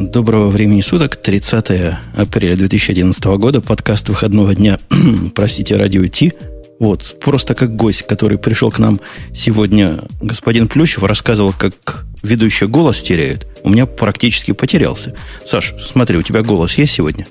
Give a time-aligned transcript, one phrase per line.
[0.00, 4.78] Доброго времени суток, 30 апреля 2011 года, подкаст выходного дня,
[5.34, 6.32] простите, радио Ти.
[6.78, 8.98] Вот, просто как гость, который пришел к нам
[9.34, 13.46] сегодня, господин Плющев, рассказывал, как ведущий голос теряют.
[13.62, 15.14] У меня практически потерялся.
[15.44, 17.26] Саш, смотри, у тебя голос есть сегодня?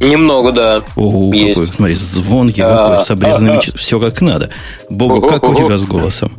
[0.00, 0.84] Немного, да.
[0.96, 1.60] О, есть.
[1.60, 3.58] какой, смотри, звонкий, а, какой, с обрезанными...
[3.58, 4.48] А, все как надо.
[4.88, 6.32] Богу, как у тебя с голосом?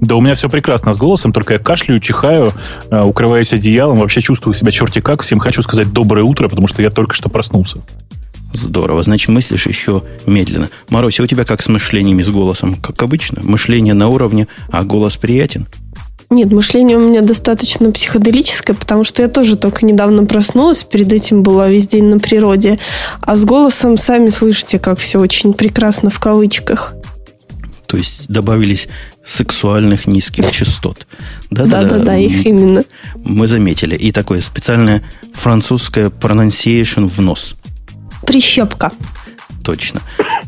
[0.00, 2.52] Да у меня все прекрасно с голосом, только я кашляю, чихаю,
[2.90, 5.22] э, укрываюсь одеялом, вообще чувствую себя черти как.
[5.22, 7.80] Всем хочу сказать доброе утро, потому что я только что проснулся.
[8.52, 9.02] Здорово.
[9.02, 10.70] Значит, мыслишь еще медленно.
[10.88, 12.76] Маруся, у тебя как с мышлениями, с голосом?
[12.76, 13.42] Как обычно?
[13.42, 15.66] Мышление на уровне, а голос приятен?
[16.30, 21.42] Нет, мышление у меня достаточно психоделическое, потому что я тоже только недавно проснулась, перед этим
[21.42, 22.78] была весь день на природе.
[23.20, 26.94] А с голосом сами слышите, как все очень прекрасно в кавычках.
[27.86, 28.88] То есть добавились
[29.24, 31.06] сексуальных низких частот.
[31.50, 32.84] Да-да-да, их именно.
[33.14, 33.96] Мы заметили.
[33.96, 35.02] И такое специальное
[35.32, 37.54] французское pronunciation в нос.
[38.26, 38.92] Прищепка.
[39.62, 40.02] Точно.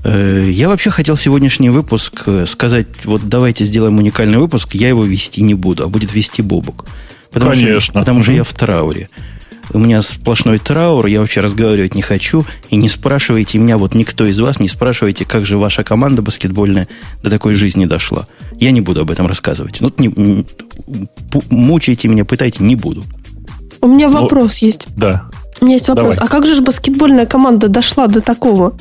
[0.04, 5.04] Э, я вообще хотел сегодняшний выпуск э, сказать, вот давайте сделаем уникальный выпуск, я его
[5.04, 6.84] вести не буду, а будет вести Бобук.
[7.32, 7.80] Потому Конечно.
[7.80, 9.08] Что, потому что я в трауре.
[9.72, 12.44] У меня сплошной траур, я вообще разговаривать не хочу.
[12.70, 16.88] И не спрашивайте меня, вот никто из вас не спрашивайте, как же ваша команда баскетбольная
[17.22, 18.26] до такой жизни дошла.
[18.54, 19.80] Я не буду об этом рассказывать.
[19.80, 20.44] Ну, не,
[21.50, 23.04] мучайте меня, пытайте, не буду.
[23.80, 24.86] У меня ну, вопрос Но, есть.
[24.96, 25.28] Да.
[25.60, 26.14] У меня есть вопрос.
[26.14, 26.28] Давай.
[26.28, 28.76] А как же баскетбольная команда дошла до такого?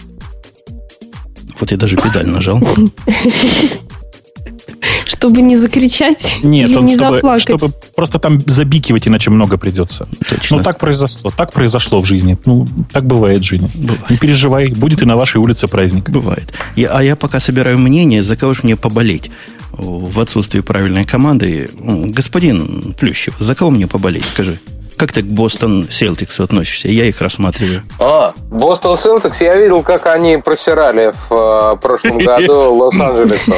[1.60, 2.62] Вот я даже педаль нажал.
[5.06, 7.44] Чтобы не закричать Нет, или не чтобы, заплакать.
[7.44, 10.08] чтобы просто там забикивать, иначе много придется.
[10.28, 10.58] Точно.
[10.58, 11.32] Ну, так произошло.
[11.36, 12.38] Так произошло в жизни.
[12.46, 13.70] Ну, так бывает в жизни.
[13.76, 14.10] Бывает.
[14.10, 16.10] Не переживай, будет и на вашей улице праздник.
[16.10, 16.54] Бывает.
[16.76, 19.30] Я, а я пока собираю мнение, за кого же мне поболеть
[19.78, 21.70] в отсутствии правильной команды.
[21.80, 24.60] Господин Плющев, за кого мне поболеть, скажи?
[24.98, 26.88] Как ты к Бостон Селтиксу относишься?
[26.88, 27.84] Я их рассматриваю.
[28.00, 33.54] А, Бостон Селтикс, я видел, как они просирали в э, прошлом году Лос-Анджелесу.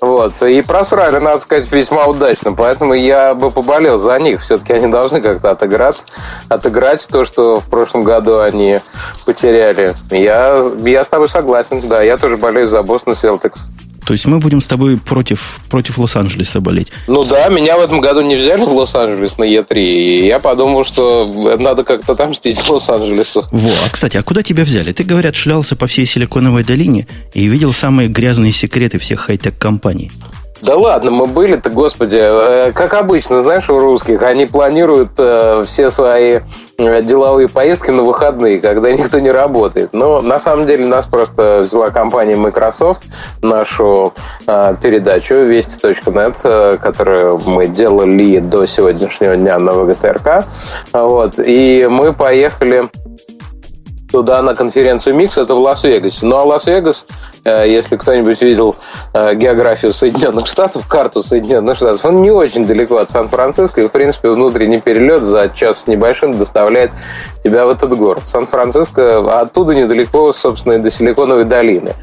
[0.00, 4.40] Вот, и просрали, надо сказать, весьма удачно, поэтому я бы поболел за них.
[4.40, 6.06] Все-таки они должны как-то отыграть,
[6.48, 8.80] отыграть то, что в прошлом году они
[9.24, 9.94] потеряли.
[10.10, 13.66] Я, я с тобой согласен, да, я тоже болею за Бостон Селтикс.
[14.06, 16.92] То есть мы будем с тобой против, против Лос-Анджелеса болеть.
[17.08, 20.84] Ну да, меня в этом году не взяли в Лос-Анджелес на Е3, и я подумал,
[20.84, 21.28] что
[21.58, 23.46] надо как-то там мстить Лос-Анджелесу.
[23.50, 24.92] Во, а кстати, а куда тебя взяли?
[24.92, 30.12] Ты, говорят, шлялся по всей Силиконовой долине и видел самые грязные секреты всех хай-тек компаний.
[30.66, 35.90] Да ладно, мы были-то, господи, э, как обычно, знаешь, у русских, они планируют э, все
[35.92, 36.40] свои
[36.76, 39.92] э, деловые поездки на выходные, когда никто не работает.
[39.92, 43.02] Но на самом деле нас просто взяла компания Microsoft,
[43.42, 44.12] нашу
[44.44, 50.46] передачу Вести.net, которую мы делали до сегодняшнего дня на ВГТРК.
[50.92, 52.90] Вот, и мы поехали
[54.10, 56.20] туда на конференцию Микс, это в Лас-Вегасе.
[56.22, 57.06] Ну а Лас-Вегас,
[57.46, 58.76] если кто-нибудь видел
[59.12, 63.90] э, географию Соединенных Штатов, карту Соединенных Штатов, он не очень далеко от Сан-Франциско, и, в
[63.90, 66.90] принципе, внутренний перелет за час небольшим доставляет
[67.44, 68.22] тебя в этот город.
[68.26, 71.94] Сан-Франциско оттуда недалеко, собственно, и до Силиконовой долины.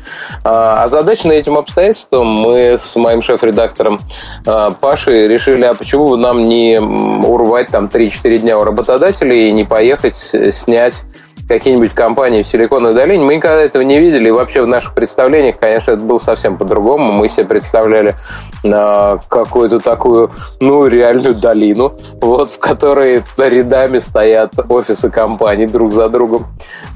[0.44, 4.00] А, а задача на этим обстоятельством мы с моим шеф-редактором
[4.46, 9.54] э, Пашей решили, а почему бы нам не урвать там 3-4 дня у работодателей и
[9.54, 10.16] не поехать
[10.52, 11.04] снять
[11.54, 13.26] какие-нибудь компании в Силиконовой долине.
[13.26, 14.30] Мы никогда этого не видели.
[14.30, 17.12] И вообще в наших представлениях, конечно, это было совсем по-другому.
[17.14, 18.16] Мы себе представляли
[18.64, 26.10] э, какую-то такую, ну, реальную долину, вот, в которой рядами стоят офисы компаний друг за
[26.10, 26.48] другом.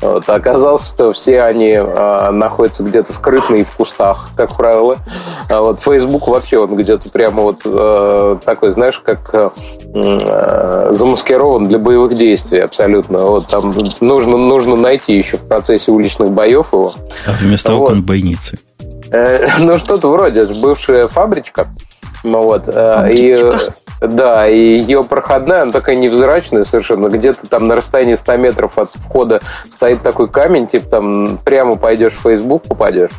[0.01, 0.28] Вот.
[0.29, 4.97] Оказалось, что все они э, находятся где-то скрытные в кустах, как правило.
[5.50, 9.53] А вот Facebook вообще он где-то прямо вот э, такой, знаешь, как
[9.94, 13.23] э, замаскирован для боевых действий абсолютно.
[13.23, 16.94] Вот там нужно нужно найти еще в процессе уличных боев его.
[17.25, 17.91] А вместо вот.
[17.91, 18.59] окон бойницы.
[19.12, 21.69] Э, ну, что-то вроде, это же бывшая фабричка.
[22.24, 22.63] Ну, вот.
[22.68, 23.38] Э, и,
[24.02, 27.08] да, и ее проходная, она такая невзрачная совершенно.
[27.08, 32.14] Где-то там на расстоянии 100 метров от входа стоит такой камень, типа там прямо пойдешь
[32.14, 33.11] в Facebook, попадешь.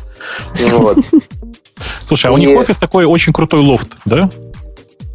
[0.67, 0.97] Ну, вот.
[2.05, 4.29] Слушай, а у них офис такой очень крутой лофт, да?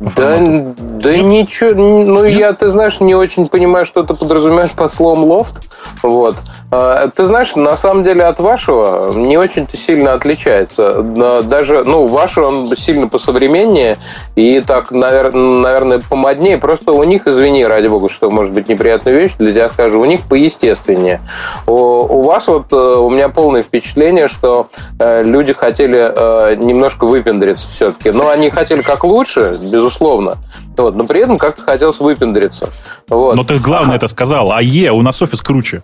[0.01, 2.35] Да, да ничего, ну Нет?
[2.35, 5.63] я, ты знаешь, не очень понимаю, что ты подразумеваешь под словом лофт.
[6.03, 6.37] Вот.
[6.71, 11.03] А, ты знаешь, на самом деле от вашего не очень-то сильно отличается.
[11.45, 13.97] Даже, ну, ваш он сильно посовременнее
[14.35, 16.59] и так, наверное, помоднее.
[16.59, 20.05] Просто у них, извини, ради бога, что может быть неприятная вещь, для тебя скажу, у
[20.05, 21.21] них поестественнее.
[21.67, 24.67] У, у вас вот, э, у меня полное впечатление, что
[24.99, 28.11] э, люди хотели э, немножко выпендриться все-таки.
[28.11, 30.39] Но они хотели как лучше, без безусловно.
[30.77, 32.71] Вот, но при этом как-то хотелось выпендриться.
[33.09, 33.37] Вот.
[33.37, 34.53] Но ты главное это сказал.
[34.53, 35.83] А Е, у нас офис круче.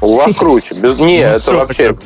[0.00, 0.74] У вас круче.
[0.74, 0.98] Без...
[0.98, 1.96] Не, ну, это вообще...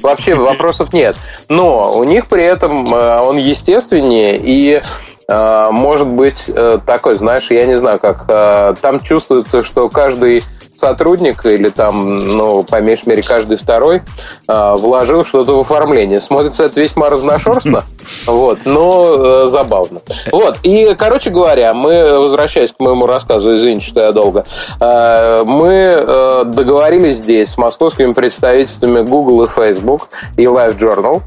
[0.00, 1.16] Вообще вопросов нет.
[1.48, 4.80] Но у них при этом э, он естественнее и
[5.26, 8.26] э, может быть э, такой, знаешь, я не знаю, как
[8.80, 10.44] там чувствуется, что каждый
[10.78, 14.02] сотрудник или там, ну, по меньшей мере, каждый второй
[14.46, 16.20] э, вложил что-то в оформление.
[16.20, 17.84] Смотрится это весьма разношерстно,
[18.26, 20.00] вот, но э, забавно.
[20.30, 24.44] Вот, и, короче говоря, мы, возвращаясь к моему рассказу, извините, что я долго,
[24.80, 31.22] э, мы э, договорились здесь с московскими представительствами Google и Facebook и Live Journal,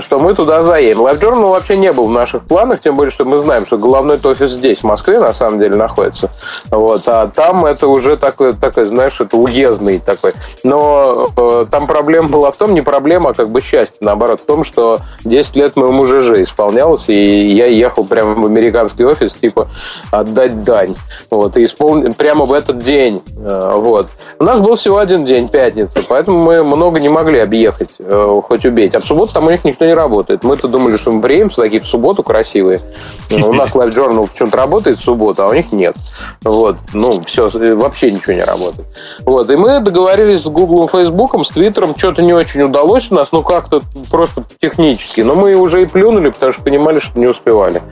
[0.00, 1.00] что мы туда заедем.
[1.00, 4.50] LiveJournal вообще не был в наших планах, тем более, что мы знаем, что головной офис
[4.50, 6.30] здесь, в Москве, на самом деле, находится.
[6.70, 10.34] Вот, а там это уже такой, такой знаешь, это уездный такой.
[10.62, 14.46] Но э, там проблема была в том, не проблема, а как бы счастье, наоборот, в
[14.46, 19.68] том, что 10 лет моему ЖЖ исполнялось, и я ехал прямо в американский офис, типа,
[20.10, 20.94] отдать дань.
[21.30, 23.22] Вот, и исполнил прямо в этот день.
[23.38, 24.08] Э, вот.
[24.38, 28.64] У нас был всего один день, пятница, поэтому мы много не могли объехать, э, хоть
[28.66, 28.94] убить.
[28.94, 30.44] А в субботу там у них никто не работает.
[30.44, 32.82] Мы-то думали, что мы приедем такие в субботу красивые.
[33.30, 35.96] У нас Live Journal почему-то работает в субботу, а у них нет.
[36.42, 36.76] Вот.
[36.92, 38.88] Ну, все, вообще ничего не работает.
[39.20, 39.50] Вот.
[39.50, 41.96] И мы договорились с Google, Facebook, с Twitter.
[41.96, 43.80] Что-то не очень удалось у нас, ну, как-то
[44.10, 45.22] просто технически.
[45.22, 47.82] Но мы уже и плюнули, потому что понимали, что не успевали.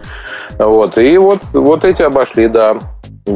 [0.58, 0.98] Вот.
[0.98, 2.78] И вот, вот эти обошли, да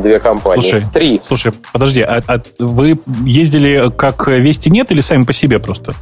[0.01, 0.63] две компании.
[0.63, 1.21] Слушай, Три.
[1.23, 5.95] Слушай, подожди, а, а вы ездили как Вести нет или сами по себе просто?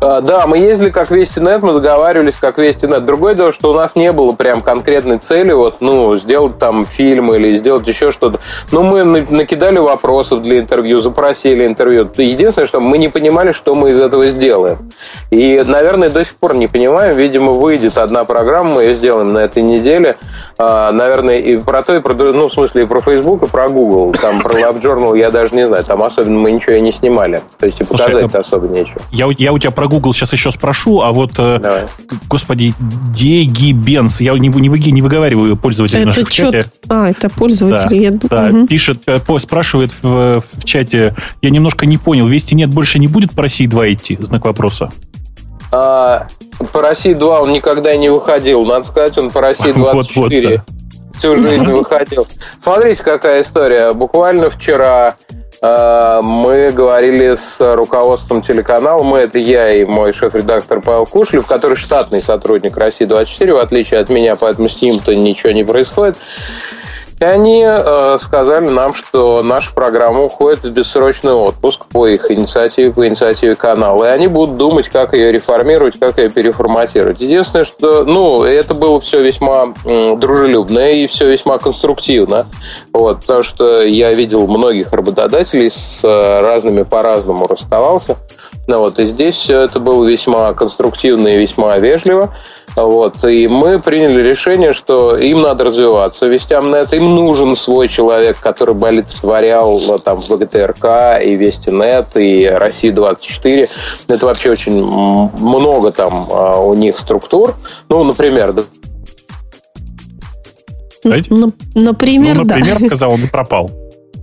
[0.00, 3.04] А, да, мы ездили как Вестинет, мы договаривались как Вестинет.
[3.06, 7.32] Другое дело, что у нас не было прям конкретной цели, вот, ну, сделать там фильм
[7.34, 8.40] или сделать еще что-то.
[8.72, 12.08] Ну, мы накидали вопросов для интервью, запросили интервью.
[12.16, 14.90] Единственное, что мы не понимали, что мы из этого сделаем.
[15.30, 17.16] И, наверное, до сих пор не понимаем.
[17.16, 20.16] Видимо, выйдет одна программа, мы ее сделаем на этой неделе.
[20.58, 23.68] А, наверное, и про то, и про ну, в смысле, и про Facebook, и про
[23.68, 24.12] Google.
[24.20, 25.84] Там про Lab Journal я даже не знаю.
[25.84, 27.40] Там особенно мы ничего и не снимали.
[27.58, 29.00] То есть и показать-то особо нечего.
[29.10, 31.84] Я, я у тебя про Google сейчас еще спрошу, а вот, э, Давай.
[32.28, 32.74] господи,
[33.14, 36.48] Деги Бенс, я не, не, не выговариваю пользователя это наших чё...
[36.48, 36.70] в чате.
[36.88, 37.88] А, это пользователь.
[37.88, 38.10] Да, я...
[38.50, 38.66] да угу.
[38.66, 43.32] пишет, э, спрашивает в, в чате, я немножко не понял, Вести нет больше не будет
[43.34, 44.18] по России 2 идти?
[44.20, 44.90] Знак вопроса.
[45.72, 46.28] А,
[46.72, 48.64] по России 2 он никогда не выходил.
[48.64, 51.18] Надо сказать, он по России 24 вот, вот, да.
[51.18, 52.26] всю жизнь выходил.
[52.60, 53.92] Смотрите, какая история.
[53.92, 59.02] Буквально вчера э, мы говорили с руководством телеканала.
[59.02, 64.00] Мы, это я и мой шеф-редактор Павел Кушлев, который штатный сотрудник России 24, в отличие
[64.00, 66.16] от меня, поэтому с ним-то ничего не происходит.
[67.18, 72.92] И они э, сказали нам, что наша программа уходит в бессрочный отпуск по их инициативе,
[72.92, 74.04] по инициативе канала.
[74.04, 77.20] И они будут думать, как ее реформировать, как ее переформатировать.
[77.20, 82.48] Единственное, что, ну, это было все весьма м, дружелюбно и все весьма конструктивно.
[82.92, 88.16] Вот, потому что я видел многих работодателей с э, разными по-разному расставался.
[88.66, 92.34] Ну, вот, и здесь все это было весьма конструктивно и весьма вежливо.
[92.76, 93.24] Вот.
[93.24, 96.26] И мы приняли решение, что им надо развиваться.
[96.26, 102.46] Вестям нет, им нужен свой человек, который бы олицетворял э, там ВГТРК и Вестинет и
[102.46, 103.68] Россия-24.
[104.08, 107.54] Это вообще очень много там а, у них структур.
[107.88, 108.54] Ну, например,
[111.02, 112.86] ну, например, ну, например, да.
[112.86, 113.70] сказал, он и пропал.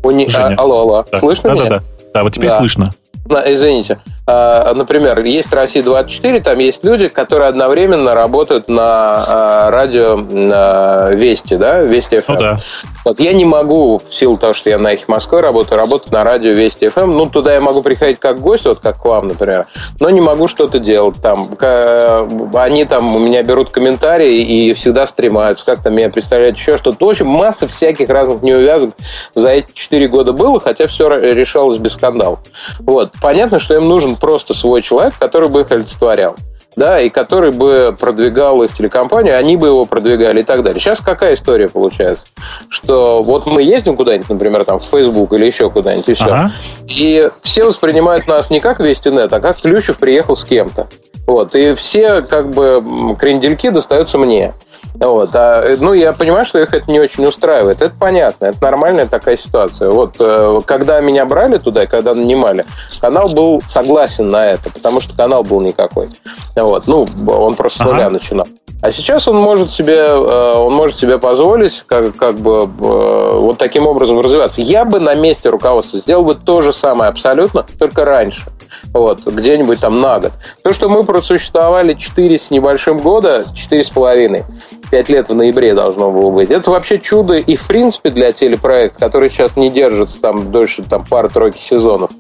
[0.04, 0.28] У не...
[0.36, 1.06] а, алло, алло.
[1.12, 1.20] Да.
[1.20, 1.70] Слышно да, меня?
[1.70, 1.84] Да, да,
[2.14, 2.24] да.
[2.24, 2.60] Вот теперь да.
[2.60, 2.94] слышно.
[3.48, 4.00] Извините.
[4.26, 11.58] А, например, есть Россия-24, там есть люди, которые одновременно работают на а, радио на Вести,
[11.58, 12.24] да, Вести FM.
[12.30, 12.56] Ну, да.
[13.04, 16.24] Вот я не могу, в силу того, что я на их Москве работаю, работать на
[16.24, 17.08] радио Вести FM.
[17.08, 19.68] Ну, туда я могу приходить как гость, вот как к вам, например,
[20.00, 21.50] но не могу что-то делать там.
[22.54, 27.06] Они там у меня берут комментарии и всегда стремаются, как там меня представляют еще что-то.
[27.06, 28.92] В общем, масса всяких разных неувязок
[29.36, 32.40] за эти четыре года было, хотя все решалось без скандалов.
[32.80, 33.12] Вот.
[33.22, 36.36] Понятно, что им нужен просто свой человек, который бы их олицетворял
[36.76, 40.80] да, и который бы продвигал их телекомпанию, они бы его продвигали и так далее.
[40.80, 42.26] Сейчас какая история получается?
[42.70, 46.26] Что вот мы ездим куда-нибудь, например, там в Facebook или еще куда-нибудь, и все.
[46.26, 46.52] Ага.
[46.88, 50.88] И все воспринимают нас не как Вестинет, а как Ключев приехал с кем-то.
[51.26, 54.54] Вот, и все как бы крендельки достаются мне.
[54.96, 55.36] Вот.
[55.36, 57.82] А, ну, я понимаю, что их это не очень устраивает.
[57.82, 59.90] Это понятно, это нормальная такая ситуация.
[59.90, 62.66] Вот, э, когда меня брали туда, когда нанимали,
[63.02, 66.10] канал был согласен на это, потому что канал был никакой.
[66.64, 66.88] Вот.
[66.88, 68.12] Ну, он просто с нуля ага.
[68.12, 68.48] начинал.
[68.82, 73.58] А сейчас он может себе, э, он может себе позволить как, как бы э, вот
[73.58, 74.62] таким образом развиваться.
[74.62, 78.52] Я бы на месте руководства сделал бы то же самое абсолютно, только раньше.
[78.94, 80.34] Вот, где-нибудь там на год.
[80.64, 84.44] То, что мы просуществовали 4 с небольшим года, 4 с половиной.
[84.92, 86.52] 5 лет в ноябре должно было быть.
[86.52, 91.06] Это вообще чудо и, в принципе, для телепроекта, который сейчас не держится там дольше там,
[91.10, 92.12] пары-тройки сезонов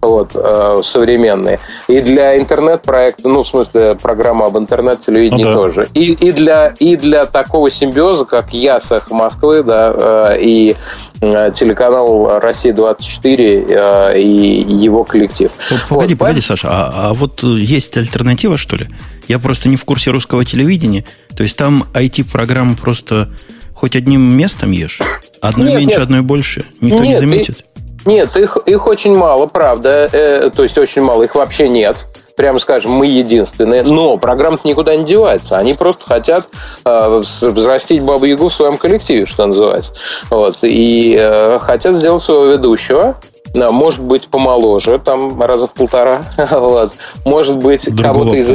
[0.00, 1.58] вот, э, современные.
[1.88, 5.56] И для интернет-проекта, ну, в смысле, программа об интернет-телевидении ну, да.
[5.56, 5.88] тоже.
[5.94, 10.76] И, и, для, и для такого симбиоза, как Ясах Москвы, да, э, и
[11.20, 15.50] э, телеканал «Россия-24» э, и его коллектив.
[15.88, 18.88] Погоди, вот, погоди, Саша, а, а вот есть альтернатива, что ли?
[19.28, 21.04] Я просто не в курсе русского телевидения.
[21.36, 23.30] То есть там IT-программу просто
[23.74, 25.00] хоть одним местом ешь?
[25.40, 26.04] Одной нет, меньше, нет.
[26.04, 26.64] одной больше?
[26.80, 27.64] Никто нет, не заметит?
[28.04, 30.08] И, нет, их, их очень мало, правда.
[30.12, 32.06] Э, то есть очень мало, их вообще нет
[32.42, 33.84] прямо скажем, мы единственные.
[33.84, 35.58] Но программа никуда не девается.
[35.58, 36.48] Они просто хотят
[36.84, 39.94] э, взрастить Бабу Ягу в своем коллективе, что называется.
[40.28, 40.58] Вот.
[40.62, 43.14] И э, хотят сделать своего ведущего.
[43.54, 46.24] Может быть, помоложе, там раза в полтора.
[46.50, 46.94] вот.
[47.24, 48.50] Может быть, кого-то из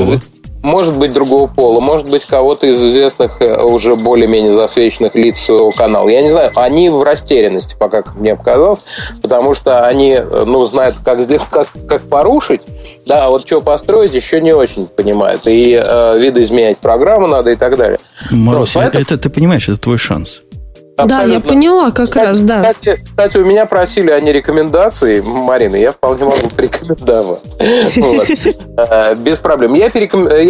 [0.67, 5.71] может быть другого пола, может быть кого-то из известных э, уже более-менее засвеченных лиц своего
[5.71, 6.09] канала.
[6.09, 8.79] Я не знаю, они в растерянности, пока как мне показалось,
[9.21, 12.61] потому что они, э, ну, знают, как сделать, как, как порушить,
[13.05, 15.47] да, а вот что построить, еще не очень понимают.
[15.47, 17.99] И э, видоизменять программу надо и так далее.
[18.29, 19.03] Маруся, ну, поэтому...
[19.03, 20.41] это, ты понимаешь, это твой шанс.
[20.97, 21.27] Абсолютно.
[21.27, 22.73] Да, я поняла как кстати, раз, да.
[22.73, 27.55] Кстати, кстати, у меня просили они рекомендации, Марина, я вполне могу порекомендовать.
[27.59, 29.75] Э, без проблем.
[29.75, 29.89] Я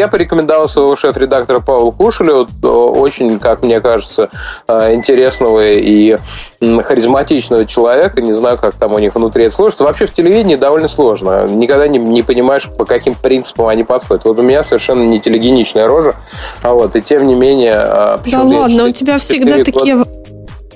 [0.08, 4.30] порекомендовал своего шеф-редактора Павла Кушелю, очень, как мне кажется,
[4.70, 6.18] э, интересного и
[6.62, 8.22] харизматичного человека.
[8.22, 9.84] Не знаю, как там у них внутри это сложится.
[9.84, 11.46] Вообще в телевидении довольно сложно.
[11.46, 14.24] Никогда не, не понимаешь, по каким принципам они подходят.
[14.24, 16.16] Вот у меня совершенно не телегеничная рожа,
[16.62, 17.84] а вот, и тем не менее...
[17.84, 20.06] Э, да ладно, у тебя всегда такие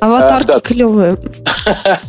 [0.02, 0.60] Аватарки а, да.
[0.62, 1.16] клевые.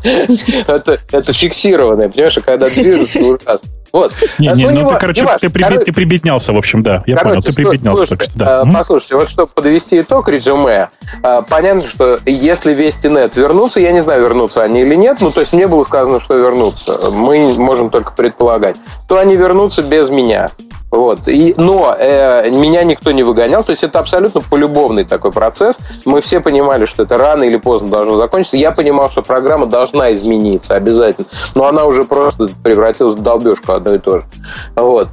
[0.66, 3.68] это, это фиксированное, понимаешь, а когда движется, ужасно.
[3.92, 4.14] Вот.
[4.38, 7.02] Не, не, ну, ну ты, короче, ты, приби, ты прибеднялся, в общем, да.
[7.06, 8.06] Я короче, понял, ты прибеднялся.
[8.06, 8.72] Слушайте, так что, да.
[8.72, 10.88] Послушайте, вот чтобы подвести итог резюме,
[11.22, 15.30] а, понятно, что если Вести нет вернутся, я не знаю, вернутся они или нет, ну,
[15.30, 20.08] то есть мне было сказано, что вернутся, мы можем только предполагать, то они вернутся без
[20.08, 20.48] меня.
[20.92, 21.26] Вот.
[21.26, 25.78] И, но э, меня никто не выгонял, то есть это абсолютно полюбовный такой процесс.
[26.04, 28.58] Мы все понимали, что это рано или поздно должно закончиться.
[28.58, 33.94] Я понимал, что программа должна измениться обязательно, но она уже просто превратилась в долбежку одно
[33.94, 34.26] и то же.
[34.76, 35.08] Вот.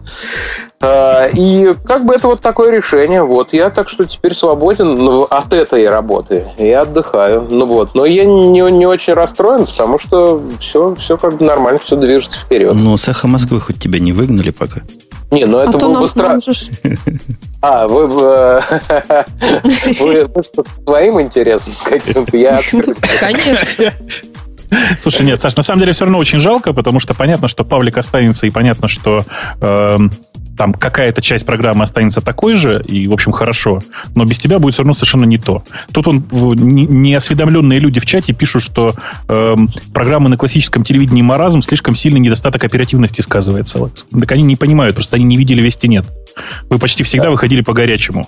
[0.82, 3.24] Э, и как бы это вот такое решение.
[3.24, 6.48] Вот я так что теперь свободен ну, от этой работы.
[6.58, 7.48] Я отдыхаю.
[7.50, 7.96] Ну вот.
[7.96, 12.40] Но я не, не очень расстроен, потому что все, все как бы нормально, все движется
[12.40, 12.74] вперед.
[12.76, 14.82] Но с эхо Москвы хоть тебя не выгнали пока?
[15.32, 16.40] Не, ну это а было бы странно.
[17.62, 18.24] А, вы, вы,
[20.00, 22.38] вы, вы что, с твоим интересом каким-то?
[22.38, 22.62] Я
[23.20, 23.94] Конечно.
[25.02, 27.98] Слушай, нет, Саш, на самом деле все равно очень жалко, потому что понятно, что Павлик
[27.98, 29.26] останется, и понятно, что
[29.60, 29.98] э,
[30.60, 33.82] там какая-то часть программы останется такой же, и, в общем, хорошо,
[34.14, 35.64] но без тебя будет все равно совершенно не то.
[35.94, 38.94] Тут он, неосведомленные люди в чате пишут, что
[39.30, 39.56] э,
[39.94, 43.90] программы на классическом телевидении маразм слишком сильный недостаток оперативности сказывается.
[44.12, 46.06] Так они не понимают, просто они не видели вести нет.
[46.70, 48.28] Вы почти всегда выходили по горячему.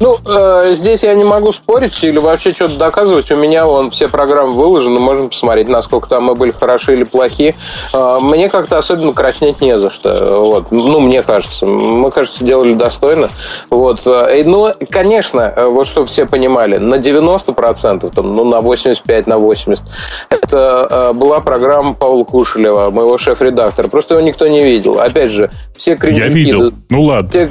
[0.00, 3.30] Ну, э, здесь я не могу спорить или вообще что-то доказывать.
[3.30, 7.56] У меня вон все программы выложены, можем посмотреть, насколько там мы были хороши или плохи.
[7.92, 10.40] Э, мне как-то особенно краснеть не за что.
[10.40, 10.70] Вот.
[10.70, 11.66] Ну, мне кажется.
[11.66, 13.28] Мы, кажется, делали достойно.
[13.70, 14.06] Вот.
[14.06, 19.38] Э, ну, конечно, э, вот что все понимали, на 90%, там, ну, на 85, на
[19.38, 19.82] 80,
[20.30, 23.88] это э, была программа Павла Кушелева, моего шеф-редактора.
[23.88, 25.00] Просто его никто не видел.
[25.00, 26.28] Опять же, все крендельки...
[26.28, 26.72] Я видел.
[26.88, 27.28] Ну, ладно.
[27.28, 27.48] Все,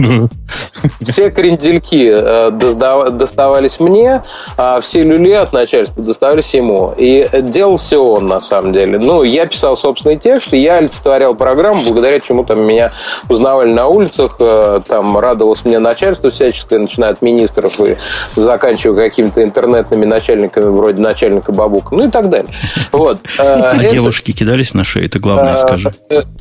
[1.04, 4.22] все крендельки Э, доставались мне,
[4.58, 6.94] а все люли от начальства доставались ему.
[6.98, 9.00] И делал все он, на самом деле.
[9.00, 12.92] Ну, я писал собственный текст, я олицетворял программу, благодаря чему там меня
[13.30, 17.98] узнавали на улицах, э, там радовалось мне начальство всяческое, начиная от министров и
[18.36, 22.54] заканчивая какими-то интернетными начальниками, вроде начальника Бабука, ну и так далее.
[22.92, 23.20] Вот.
[23.38, 25.92] Э, а девушки кидались на шею, это главное скажи.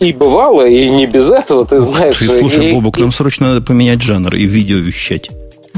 [0.00, 2.16] И бывало, и не без этого, ты знаешь.
[2.16, 5.31] Слушай, Бобук, нам срочно надо поменять жанр и видео вещать.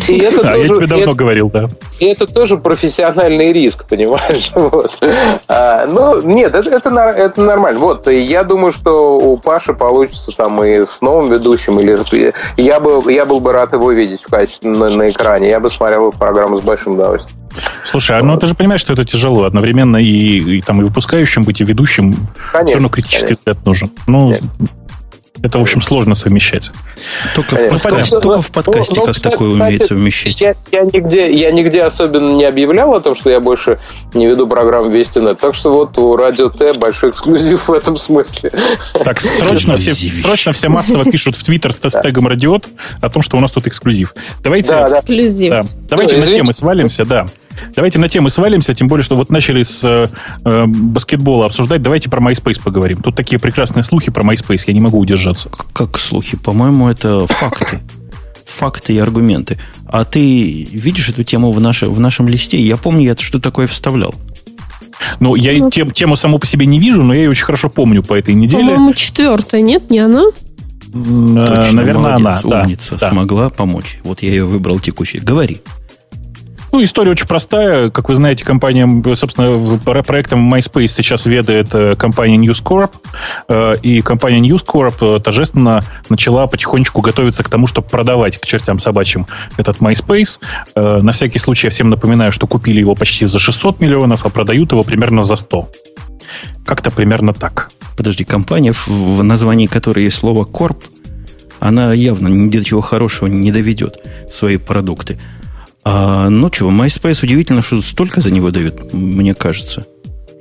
[0.06, 1.68] И это а, тоже, я тебе давно это, говорил, да.
[1.98, 4.52] И это тоже профессиональный риск, понимаешь?
[4.58, 4.98] Вот.
[5.48, 7.80] А, ну, нет, это, это, это нормально.
[7.80, 11.96] Вот, я думаю, что у Паши получится там и с новым ведущим, или
[12.56, 15.48] я, бы, я был бы рад его видеть в качестве на, на экране.
[15.48, 17.38] Я бы смотрел программу с большим удовольствием.
[17.84, 19.44] Слушай, а ну ты же понимаешь, что это тяжело.
[19.44, 22.14] Одновременно и, и там и выпускающим быть, и ведущим.
[22.52, 22.66] Конечно.
[22.66, 23.90] Все равно критический взгляд нужен.
[24.06, 24.36] Ну,
[25.42, 26.71] Это, в общем, сложно совмещать.
[27.35, 30.40] Только, в, подкаст, ну, только в подкасте ну, как кстати, такое умеет совмещать.
[30.40, 33.78] Я, я, нигде, я нигде особенно не объявлял о том, что я больше
[34.14, 35.38] не веду программу Вестинет.
[35.38, 38.50] Так что вот у Радио Т большой эксклюзив в этом смысле.
[39.04, 42.68] Так, срочно все, срочно все массово пишут в Твиттер с тегом Радиот
[43.00, 44.14] о том, что у нас тут эксклюзив.
[44.42, 44.99] Давайте, да, да.
[44.99, 45.50] Эксклюзив.
[45.50, 47.26] Да, давайте на темы свалимся, да.
[47.74, 50.10] Давайте на темы свалимся, тем более, что вот начали с
[50.44, 51.82] э, баскетбола обсуждать.
[51.82, 53.02] Давайте про MySpace поговорим.
[53.02, 55.50] Тут такие прекрасные слухи про MySpace, я не могу удержаться.
[55.72, 56.36] Как слухи?
[56.36, 57.80] По-моему, это факты.
[58.46, 59.58] Факты и аргументы.
[59.86, 62.58] А ты видишь эту тему в, наше, в нашем листе?
[62.58, 64.14] Я помню, я что такое вставлял.
[65.20, 67.68] Ну, я ну, тем, тему саму по себе не вижу, но я ее очень хорошо
[67.68, 68.64] помню по этой неделе.
[68.64, 70.24] По-моему, четвертая, нет, не она?
[70.92, 72.62] Точно, Наверное, молодец, она.
[72.62, 73.50] Умница, да, смогла да.
[73.50, 73.98] помочь.
[74.04, 75.18] Вот я ее выбрал текущей.
[75.18, 75.60] Говори.
[76.70, 77.90] Ну, история очень простая.
[77.90, 82.90] Как вы знаете, компания, собственно, проектом MySpace сейчас ведает э, компания News Corp.
[83.48, 88.44] Э, и компания News Corp э, торжественно начала потихонечку готовиться к тому, чтобы продавать к
[88.44, 90.38] чертям собачьим этот MySpace.
[90.76, 94.72] На всякий случай я всем напоминаю, что купили его почти за 600 миллионов, а продают
[94.72, 95.70] его примерно за 100.
[96.66, 97.70] Как-то примерно так.
[97.96, 100.84] Подожди, компания, в названии которой есть слово «корп»,
[101.60, 103.96] она явно ни до чего хорошего не доведет
[104.30, 105.18] свои продукты.
[105.90, 109.87] А, ну чего, MySpace удивительно, что столько за него дают, мне кажется.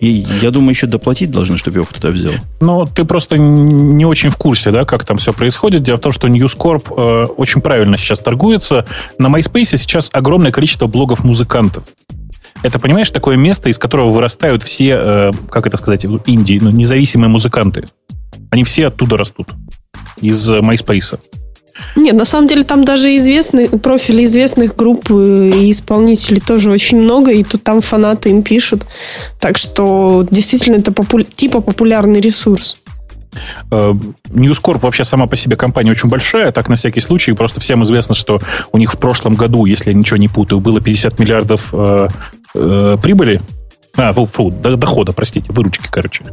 [0.02, 2.34] И я думаю, еще доплатить должны, чтобы его кто-то взял.
[2.60, 5.84] Ну, ты просто не очень в курсе, да, как там все происходит.
[5.84, 8.86] Дело в том, что News Corp э, очень правильно сейчас торгуется.
[9.20, 11.86] На MySpace сейчас огромное количество блогов музыкантов.
[12.62, 17.30] Это, понимаешь, такое место, из которого вырастают все, э, как это сказать, инди, ну, независимые
[17.30, 17.88] музыканты.
[18.52, 19.48] Они все оттуда растут.
[20.20, 21.18] Из MySpace.
[21.96, 27.32] Нет, на самом деле там даже известные профили известных групп и исполнителей тоже очень много,
[27.32, 28.86] и тут там фанаты им пишут.
[29.40, 32.78] Так что действительно это попу- типа популярный ресурс.
[33.72, 33.94] Э,
[34.30, 37.84] News Corp вообще сама по себе компания очень большая, так на всякий случай, просто всем
[37.84, 38.40] известно, что
[38.72, 42.08] у них в прошлом году, если я ничего не путаю, было 50 миллиардов э,
[42.56, 43.42] э, прибыли
[43.98, 46.24] а, фу, фу, дохода, простите, выручки, короче.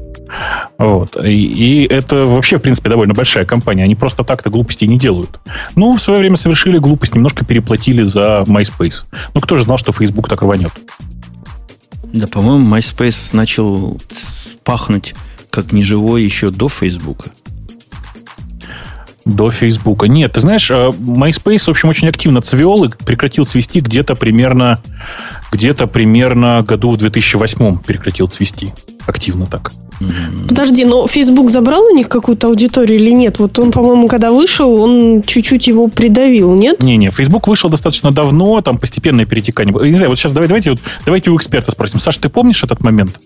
[0.79, 1.17] Вот.
[1.25, 3.83] И, и это вообще, в принципе, довольно большая компания.
[3.83, 5.41] Они просто так-то глупостей не делают.
[5.75, 9.05] Ну, в свое время совершили глупость, немножко переплатили за MySpace.
[9.33, 10.73] Ну, кто же знал, что Facebook так рванет?
[12.13, 13.99] Да, по-моему, MySpace начал
[14.63, 15.15] пахнуть
[15.51, 17.31] как неживой еще до Фейсбука.
[19.25, 20.07] До Фейсбука.
[20.07, 24.81] Нет, ты знаешь, э, MySpace, в общем, очень активно цвел и прекратил цвести где-то примерно,
[25.51, 28.75] где-то примерно году в 2008 прекратил цвести.
[29.07, 29.73] Активно так.
[30.49, 33.39] Подожди, но Facebook забрал у них какую-то аудиторию или нет?
[33.39, 36.83] Вот он, по-моему, когда вышел, он чуть-чуть его придавил, нет?
[36.83, 39.75] Не-не, Facebook вышел достаточно давно, там постепенное перетекание.
[39.75, 42.01] Не знаю, вот сейчас давай, давайте, вот, давайте у эксперта спросим.
[42.01, 43.19] Саша, ты помнишь этот момент?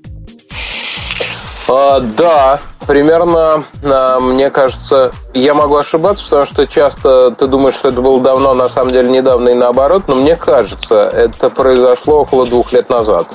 [1.68, 7.88] А, да, примерно, а, мне кажется, я могу ошибаться, потому что часто ты думаешь, что
[7.88, 12.46] это было давно, на самом деле недавно и наоборот, но мне кажется, это произошло около
[12.46, 13.28] двух лет назад.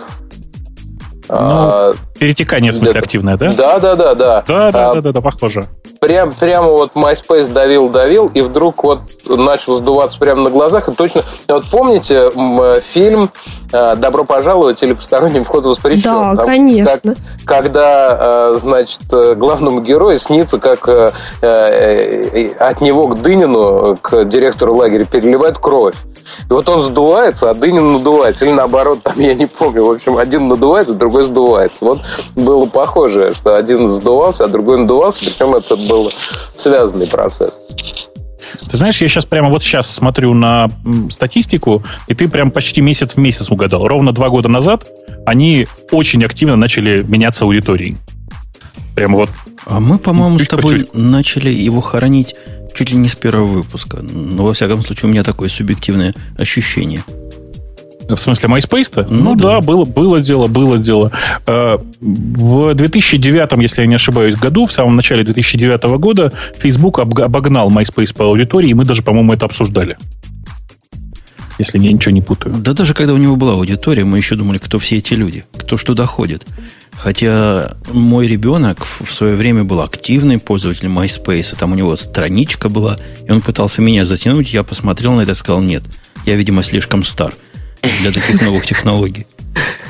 [1.30, 1.94] Ну, а,
[2.24, 3.50] перетекание, в смысле, активное, да?
[3.50, 4.44] Да, да, да, да.
[4.48, 5.66] Да, да, а, да, да, да, похоже.
[6.00, 10.88] Прям, прямо вот MySpace давил, давил, и вдруг вот начал сдуваться прямо на глазах.
[10.88, 12.32] И точно, вот помните
[12.94, 13.30] фильм
[13.74, 16.04] э, «Добро пожаловать» или «Посторонним вход воспрещен»?
[16.04, 17.16] Да, Там, конечно.
[17.44, 21.12] Как, когда, э, значит, главному герою снится, как э,
[22.58, 25.96] от него к Дынину, к директору лагеря, переливают кровь.
[26.50, 28.46] И вот он сдувается, а Дынин надувается.
[28.46, 29.86] Или наоборот, там я не помню.
[29.86, 31.80] В общем, один надувается, другой сдувается.
[31.82, 32.00] Вот
[32.36, 35.20] было похоже, что один сдувался, а другой надувался.
[35.20, 36.12] Причем это был
[36.56, 37.60] связанный процесс.
[38.70, 40.68] Ты знаешь, я сейчас прямо вот сейчас смотрю на
[41.10, 43.88] статистику, и ты прям почти месяц в месяц угадал.
[43.88, 44.88] Ровно два года назад
[45.26, 47.98] они очень активно начали меняться аудиторией.
[48.96, 49.30] Прямо вот.
[49.66, 52.36] А мы, по-моему, с тобой начали его хоронить
[52.76, 54.00] чуть ли не с первого выпуска.
[54.02, 57.04] Но, во всяком случае, у меня такое субъективное ощущение.
[58.10, 59.08] В смысле MySpace-то?
[59.10, 59.44] Ну, ну да.
[59.44, 61.12] да, было, было дело, было дело.
[61.46, 67.70] Э, в 2009, если я не ошибаюсь, году, в самом начале 2009 года, Facebook обогнал
[67.70, 69.98] MySpace по аудитории, и мы даже, по-моему, это обсуждали.
[71.60, 72.56] Если я ничего не путаю.
[72.58, 75.78] Да даже когда у него была аудитория, мы еще думали, кто все эти люди, кто
[75.78, 76.46] что доходит.
[76.92, 81.56] Хотя мой ребенок в свое время был активным пользователем MySpace.
[81.58, 84.54] Там у него страничка была, и он пытался меня затянуть.
[84.54, 85.84] Я посмотрел на это и сказал, нет,
[86.26, 87.34] я, видимо, слишком стар
[87.84, 89.28] для таких новых технологий.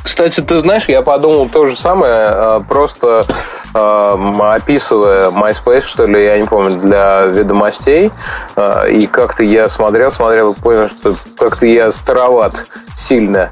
[0.03, 3.25] Кстати, ты знаешь, я подумал то же самое, а, просто
[3.73, 8.12] а, описывая MySpace, что ли, я не помню, для ведомостей.
[8.56, 12.65] А, и как-то я смотрел, смотрел понял, что как-то я староват
[12.97, 13.51] сильно.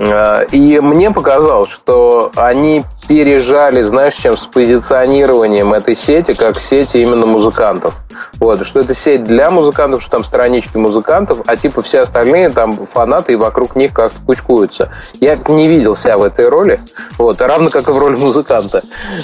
[0.00, 6.98] Э, и мне показалось, что они пережали, знаешь, чем с позиционированием этой сети, как сети
[6.98, 7.94] именно музыкантов.
[8.38, 12.86] Вот, что это сеть для музыкантов, что там странички музыкантов, а типа все остальные там
[12.86, 14.90] фанаты и вокруг них как-то кучкуются.
[15.20, 16.80] Я не видел себя в этой роли,
[17.18, 18.82] вот, равно как и в роли музыканта.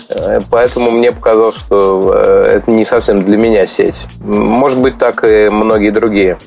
[0.08, 4.06] Э, поэтому мне показалось, что э, это не совсем для меня сеть.
[4.20, 6.38] Может быть, так и многие другие.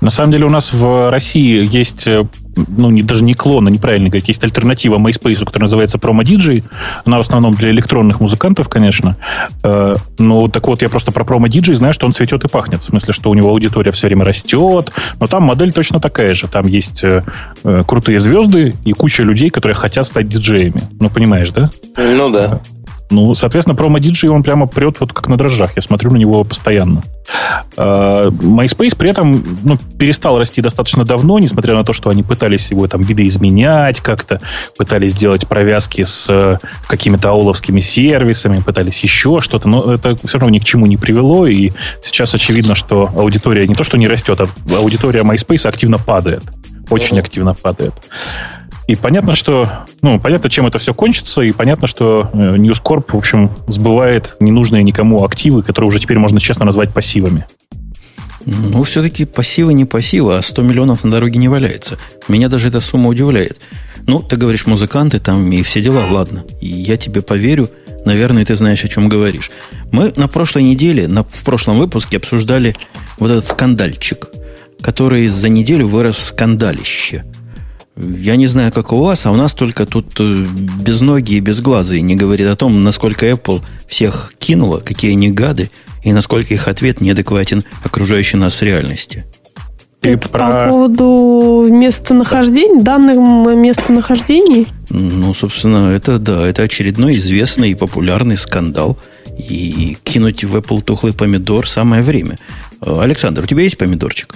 [0.00, 2.24] На самом деле у нас в России есть э,
[2.68, 6.64] ну, не, даже не клон, а неправильно говорить, есть альтернатива MySpace, которая называется Promo DJ.
[7.04, 9.16] Она в основном для электронных музыкантов, конечно.
[9.62, 12.80] Э, ну, так вот, я просто про Promo DJ знаю, что он цветет и пахнет.
[12.80, 14.92] В смысле, что у него аудитория все время растет.
[15.20, 16.48] Но там модель точно такая же.
[16.48, 17.22] Там есть э,
[17.64, 20.82] э крутые звезды и куча людей, которые хотят стать диджеями.
[20.98, 21.70] Ну, понимаешь, да?
[21.96, 22.60] Ну, да.
[23.10, 25.76] Ну, соответственно, промо-диджей он прямо прет вот как на дрожжах.
[25.76, 27.02] Я смотрю на него постоянно.
[27.76, 32.70] А, MySpace при этом ну, перестал расти достаточно давно, несмотря на то, что они пытались
[32.70, 34.40] его там видоизменять как-то,
[34.76, 40.54] пытались сделать провязки с э, какими-то ауловскими сервисами, пытались еще что-то, но это все равно
[40.54, 41.70] ни к чему не привело, и
[42.02, 46.42] сейчас очевидно, что аудитория не то, что не растет, а аудитория MySpace активно падает.
[46.90, 47.94] Очень активно падает.
[48.86, 49.68] И понятно, что,
[50.00, 54.36] ну, понятно, чем это все кончится, и понятно, что э, News Corp, в общем, сбывает
[54.38, 57.46] ненужные никому активы, которые уже теперь можно честно назвать пассивами.
[58.44, 61.98] Ну, все-таки пассивы не пассивы, а 100 миллионов на дороге не валяется.
[62.28, 63.58] Меня даже эта сумма удивляет.
[64.06, 66.44] Ну, ты говоришь, музыканты там и все дела, ладно.
[66.60, 67.68] Я тебе поверю,
[68.04, 69.50] наверное, ты знаешь, о чем говоришь.
[69.90, 72.76] Мы на прошлой неделе, на, в прошлом выпуске обсуждали
[73.18, 74.28] вот этот скандальчик,
[74.80, 77.24] который за неделю вырос в скандалище–
[77.96, 80.44] я не знаю, как у вас, а у нас только тут э,
[80.80, 85.12] без ноги и без глаза и не говорит о том, насколько Apple всех кинула, какие
[85.12, 85.70] они гады,
[86.02, 89.24] и насколько их ответ неадекватен окружающей нас реальности.
[90.02, 90.50] Это про...
[90.50, 93.16] по поводу местонахождения, данных
[93.56, 94.68] местонахождений?
[94.90, 98.98] Ну, собственно, это да, это очередной известный и популярный скандал.
[99.36, 102.38] И кинуть в Apple тухлый помидор самое время.
[102.80, 104.34] Александр, у тебя есть помидорчик?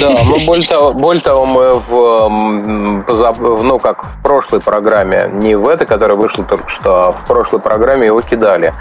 [0.00, 3.02] Да, ну более того, более того мы в,
[3.62, 7.60] ну, как в прошлой программе, не в этой, которая вышла только что, а в прошлой
[7.60, 8.74] программе его кидали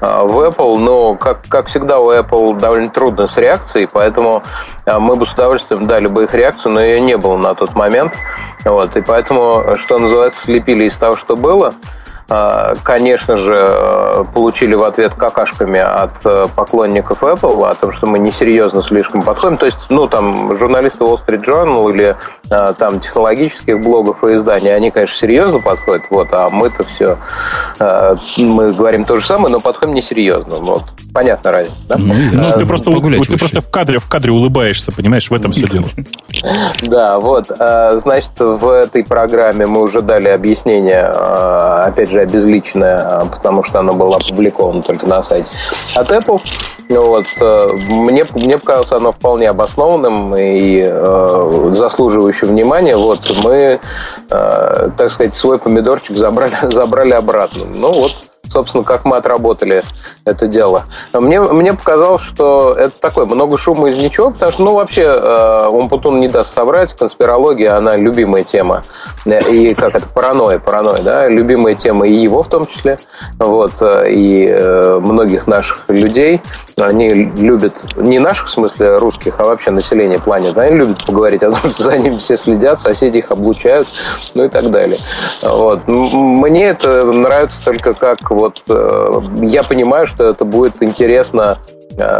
[0.00, 4.42] а, в Apple, но, как, как всегда, у Apple довольно трудно с реакцией, поэтому
[4.86, 7.74] а, мы бы с удовольствием дали бы их реакцию, но ее не было на тот
[7.74, 8.14] момент.
[8.64, 11.74] Вот, и поэтому, что называется, слепили из того, что было–
[12.84, 18.20] конечно же, э, получили в ответ какашками от э, поклонников Apple о том, что мы
[18.20, 19.56] несерьезно слишком подходим.
[19.56, 22.16] То есть, ну, там, журналисты Wall Street Journal или
[22.50, 27.18] э, там технологических блогов и изданий, они, конечно, серьезно подходят, вот, а мы-то все,
[28.38, 30.56] мы говорим то же самое, но подходим несерьезно.
[30.56, 31.96] Вот, понятно разница, да?
[31.98, 35.66] Ну, ну ты просто, ты просто в кадре, в кадре улыбаешься, понимаешь, в этом все
[35.66, 35.86] дело.
[36.82, 43.62] Да, вот, значит, в этой программе мы уже дали объяснение, опять же, уже обезличенное, потому
[43.62, 45.50] что оно было опубликовано только на сайте
[45.96, 46.40] от Apple.
[46.88, 47.26] Вот.
[47.40, 52.96] Э, мне, мне показалось оно вполне обоснованным и э, заслуживающим внимания.
[52.96, 53.80] Вот мы,
[54.30, 57.64] э, так сказать, свой помидорчик забрали, забрали обратно.
[57.66, 58.12] Ну вот,
[58.50, 59.84] собственно, как мы отработали
[60.24, 60.84] это дело.
[61.12, 65.68] Мне, мне показалось, что это такое много шума из ничего, потому что, ну, вообще, э,
[65.68, 68.82] Умпутун не даст соврать, конспирология, она любимая тема.
[69.24, 72.98] И как это, паранойя, паранойя, да, любимая тема и его в том числе,
[73.38, 73.72] вот,
[74.08, 76.42] и э, многих наших людей.
[76.76, 81.52] Они любят, не наших, в смысле, русских, а вообще население планеты, они любят поговорить о
[81.52, 83.86] том, что за ними все следят, соседи их облучают,
[84.34, 84.98] ну и так далее.
[85.42, 85.86] Вот.
[85.86, 91.58] Мне это нравится только как вот э, я понимаю, что это будет интересно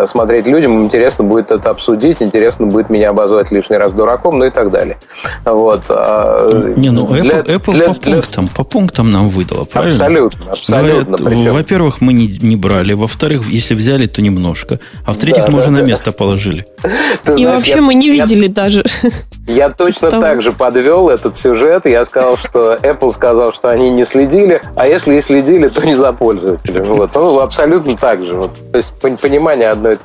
[0.07, 4.51] смотреть людям, интересно будет это обсудить, интересно будет меня обозвать лишний раз дураком, ну и
[4.51, 4.99] так далее.
[5.45, 5.83] Вот.
[5.89, 8.15] А, Не, ну Apple, для, Apple для, по, для...
[8.15, 10.05] Пунктам, по пунктам нам выдала, правильно?
[10.05, 11.17] Абсолютно, абсолютно.
[11.17, 15.59] Говорят, во-первых, мы не, не брали, во-вторых, если взяли, то немножко, а в-третьих, да, мы
[15.59, 15.83] да, уже да.
[15.83, 16.67] на место положили.
[17.25, 18.85] Ты и знаешь, вообще я, мы не видели я, даже.
[19.47, 20.21] Я точно Там...
[20.21, 24.87] так же подвел этот сюжет, я сказал, что Apple сказал, что они не следили, а
[24.87, 26.85] если и следили, то не за пользователем.
[26.85, 27.15] Вот.
[27.15, 28.35] Ну, абсолютно так же.
[28.35, 28.53] Вот.
[28.73, 29.97] То есть понимание одно и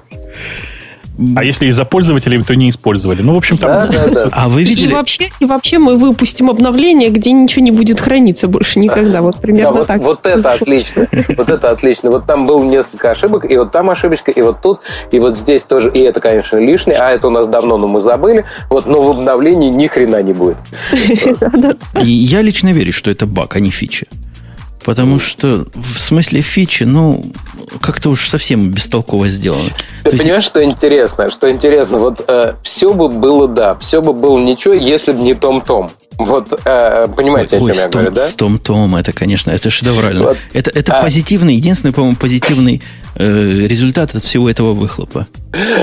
[1.35, 3.21] а если из-за пользователей, то не использовали.
[3.21, 3.69] Ну, в общем, там...
[3.69, 4.29] Да, да, да.
[4.33, 4.89] А вы видели...
[4.89, 9.21] И вообще, и вообще мы выпустим обновление, где ничего не будет храниться больше никогда.
[9.21, 10.01] Вот примерно да, вот, так.
[10.01, 11.05] Вот это отлично.
[11.37, 12.11] Вот это отлично.
[12.11, 15.63] Вот там было несколько ошибок, и вот там ошибочка, и вот тут, и вот здесь
[15.63, 15.89] тоже.
[15.89, 18.45] И это, конечно, лишнее, а это у нас давно, но мы забыли.
[18.69, 20.57] Вот, но в обновлении ни хрена не будет.
[22.01, 24.05] И я лично верю, что это баг, а не фича.
[24.85, 27.25] Потому что в смысле фичи, ну,
[27.81, 29.71] как-то уж совсем бестолково сделано.
[30.03, 30.47] Ты То понимаешь, есть...
[30.47, 31.31] что интересно?
[31.31, 35.33] Что интересно, вот э, все бы было да, все бы было ничего, если бы не
[35.33, 35.89] том-том.
[36.17, 38.29] Вот, э, понимаете, Ой, о чем я том, говорю, да?
[38.29, 40.23] С Том Том, это, конечно, это шедеврально.
[40.23, 40.37] Вот.
[40.53, 41.01] Это, это а...
[41.01, 42.81] позитивный, единственный, по-моему, позитивный
[43.15, 45.27] результат от всего этого выхлопа.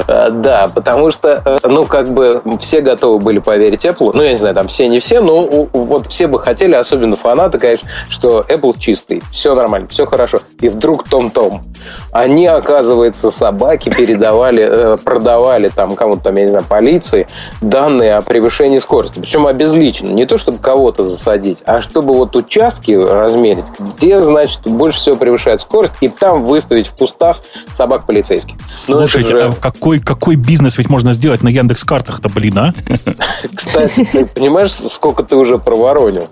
[0.07, 4.13] А, да, потому что, э, ну, как бы все готовы были поверить Apple.
[4.15, 7.59] Ну, я не знаю, там все не все, но вот все бы хотели, особенно фанаты,
[7.59, 10.41] конечно, что Apple чистый, все нормально, все хорошо.
[10.61, 11.63] И вдруг Том-Том.
[12.13, 17.27] Они, оказывается, собаки передавали, э, продавали там кому-то там, я не знаю, полиции
[17.61, 19.19] данные о превышении скорости.
[19.19, 20.13] Причем обезличенно.
[20.13, 25.61] Не то, чтобы кого-то засадить, а чтобы вот участки размерить, где, значит, больше всего превышает
[25.61, 28.57] скорость, и там выставить в кустах собак полицейских.
[28.89, 29.43] Ну, Слушайте, же...
[29.43, 32.75] а какой, какой бизнес ведь можно сделать на Яндекс картах-то, блин, а?
[33.55, 36.29] Кстати, ты понимаешь, сколько ты уже проворонил?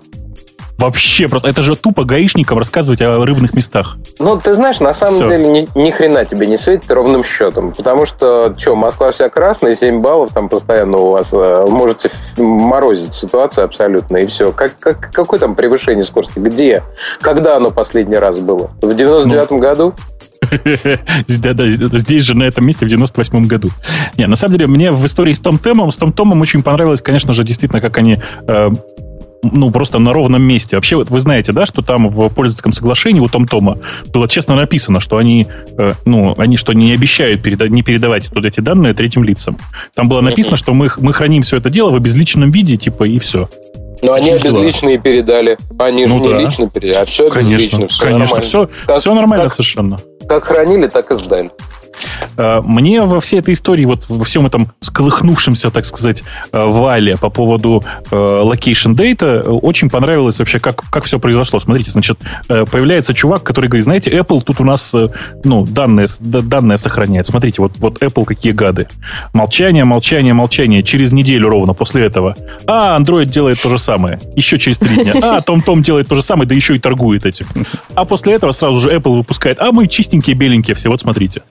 [0.81, 3.97] Вообще, просто это же тупо гаишникам рассказывать о рыбных местах.
[4.17, 5.29] Ну, ты знаешь, на самом Все.
[5.29, 7.71] деле ни, ни хрена тебе не светит ровным счетом.
[7.71, 11.29] Потому что, что, Москва вся красная, 7 баллов там постоянно у вас.
[11.33, 14.51] Э, можете морозить ситуацию абсолютно, и все.
[14.51, 16.39] Как, как, какое там превышение скорости?
[16.39, 16.81] Где?
[17.21, 18.71] Когда оно последний раз было?
[18.81, 19.93] В 99-м ну, году?
[21.27, 23.69] здесь же, на этом месте, в 98 году.
[24.17, 27.01] Не, на самом деле, мне в истории с Том Томом, с Том Томом очень понравилось,
[27.01, 28.71] конечно же, действительно, как они э,
[29.43, 30.75] ну, просто на ровном месте.
[30.75, 33.79] Вообще, вот вы знаете, да, что там в пользовательском соглашении у Том-Тома
[34.13, 38.45] было честно написано, что они, э, ну, они что не обещают переда- не передавать вот
[38.45, 39.57] эти данные третьим лицам.
[39.95, 43.19] Там было написано, что мы, мы храним все это дело в обезличенном виде, типа, и
[43.19, 43.49] все.
[44.01, 45.57] Но они обезличенные передали.
[45.77, 46.37] Они ну, же да.
[46.37, 47.79] не лично передали, а все обезлично.
[47.79, 48.19] Конечно, все конечно.
[48.19, 48.45] Нормально.
[48.45, 49.97] Все, как, все нормально как, совершенно.
[50.27, 51.51] Как хранили, так и сдали.
[52.37, 57.17] Э, мне во всей этой истории, вот во всем этом сколыхнувшемся, так сказать, э, вале
[57.17, 61.59] по поводу э, location data очень понравилось вообще, как, как все произошло.
[61.59, 64.93] Смотрите, значит, появляется чувак, который говорит, знаете, Apple тут у нас,
[65.43, 67.27] ну, данные, данные сохраняет.
[67.27, 68.87] Смотрите, вот, вот Apple какие гады.
[69.33, 70.83] Молчание, молчание, молчание.
[70.83, 72.35] Через неделю ровно после этого.
[72.67, 74.19] А, Android делает то же самое.
[74.35, 75.13] Еще через три дня.
[75.21, 77.45] А, Том-Том делает то же самое, да еще и торгует этим.
[77.95, 81.41] А после этого сразу же Apple выпускает, а мы чистенькие, беленькие все, вот смотрите.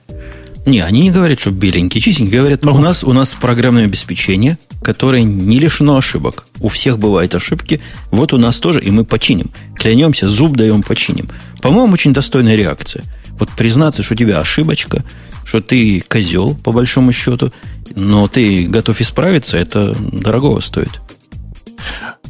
[0.65, 2.39] Не, они не говорят, что беленькие, чистенькие.
[2.39, 6.45] Говорят, ну, у нас, у нас программное обеспечение, которое не лишено ошибок.
[6.59, 7.81] У всех бывают ошибки.
[8.11, 9.49] Вот у нас тоже, и мы починим.
[9.75, 11.29] Клянемся, зуб даем, починим.
[11.61, 13.03] По-моему, очень достойная реакция.
[13.39, 15.03] Вот признаться, что у тебя ошибочка,
[15.45, 17.51] что ты козел, по большому счету,
[17.95, 21.01] но ты готов исправиться, это дорогого стоит.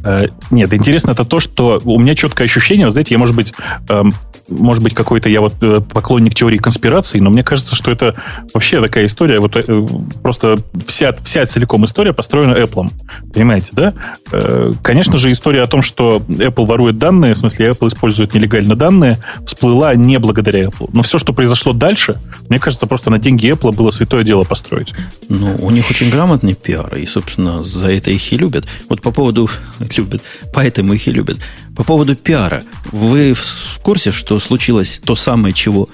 [0.04, 3.52] Э, нет, интересно это то, что у меня четкое ощущение, вы знаете, я, может быть,
[3.88, 4.12] эм,
[4.58, 8.14] может быть, какой-то я вот э, поклонник теории конспирации, но мне кажется, что это
[8.54, 9.86] вообще такая история, вот э,
[10.22, 12.90] просто вся, вся целиком история построена Apple.
[13.32, 13.94] Понимаете, да?
[14.30, 18.76] Э, конечно же, история о том, что Apple ворует данные, в смысле, Apple использует нелегально
[18.76, 20.90] данные, всплыла не благодаря Apple.
[20.92, 24.92] Но все, что произошло дальше, мне кажется, просто на деньги Apple было святое дело построить.
[25.28, 28.66] Ну, у них очень грамотный пиар, и, собственно, за это их и любят.
[28.88, 29.48] Вот по поводу
[29.96, 31.38] любят, поэтому их и любят.
[31.76, 32.64] По поводу пиара.
[32.90, 35.88] Вы в курсе, что случилось то самое, чего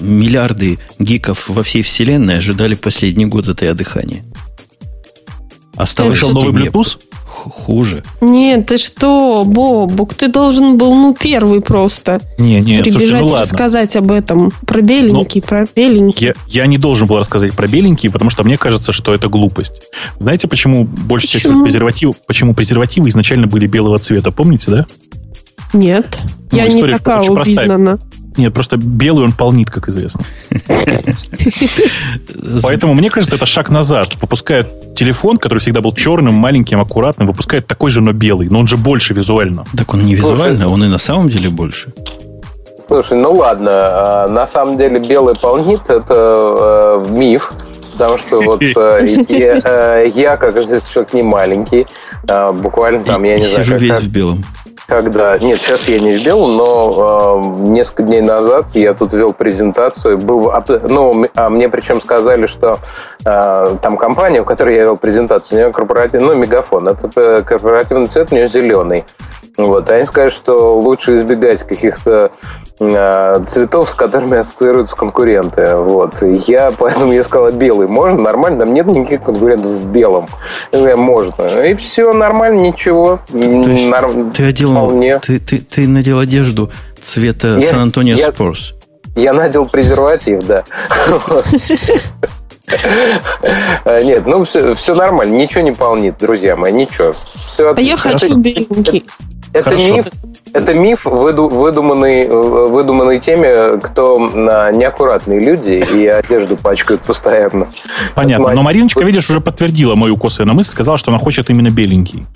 [0.00, 4.24] миллиарды гиков во всей вселенной ожидали последний год затая дыхания?
[5.76, 6.98] Осталось Вышел новый Bluetooth?
[7.34, 8.02] Хуже.
[8.20, 12.20] Нет, ты что, Бобук, ты должен был, ну, первый просто.
[12.38, 13.40] Не, не, Прибежать слушайте, ну, ладно.
[13.40, 14.52] рассказать об этом.
[14.66, 16.28] Про беленький, Но про беленький.
[16.28, 19.74] Я, я не должен был рассказать про беленький, потому что мне кажется, что это глупость.
[20.18, 24.86] Знаете, почему больше всего презерватив, почему презервативы изначально были белого цвета, помните, да?
[25.72, 26.20] Нет,
[26.52, 27.98] ну, я не такая узнана.
[28.36, 30.24] Нет, просто белый он полнит, как известно.
[32.62, 34.16] Поэтому, мне кажется, это шаг назад.
[34.20, 38.48] Выпускают телефон, который всегда был черным, маленьким, аккуратным, выпускает такой же, но белый.
[38.48, 39.64] Но он же больше визуально.
[39.76, 41.92] Так он не визуально, он и на самом деле больше.
[42.86, 47.52] Слушай, ну ладно, а, на самом деле белый полнит это э, миф,
[47.92, 51.86] потому что вот э, я, э, я, как здесь человек не маленький,
[52.28, 53.64] э, буквально там, я не знаю...
[53.64, 54.44] Сижу весь в белом
[54.86, 55.36] когда...
[55.38, 60.18] Нет, сейчас я не ввел, но э, несколько дней назад я тут вел презентацию.
[60.18, 60.52] Был,
[60.88, 62.78] ну, а мне причем сказали, что
[63.24, 67.42] э, там компания, у которой я вел презентацию, у нее корпоративный, ну, мегафон, это э,
[67.42, 69.04] корпоративный цвет, у нее зеленый.
[69.56, 69.88] Вот.
[69.90, 72.32] Они сказали, что лучше избегать каких-то
[72.78, 75.76] цветов, с которыми ассоциируются конкуренты.
[75.76, 76.22] Вот.
[76.22, 80.26] И я поэтому я сказал, белый можно, нормально, там нет никаких конкурентов в белом.
[80.72, 81.44] Я говорю, можно.
[81.64, 83.20] И все, нормально, ничего.
[83.30, 84.32] То есть Норм...
[84.32, 88.74] ты, одел, ты, ты, ты надел одежду цвета Сан-Антонио Спорс.
[89.16, 90.64] Я надел презерватив, да.
[94.02, 97.14] Нет, ну все, все нормально, ничего не полнит, друзья мои, ничего.
[97.34, 99.04] Все а я хочу беленький.
[99.54, 99.94] Это Хорошо.
[99.96, 100.06] миф,
[100.52, 102.28] это миф, выду- выдуманный, э,
[102.68, 104.18] выдуманный теми, кто
[104.74, 107.68] неаккуратные люди и одежду пачкают постоянно.
[108.16, 108.52] Понятно.
[108.52, 112.26] Но Мариночка, видишь, уже подтвердила мою косвенную мысль, сказала, что она хочет именно беленький.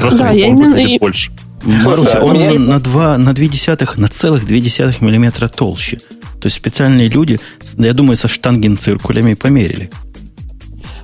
[0.00, 1.30] Просто Да, он я именно и- больше.
[1.64, 5.46] Маруся, а он мне- на, на, два, на две десятых, на целых две десятых миллиметра
[5.46, 5.98] толще.
[6.40, 7.38] То есть специальные люди,
[7.76, 9.90] я думаю, со штангенциркулями померили.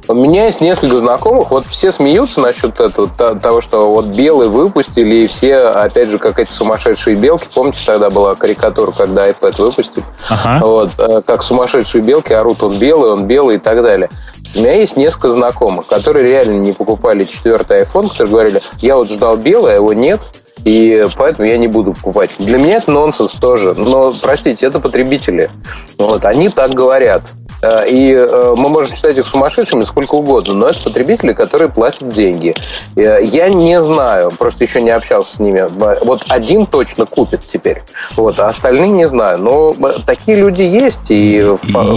[0.08, 5.16] У меня есть несколько знакомых, вот все смеются насчет этого, того, что вот белый выпустили,
[5.16, 7.46] и все, опять же, как эти сумасшедшие белки.
[7.54, 10.04] Помните, тогда была карикатура, когда iPad выпустили?
[10.30, 10.64] Ага.
[10.64, 14.08] Вот, э, как сумасшедшие белки орут, он белый, он белый и так далее.
[14.54, 19.10] У меня есть несколько знакомых, которые реально не покупали четвертый iPhone, которые говорили, я вот
[19.10, 20.20] ждал белый, а его нет,
[20.64, 22.30] и поэтому я не буду покупать.
[22.38, 23.74] Для меня это нонсенс тоже.
[23.74, 25.50] Но, простите, это потребители.
[25.98, 27.22] Вот, они так говорят.
[27.62, 32.08] Э, И э, мы можем считать их сумасшедшими сколько угодно, но это потребители, которые платят
[32.08, 32.54] деньги.
[32.96, 35.66] Э, Я не знаю, просто еще не общался с ними.
[36.04, 37.82] Вот один точно купит теперь,
[38.16, 39.38] вот, а остальные не знаю.
[39.38, 39.74] Но
[40.06, 41.10] такие люди есть.
[41.10, 41.44] И,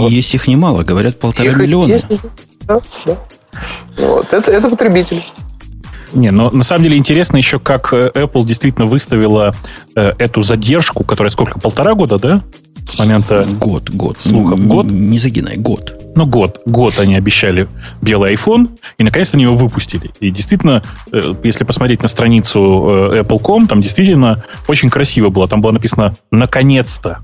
[0.08, 1.92] И есть их немало, говорят, полтора их миллиона.
[1.92, 2.10] есть.
[2.62, 3.16] Да, да.
[3.98, 5.22] Вот, это, это потребители.
[6.12, 9.54] Не, но на самом деле интересно еще, как э, Apple действительно выставила
[9.94, 12.42] э, эту задержку, которая сколько, полтора года, да?
[12.84, 13.46] С момента...
[13.58, 14.20] Год, год.
[14.20, 14.86] Слухов, год?
[14.86, 15.94] Не загинай, год.
[16.14, 16.60] Ну, год.
[16.66, 17.68] Год они обещали
[18.02, 20.10] белый iPhone, и наконец-то они его выпустили.
[20.20, 25.48] И действительно, э, если посмотреть на страницу э, Apple.com, там действительно очень красиво было.
[25.48, 27.20] Там было написано «Наконец-то!»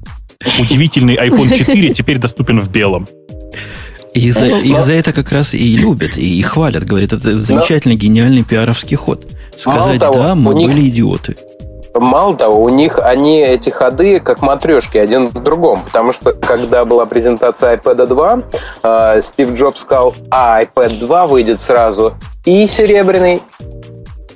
[0.60, 3.06] Удивительный iPhone 4 теперь доступен в белом.
[4.14, 6.84] Их за, Ну, их но- за это как раз и любят, и, и хвалят.
[6.84, 9.26] Говорят, это замечательный, гениальный пиаровский ход.
[9.56, 11.36] Сказать, того, да, мы них- были идиоты.
[11.94, 15.80] Мало того, у них они эти ходы как матрешки один в другом.
[15.84, 18.42] Потому что когда была презентация iPad 2,
[19.16, 23.42] э, Стив Джобс сказал, а iPad 2 выйдет сразу и серебряный,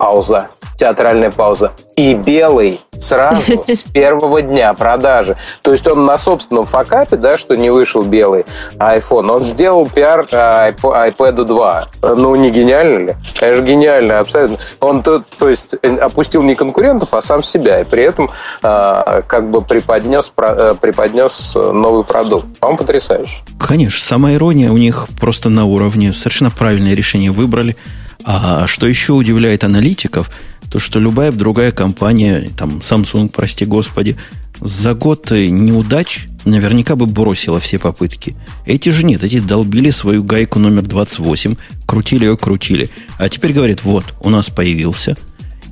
[0.06, 0.48] пауза,
[0.80, 5.36] театральная пауза, и белый сразу с первого дня продажи.
[5.62, 8.44] То есть он на собственном факапе, да, что не вышел белый
[8.78, 11.84] iPhone, он сделал пиар iP- iPad 2.
[12.16, 13.16] Ну, не гениально ли?
[13.38, 14.56] Конечно, гениально, абсолютно.
[14.80, 18.32] Он, то, то есть, опустил не конкурентов, а сам себя, и при этом
[18.64, 22.58] э, как бы преподнес, про- э, преподнес новый продукт.
[22.58, 23.36] По-моему, потрясающе.
[23.60, 26.12] Конечно, сама ирония у них просто на уровне.
[26.12, 27.76] Совершенно правильное решение выбрали.
[28.24, 30.30] А что еще удивляет аналитиков,
[30.70, 34.16] то что любая другая компания, там Samsung, прости господи,
[34.61, 38.37] за год неудач наверняка бы бросила все попытки.
[38.64, 41.56] Эти же нет, эти долбили свою гайку номер 28,
[41.87, 42.90] крутили ее, крутили.
[43.18, 45.16] А теперь говорят, вот, у нас появился.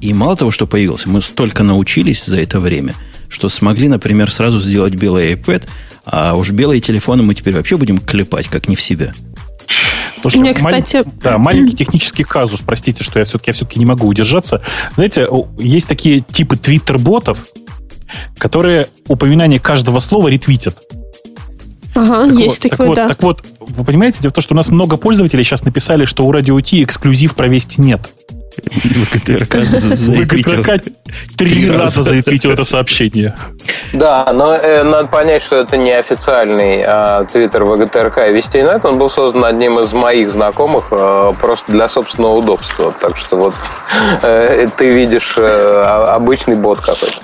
[0.01, 2.95] И мало того, что появился, мы столько научились за это время,
[3.29, 5.67] что смогли, например, сразу сделать белый iPad,
[6.05, 9.13] а уж белые телефоны мы теперь вообще будем клепать, как не в себя.
[10.21, 13.87] Слушайте, Мне, маль- кстати- да, маленький технический казус, простите, что я все-таки, я все-таки не
[13.87, 14.63] могу удержаться.
[14.95, 15.27] Знаете,
[15.59, 17.39] есть такие типы твиттер-ботов,
[18.39, 20.77] которые упоминание каждого слова ретвитят.
[21.95, 23.09] Ага, Так есть вот, такой, так вот, да.
[23.09, 26.25] Так вот, вы понимаете, дело в том, что у нас много пользователей сейчас написали, что
[26.25, 28.11] у Радио Ти эксклюзив провести нет.
[28.51, 29.55] ВКТРК.
[29.61, 30.83] ВКТРК
[31.37, 33.35] три раза заэтвитил это сообщение.
[33.93, 38.85] Да, но э, надо понять, что это не официальный а, твиттер ВГТРК и Вестей.нет.
[38.85, 42.95] Он был создан одним из моих знакомых э, просто для собственного удобства.
[43.01, 43.55] Так что вот
[44.23, 47.19] э, ты видишь э, обычный бот какой-то.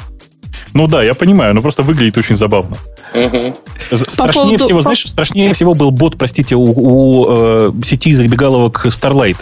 [0.74, 2.76] Ну да, я понимаю, но просто выглядит очень забавно.
[3.92, 8.86] Страшнее поводу- всего, по- знаешь, страшнее всего был бот, простите, у, у, э, сети забегаловок
[8.86, 9.36] Starlight,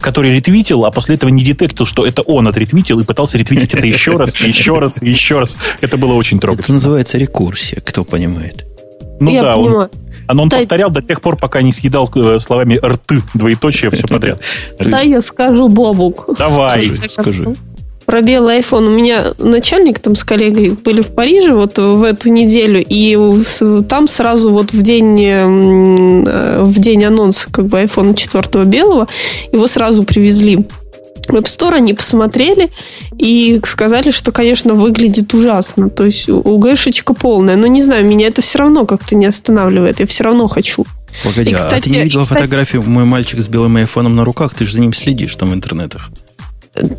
[0.00, 3.86] который ретвитил, а после этого не детектил, что это он отретвитил и пытался ретвитить это
[3.86, 5.56] еще раз, еще раз, и еще раз.
[5.80, 6.74] Это было очень Это трогательно.
[6.74, 8.64] называется рекурсия, кто понимает.
[9.20, 9.90] Ну Я да, он, понимаю.
[10.28, 10.58] он, он Да.
[10.58, 14.40] повторял до тех пор, пока не съедал э, словами рты, двоеточие, все подряд.
[14.80, 16.26] Да, я скажу, Бобук.
[16.38, 16.90] Давай.
[16.92, 17.54] Скажи.
[18.06, 18.86] Про белый iPhone.
[18.86, 23.16] У меня начальник там с коллегой были в Париже вот в эту неделю, и
[23.88, 29.08] там сразу вот в день, э, в день анонса как бы iPhone 4 белого
[29.52, 30.66] его сразу привезли
[31.26, 32.70] в App Store, они посмотрели
[33.18, 35.88] и сказали, что, конечно, выглядит ужасно.
[35.88, 37.56] То есть УГшечка полная.
[37.56, 40.00] Но не знаю, меня это все равно как-то не останавливает.
[40.00, 40.84] Я все равно хочу.
[41.24, 44.16] Погоди, И, а ты кстати- не видела и, кстати- фотографию «Мой мальчик с белым айфоном
[44.16, 44.52] на руках»?
[44.54, 46.10] Ты же за ним следишь там в интернетах.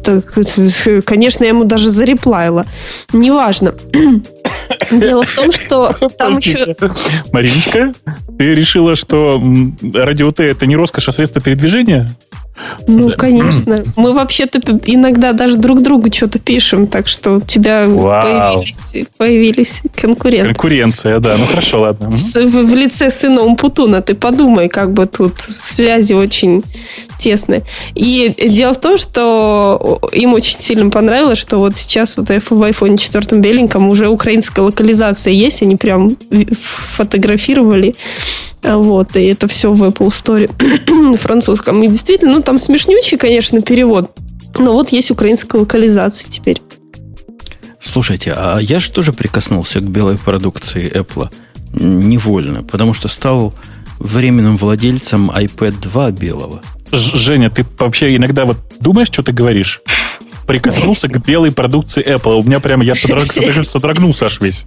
[0.03, 0.33] Так,
[1.05, 2.65] конечно, я ему даже зареплайла.
[3.11, 3.75] Неважно.
[4.91, 6.75] Дело в том, что там еще...
[7.31, 7.93] Мариночка,
[8.37, 9.41] ты решила, что
[9.93, 12.09] радио Т это не роскошь, а средство передвижения?
[12.87, 13.15] Ну, да.
[13.15, 13.83] конечно.
[13.95, 20.47] Мы вообще-то иногда даже друг другу что-то пишем, так что у тебя появились, появились конкуренты.
[20.47, 21.35] Конкуренция, да.
[21.37, 22.09] Ну, хорошо, ладно.
[22.09, 26.63] В, в, в лице сына Умпутуна ты подумай, как бы тут связи очень
[27.19, 27.63] тесные.
[27.93, 32.97] И дело в том, что им очень сильно понравилось, что вот сейчас вот в iPhone
[32.97, 36.15] 4 беленьком уже украинская локализация есть, они прям
[36.95, 37.95] фотографировали
[38.73, 41.83] вот, и это все в Apple Store французском.
[41.83, 44.11] И действительно, ну, там смешнючий, конечно, перевод.
[44.57, 46.61] Но вот есть украинская локализация теперь.
[47.79, 51.29] Слушайте, а я же тоже прикоснулся к белой продукции Apple
[51.73, 53.53] невольно, потому что стал
[53.99, 56.61] временным владельцем iPad 2 белого.
[56.91, 59.81] Женя, ты вообще иногда вот думаешь, что ты говоришь?
[60.47, 62.35] Прикоснулся к белой продукции Apple.
[62.35, 63.25] У меня прямо я содрог,
[63.67, 64.65] содрогнулся аж весь.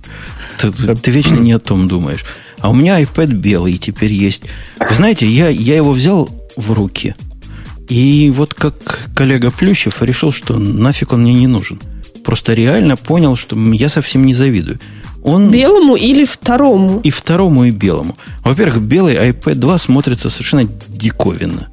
[0.58, 2.24] Ты, ты вечно не о том думаешь.
[2.58, 4.44] А у меня iPad белый теперь есть.
[4.78, 7.14] Вы знаете, я, я его взял в руки.
[7.88, 11.80] И вот как коллега Плющев решил, что нафиг он мне не нужен.
[12.24, 14.78] Просто реально понял, что я совсем не завидую.
[15.22, 15.50] Он...
[15.50, 17.00] Белому или второму?
[17.02, 18.16] И второму, и белому.
[18.44, 21.68] Во-первых, белый iPad 2 смотрится совершенно диковинно.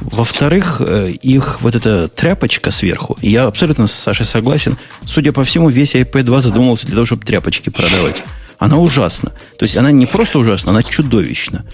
[0.00, 5.68] Во-вторых, э, их вот эта тряпочка сверху, я абсолютно с Сашей согласен, судя по всему,
[5.68, 8.22] весь iPad 2 задумывался для того, чтобы тряпочки продавать.
[8.58, 9.30] Она ужасна.
[9.58, 11.64] То есть она не просто ужасна, она чудовищна.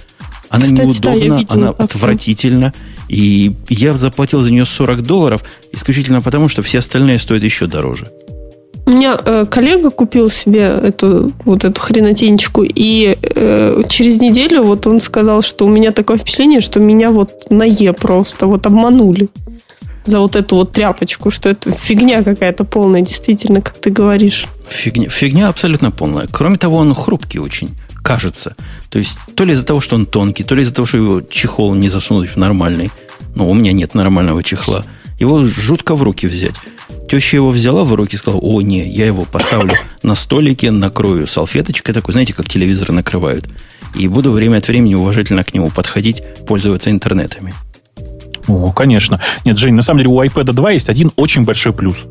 [0.48, 2.72] Она Кстати, неудобна, да, она отвратительна.
[3.08, 8.10] И я заплатил за нее 40 долларов исключительно потому, что все остальные стоят еще дороже.
[8.86, 14.86] У меня э, коллега купил себе эту вот эту хренотенечку, и э, через неделю вот
[14.86, 19.28] он сказал, что у меня такое впечатление, что меня вот на Е просто вот обманули
[20.04, 24.46] за вот эту вот тряпочку, что это фигня какая-то полная, действительно, как ты говоришь.
[24.68, 26.28] Фигня, фигня абсолютно полная.
[26.30, 27.70] Кроме того, он хрупкий очень,
[28.04, 28.54] кажется.
[28.88, 31.20] То есть, то ли из-за того, что он тонкий, то ли из-за того, что его
[31.22, 32.92] чехол не засунуть в нормальный.
[33.34, 34.84] Ну, у меня нет нормального чехла.
[35.18, 36.54] Его жутко в руки взять.
[37.08, 41.26] Теща его взяла в руки и сказала, о, не, я его поставлю на столике, накрою
[41.26, 43.46] салфеточкой такой, знаете, как телевизоры накрывают.
[43.94, 47.54] И буду время от времени уважительно к нему подходить, пользоваться интернетами.
[48.48, 49.20] О, конечно.
[49.44, 52.06] Нет, Жень, на самом деле у iPad 2 есть один очень большой плюс.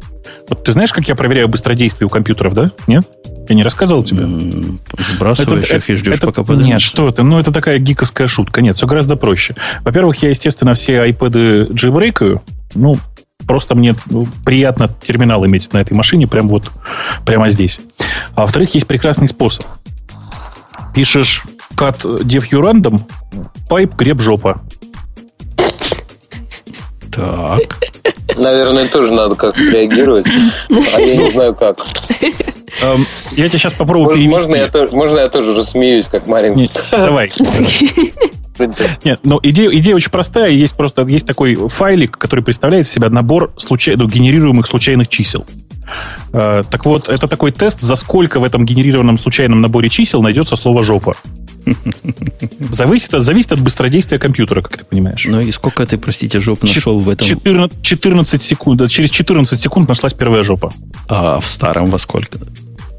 [0.49, 2.71] Вот ты знаешь, как я проверяю быстродействие у компьютеров, да?
[2.87, 3.07] Нет?
[3.47, 4.27] Я не рассказывал тебе?
[4.97, 6.73] Сбрасываешь это, их и ждешь, это, пока поднимется.
[6.73, 8.61] Нет, что ты, ну это такая гиковская шутка.
[8.61, 9.55] Нет, все гораздо проще.
[9.81, 12.41] Во-первых, я, естественно, все iPad джейбрейкаю.
[12.73, 12.97] Ну,
[13.47, 16.71] просто мне ну, приятно терминал иметь на этой машине прямо вот,
[17.25, 17.79] прямо здесь.
[18.35, 19.65] А во-вторых, есть прекрасный способ.
[20.93, 21.43] Пишешь
[21.75, 23.01] cat dev random,
[23.69, 24.61] pipe греб жопа.
[27.11, 27.77] Так.
[28.37, 30.27] Наверное, тоже надо как-то реагировать.
[30.93, 31.77] А я не знаю как.
[32.81, 34.29] Эм, я тебе сейчас попробую перевести.
[34.29, 36.69] Можно я, тоже, можно я тоже рассмеюсь, как маленький?
[36.91, 37.31] Давай.
[39.03, 40.51] Нет, но идея, идея очень простая.
[40.51, 45.45] Есть просто есть такой файлик, который представляет из себя набор случай, ну, генерируемых случайных чисел.
[46.33, 50.55] Э, так вот, это такой тест, за сколько в этом генерированном случайном наборе чисел найдется
[50.55, 51.15] слово «жопа».
[52.69, 55.25] Зависит, зависит от быстродействия компьютера, как ты понимаешь.
[55.27, 57.27] Ну и сколько ты, простите, жоп нашел в этом?
[57.27, 58.89] 14, 14 секунд.
[58.89, 60.71] Через 14 секунд нашлась первая жопа.
[61.07, 62.39] А в старом во сколько?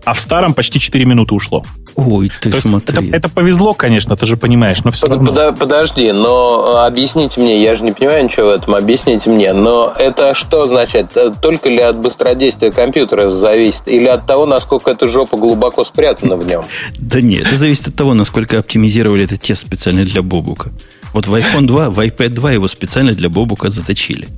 [0.07, 1.65] А в старом почти 4 минуты ушло.
[1.97, 3.09] Ой, ты То смотри.
[3.09, 5.33] Это, это повезло, конечно, ты же понимаешь, но все равно.
[5.33, 9.53] Под, подожди, но э, объясните мне, я же не понимаю ничего в этом, объясните мне,
[9.53, 11.17] но это что значит?
[11.17, 13.89] Э, только ли от быстродействия компьютера зависит?
[13.89, 16.63] Или от того, насколько эта жопа глубоко спрятана в нем?
[16.99, 20.71] Да нет, это зависит от того, насколько оптимизировали этот тест специально для Бобука.
[21.15, 24.29] Вот в iPhone 2, в iPad 2 его специально для Бобука заточили.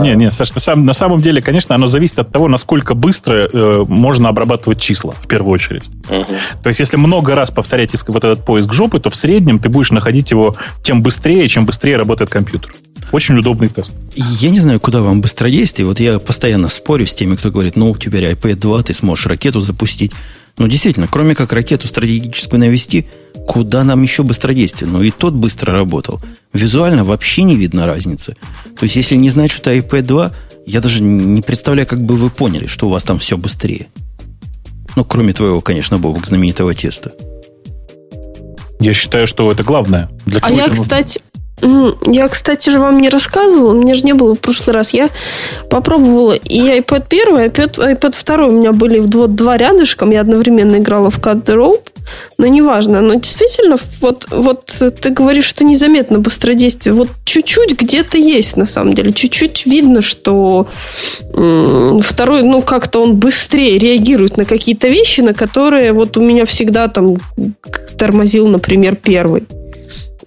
[0.00, 3.48] Не, не, Саш, на самом, на самом деле, конечно, оно зависит от того, насколько быстро
[3.52, 5.84] э, можно обрабатывать числа, в первую очередь.
[6.08, 6.36] Угу.
[6.62, 9.90] То есть, если много раз повторять вот этот поиск жопы, то в среднем ты будешь
[9.90, 12.72] находить его тем быстрее, чем быстрее работает компьютер.
[13.10, 13.92] Очень удобный тест.
[14.14, 15.86] Я не знаю, куда вам быстродействие.
[15.86, 19.60] Вот я постоянно спорю с теми, кто говорит, ну, теперь iPad 2, ты сможешь ракету
[19.60, 20.12] запустить.
[20.58, 23.06] Ну, действительно, кроме как ракету стратегическую навести,
[23.46, 24.90] куда нам еще быстродействие?
[24.90, 26.20] Ну, и тот быстро работал.
[26.52, 28.36] Визуально вообще не видно разницы.
[28.78, 30.32] То есть, если не знать, что это iPad 2,
[30.66, 33.88] я даже не представляю, как бы вы поняли, что у вас там все быстрее.
[34.96, 37.12] Ну, кроме твоего, конечно, Бобок, знаменитого теста.
[38.78, 40.10] Я считаю, что это главное.
[40.26, 41.20] Для а я, кстати,
[42.06, 44.92] я, кстати, же вам не рассказывала, мне же не было в прошлый раз.
[44.92, 45.08] Я
[45.70, 50.10] попробовала и iPad 1, и iPad, iPad 2 у меня были вот два рядышком.
[50.10, 51.88] Я одновременно играла в Cut the Rope,
[52.36, 53.00] но неважно.
[53.00, 54.66] Но действительно, вот, вот
[55.00, 56.94] ты говоришь, что незаметно быстродействие.
[56.94, 59.12] Вот чуть-чуть где-то есть, на самом деле.
[59.12, 60.66] Чуть-чуть видно, что
[61.32, 66.88] второй, ну, как-то он быстрее реагирует на какие-то вещи, на которые вот у меня всегда
[66.88, 67.18] там
[67.96, 69.44] тормозил, например, первый.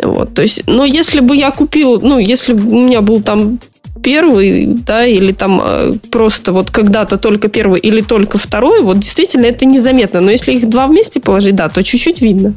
[0.02, 3.60] Вот, то есть, но если бы я купил, ну, если бы у меня был там
[4.04, 9.46] первый, да, или там э, просто вот когда-то только первый или только второй, вот действительно
[9.46, 10.22] это незаметно.
[10.22, 12.54] Но если их два вместе положить, да, то чуть-чуть видно.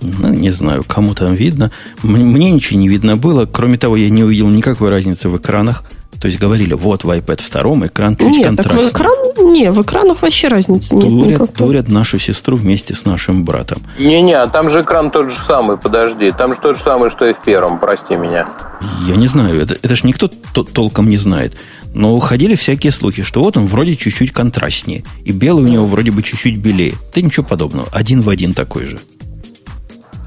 [0.00, 1.70] Ну, не знаю, кому там видно.
[2.02, 3.46] Мне ничего не видно было.
[3.46, 5.84] Кроме того, я не увидел никакой разницы в экранах.
[6.20, 7.40] То есть говорили, вот в iPad
[7.76, 8.90] 2 экран чуть нет, контрастнее.
[8.90, 11.66] Так в экран, не, в экранах вообще разницы нет дурят, никакой.
[11.66, 13.82] Дурят нашу сестру вместе с нашим братом.
[13.98, 16.32] Не-не, а там же экран тот же самый, подожди.
[16.32, 18.46] Там же тот же самый, что и в первом, прости меня.
[19.06, 21.54] Я не знаю, это, это же никто толком не знает.
[21.94, 25.04] Но ходили всякие слухи, что вот он вроде чуть-чуть контрастнее.
[25.24, 26.94] И белый у него вроде бы чуть-чуть белее.
[27.14, 27.88] Да ничего подобного.
[27.92, 28.98] Один в один такой же.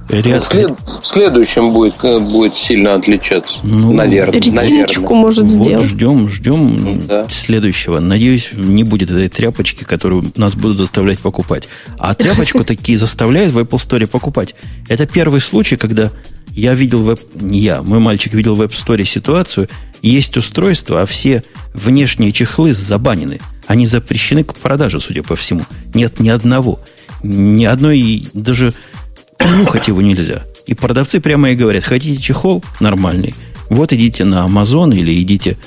[0.10, 0.44] Ряд...
[0.44, 0.78] След...
[1.02, 3.60] В следующем будет, э, будет сильно отличаться.
[3.64, 4.40] Ну, наверное.
[4.40, 5.82] Ретиночку может сделать.
[5.82, 7.28] Вот ждем, ждем да.
[7.30, 8.00] следующего.
[8.00, 11.68] Надеюсь, не будет этой тряпочки, которую нас будут заставлять покупать.
[11.98, 14.56] А тряпочку такие заставляют в Apple Store покупать.
[14.88, 16.12] Это первый случай, когда
[16.52, 17.20] я видел веб...
[17.36, 19.68] Не я, мой мальчик видел в App Store ситуацию.
[20.02, 21.44] Есть устройство, а все
[21.74, 23.40] внешние чехлы забанены.
[23.68, 25.66] Они запрещены к продаже, судя по всему.
[25.94, 26.80] Нет ни одного.
[27.24, 28.74] Ни одной даже
[29.40, 30.44] Нюхать его нельзя.
[30.66, 33.34] И продавцы прямо и говорят, хотите чехол нормальный,
[33.70, 35.58] вот идите на Amazon или идите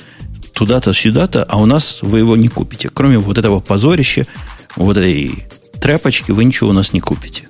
[0.53, 2.89] туда-то, сюда-то, а у нас вы его не купите.
[2.89, 4.27] Кроме вот этого позорища,
[4.75, 5.45] вот этой
[5.79, 7.47] тряпочки, вы ничего у нас не купите.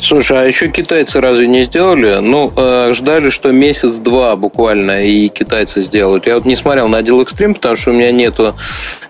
[0.00, 2.18] Слушай, а еще китайцы разве не сделали?
[2.20, 6.26] Ну, э, ждали, что месяц-два буквально, и китайцы сделают.
[6.26, 8.54] Я вот не смотрел на Deal Extreme, потому что у меня нету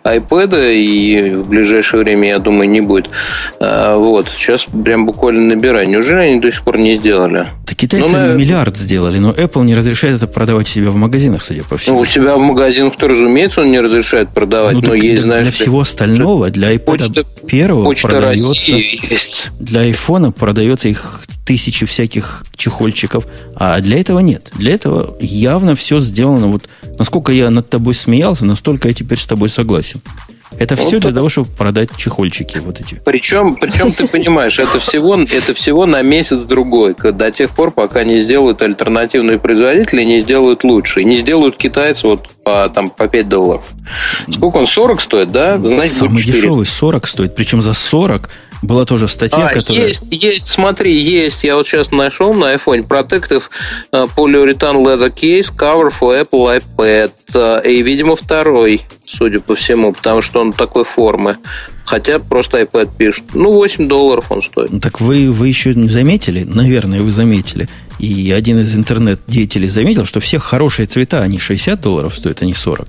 [0.05, 3.09] iPad, и в ближайшее время, я думаю, не будет.
[3.61, 5.89] Э, вот, сейчас прям буквально набираю.
[5.89, 7.47] Неужели они до сих пор не сделали?
[7.67, 8.35] Да китайцы ну, на...
[8.35, 11.97] миллиард сделали, но Apple не разрешает это продавать у себя в магазинах, судя по всему.
[11.97, 15.43] Ну, у себя в магазинах-то, разумеется, он не разрешает продавать, ну, но есть, знаешь...
[15.43, 18.73] Для всего остального, для iPad почта, первого почта продается...
[18.73, 19.51] есть.
[19.59, 23.27] Для iPhone продается продается их тысячи всяких чехольчиков,
[23.57, 24.51] а для этого нет.
[24.55, 26.47] Для этого явно все сделано.
[26.47, 26.69] Вот
[26.99, 30.01] насколько я над тобой смеялся, настолько я теперь с тобой согласен.
[30.59, 33.01] Это вот все для того, чтобы продать чехольчики вот эти.
[33.05, 38.19] Причем, причем ты понимаешь, это всего, это всего на месяц-другой, до тех пор, пока не
[38.19, 41.03] сделают альтернативные производители, не сделают лучше.
[41.03, 43.71] И не сделают китайцы вот по, там, по 5 долларов.
[44.29, 44.67] Сколько он?
[44.67, 45.59] 40 стоит, да?
[45.59, 47.37] Значит, Самый дешевый 40 стоит.
[47.37, 48.29] Причем за 40
[48.63, 49.89] была тоже статья, а, которая...
[49.89, 51.45] Есть, есть, смотри, есть.
[51.45, 53.45] Я вот сейчас нашел на iPhone Protective
[53.93, 57.13] uh, Polyurethane Leather Case Cover for Apple iPad.
[57.33, 61.39] Uh, и, видимо, второй, судя по всему, потому что он такой формы.
[61.85, 63.25] Хотя просто iPad пишет.
[63.35, 64.81] Ну, 8 долларов он стоит.
[64.81, 66.45] Так вы, вы еще не заметили?
[66.45, 67.69] Наверное, вы заметили.
[67.99, 72.55] И один из интернет-деятелей заметил, что все хорошие цвета, они 60 долларов стоят, а не
[72.55, 72.89] 40.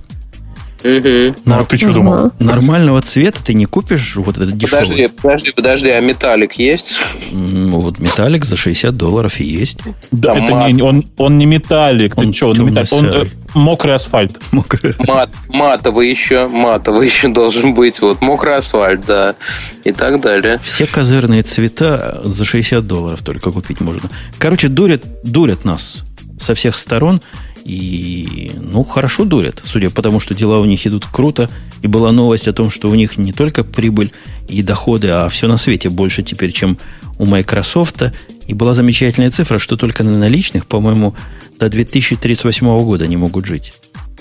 [0.84, 1.36] Угу.
[1.44, 2.32] Ну, ты что думал?
[2.38, 4.84] Нормального цвета ты не купишь вот этот дешевый.
[4.84, 6.96] Подожди, подожди, подожди, а металлик есть?
[7.30, 9.80] Ну, вот металлик за 60 долларов и есть.
[10.10, 10.72] Да, это мат...
[10.72, 12.18] не, он, он не металлик.
[12.18, 13.24] Он ты что, он, металлик, он э,
[13.54, 14.40] мокрый асфальт.
[14.50, 14.94] Мокрый.
[15.06, 18.00] Мат, матовый еще, матовый еще должен быть.
[18.00, 19.36] Вот мокрый асфальт, да.
[19.84, 20.60] И так далее.
[20.64, 24.10] Все козырные цвета за 60 долларов только купить можно.
[24.38, 26.02] Короче, дурят, дурят нас
[26.40, 27.22] со всех сторон.
[27.64, 31.48] И, ну, хорошо дурят, судя по тому, что дела у них идут круто.
[31.82, 34.12] И была новость о том, что у них не только прибыль
[34.48, 36.78] и доходы, а все на свете больше теперь, чем
[37.18, 38.02] у Microsoft.
[38.46, 41.14] И была замечательная цифра, что только на наличных, по-моему,
[41.58, 43.72] до 2038 года не могут жить,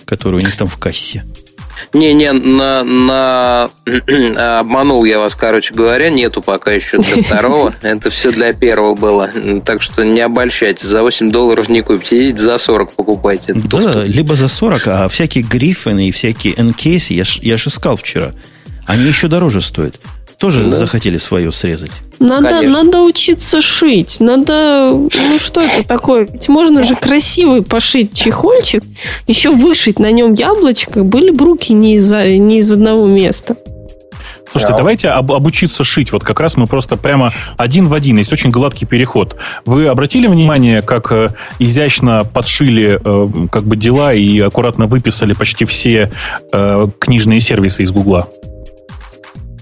[0.06, 1.24] которые у них там в кассе.
[1.94, 3.70] Не-не, на, на...
[4.60, 7.74] обманул я вас, короче говоря, нету пока еще для второго.
[7.82, 9.30] Это все для первого было.
[9.66, 13.54] Так что не обольщайтесь, за 8 долларов не купите, идите за 40 покупайте.
[13.54, 18.34] Да, либо за 40, а всякие гриффины и всякие энкейсы, я, я же искал вчера,
[18.86, 20.00] они еще дороже стоят
[20.42, 20.76] тоже да.
[20.76, 21.92] захотели свое срезать.
[22.18, 24.18] Надо, надо учиться шить.
[24.20, 24.90] Надо...
[24.92, 26.28] Ну, что это такое?
[26.32, 28.84] Ведь можно же красивый пошить чехольчик,
[29.28, 31.04] еще вышить на нем яблочко.
[31.04, 33.56] Были бы руки не из, не из одного места.
[34.50, 34.78] Слушайте, да.
[34.80, 36.12] давайте об, обучиться шить.
[36.12, 38.18] Вот как раз мы просто прямо один в один.
[38.18, 39.36] Есть очень гладкий переход.
[39.66, 41.30] Вы обратили внимание, как э,
[41.60, 46.12] изящно подшили э, как бы дела и аккуратно выписали почти все
[46.52, 48.28] э, книжные сервисы из Гугла?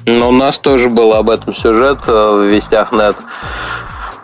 [0.05, 3.15] Но у нас тоже был об этом сюжет э, в Вестях Нет.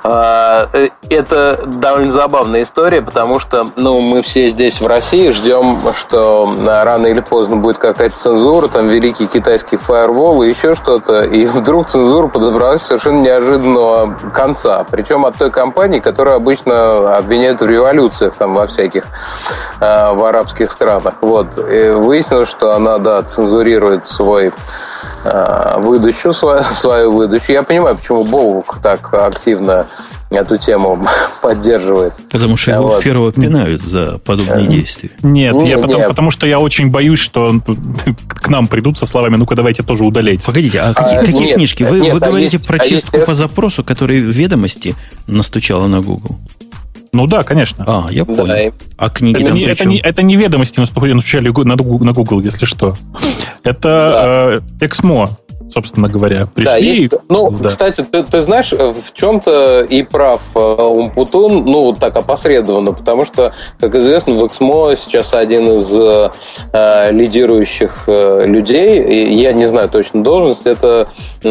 [0.08, 5.80] А, э, это довольно забавная история, потому что ну, мы все здесь в России ждем,
[5.98, 11.48] что рано или поздно будет какая-то цензура, там великий китайский фаервол и еще что-то, и
[11.48, 14.86] вдруг цензура подобралась совершенно неожиданного конца.
[14.92, 19.06] Причем от той компании, которая обычно обвиняют в революциях там во всяких
[19.80, 21.16] э, в арабских странах.
[21.22, 21.58] Вот.
[21.58, 24.52] И выяснилось, что она, да, цензурирует свой Э,
[25.78, 27.52] выдачу, свою, свою выдачу.
[27.52, 29.86] Я понимаю, почему Бобук так активно
[30.30, 31.06] эту тему
[31.42, 32.14] поддерживает.
[32.32, 33.04] Потому что его вот.
[33.04, 35.12] первого пинают за подобные действия.
[35.22, 36.08] Нет, не, я потому, нет.
[36.08, 37.54] потому что я очень боюсь, что
[38.28, 40.46] к нам придут со словами, ну-ка давайте тоже удалить.
[40.46, 41.84] Погодите, а какие, а, какие нет, книжки?
[41.84, 44.96] Вы, нет, вы говорите есть, про а чистку есть, по запросу, который в ведомости
[45.28, 46.38] настучала на Google?
[47.16, 47.86] Ну да, конечно.
[47.88, 48.46] А, я понял.
[48.46, 48.58] Да.
[48.98, 51.76] А книги это там не, это, не, это не ведомости настучали на, на
[52.14, 52.96] Google, если что.
[53.64, 54.82] Это да.
[54.82, 55.30] э, Эксмо
[55.76, 56.66] собственно говоря, пришли.
[56.66, 57.68] Да, есть, ну, да.
[57.68, 63.26] кстати, ты, ты знаешь, в чем-то и прав э, Умпутун, ну, вот так опосредованно, потому
[63.26, 69.66] что, как известно, в Эксмо сейчас один из э, лидирующих э, людей, и я не
[69.66, 71.10] знаю точно должность, это
[71.44, 71.50] э,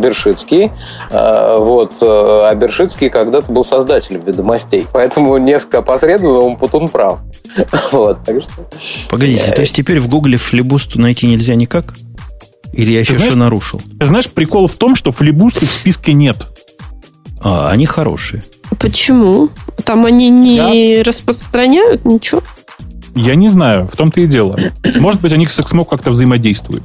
[0.00, 0.70] Бершицкий.
[1.10, 7.20] Э, вот, э, а Бершицкий когда-то был создателем ведомостей, поэтому несколько опосредованно Умпутун прав.
[7.92, 8.66] Вот, так что...
[9.10, 11.94] Погодите, то есть теперь в Гугле флибусту найти нельзя никак?
[12.76, 13.82] Или я еще знаешь, что нарушил?
[13.98, 16.46] Ты знаешь, прикол в том, что флибусты в списке нет.
[17.40, 18.44] А, они хорошие.
[18.78, 19.50] Почему?
[19.84, 21.02] Там они не я...
[21.02, 22.42] распространяют ничего?
[23.14, 24.58] Я не знаю, в том-то и дело.
[24.96, 26.84] Может быть, они с XMOG как-то взаимодействуют.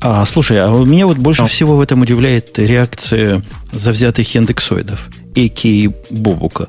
[0.00, 1.48] А, слушай, а меня вот больше ну.
[1.48, 6.68] всего в этом удивляет реакция завзятых индексоидов, Эки Бобука.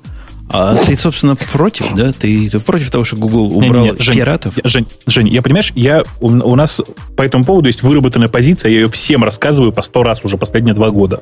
[0.51, 2.11] А ты, собственно, против, да?
[2.11, 4.55] Ты, ты против того, что Google убрал нет, нет, Жень, пиратов?
[4.63, 6.81] Жень, Жень, я понимаешь, я, у, у нас
[7.15, 10.73] по этому поводу есть выработанная позиция, я ее всем рассказываю по сто раз уже последние
[10.73, 11.21] два года.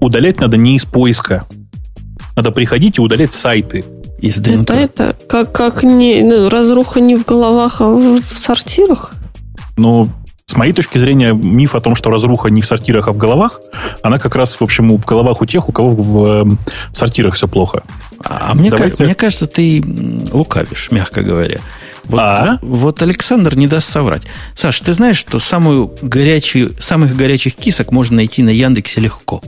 [0.00, 1.46] Удалять надо не из поиска.
[2.34, 3.84] Надо приходить и удалять сайты.
[4.20, 4.70] Из ДНК.
[4.70, 9.14] Это, это как, как не, ну, разруха не в головах, а в, в сортирах?
[9.76, 10.10] Ну,
[10.50, 13.60] с моей точки зрения, миф о том, что разруха не в сортирах, а в головах,
[14.02, 16.56] она как раз, в общем, в головах у тех, у кого в э,
[16.92, 17.84] сортирах все плохо.
[18.24, 18.76] А мне, Давайте...
[18.76, 19.82] кажется, мне кажется, ты
[20.32, 21.60] лукавишь, мягко говоря.
[22.04, 22.58] Вот, а?
[22.62, 24.22] вот Александр не даст соврать.
[24.54, 29.40] Саш, ты знаешь, что самую горячую, самых горячих кисок можно найти на Яндексе легко?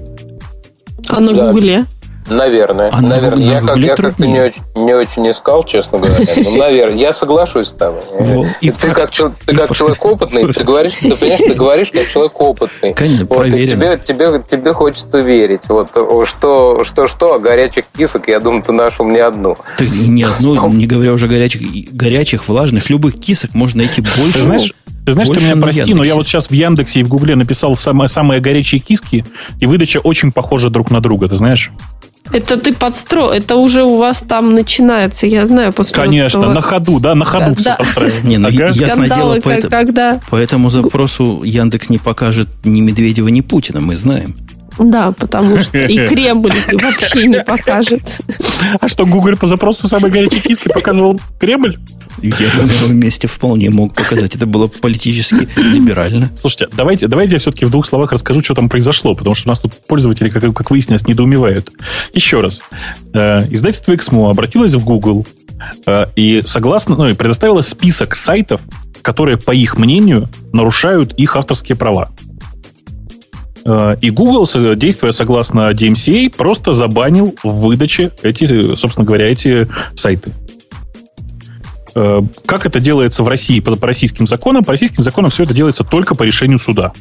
[1.09, 1.53] А на да.
[1.53, 1.87] Гугле?
[2.29, 2.91] Наверное.
[2.93, 3.45] А наверное.
[3.45, 6.33] я, как, я как-то не очень, не очень искал, честно говоря.
[6.37, 8.03] Но, наверное, я соглашусь с тобой.
[8.61, 12.95] Ты, как, ты как человек опытный, ты говоришь, ты понимаешь, ты говоришь как человек опытный.
[12.95, 15.69] Конечно, вот, и тебе, тебе, тебе хочется верить.
[15.69, 15.91] Вот
[16.27, 19.57] что, что, что, а горячих кисок, я думаю, ты нашел не одну.
[19.79, 24.35] Ты не одну, не говоря уже горячих, горячих, влажных, любых кисок можно найти больше.
[24.35, 24.73] Ты знаешь,
[25.05, 27.77] ты знаешь, ты меня прости, но я вот сейчас в Яндексе и в Гугле написал
[27.77, 29.25] самые, самые горячие киски,
[29.59, 31.73] и выдача очень похожа друг на друга, ты знаешь?
[32.31, 36.53] Это ты подстроил, это уже у вас там начинается, я знаю, после Конечно, этого...
[36.53, 38.13] на ходу, да, на ходу да, все построил.
[38.23, 38.69] Не, ну ага.
[38.69, 40.21] ясное дело, по, это, когда...
[40.31, 44.35] по этому запросу Яндекс не покажет ни Медведева, ни Путина, мы знаем.
[44.79, 48.01] Да, потому что и Кремль вообще не покажет.
[48.81, 51.77] А что, Google по запросу самой горячей киски показывал Кремль?
[52.21, 54.35] Я на его месте вполне мог показать.
[54.35, 56.31] Это было политически либерально.
[56.35, 59.53] Слушайте, давайте, давайте я все-таки в двух словах расскажу, что там произошло, потому что у
[59.53, 61.71] нас тут пользователи, как, как выяснилось, недоумевают.
[62.15, 62.63] Еще раз.
[63.15, 65.27] Э, издательство XMO обратилось в Google
[65.87, 68.61] э, и согласно, ну, и предоставило список сайтов,
[69.03, 72.11] которые, по их мнению, нарушают их авторские права.
[73.65, 74.47] Э, и Google,
[74.77, 80.33] действуя согласно DMCA, просто забанил в выдаче эти, собственно говоря, эти сайты.
[81.95, 84.65] Э, как это делается в России по, по российским законам?
[84.65, 86.93] По российским законам все это делается только по решению суда.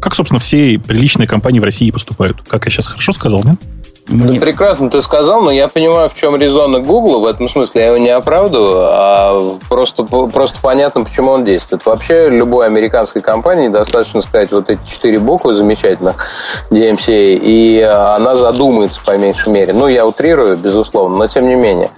[0.00, 2.42] Как, собственно, все приличные компании в России поступают?
[2.48, 3.58] Как я сейчас хорошо сказал, нет?
[4.10, 7.18] Да прекрасно ты сказал, но я понимаю, в чем резон Гугла.
[7.18, 11.86] В этом смысле я его не оправдываю, а просто, просто понятно, почему он действует.
[11.86, 16.16] Вообще, любой американской компании достаточно сказать вот эти четыре буквы замечательных
[16.70, 19.74] DMCA, и она задумается по меньшей мере.
[19.74, 21.90] Ну, я утрирую, безусловно, но тем не менее.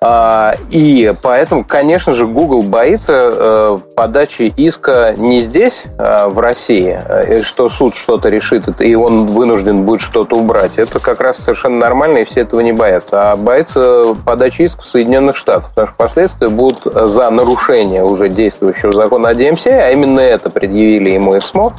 [0.00, 7.00] А, и поэтому, конечно же, Google боится э, подачи иска не здесь, а, в России,
[7.04, 10.72] э, что суд что-то решит, и он вынужден будет что-то убрать.
[10.76, 13.32] Это как раз совершенно нормально, и все этого не боятся.
[13.32, 18.92] А боится подачи иска в Соединенных Штатах, потому что последствия будут за нарушение уже действующего
[18.92, 21.72] закона о DMCA, а именно это предъявили ему СМО,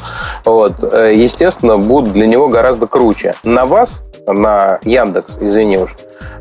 [0.43, 3.34] вот, э, естественно, будут для него гораздо круче.
[3.43, 4.03] На вас,
[4.34, 5.95] на Яндекс, извини уж,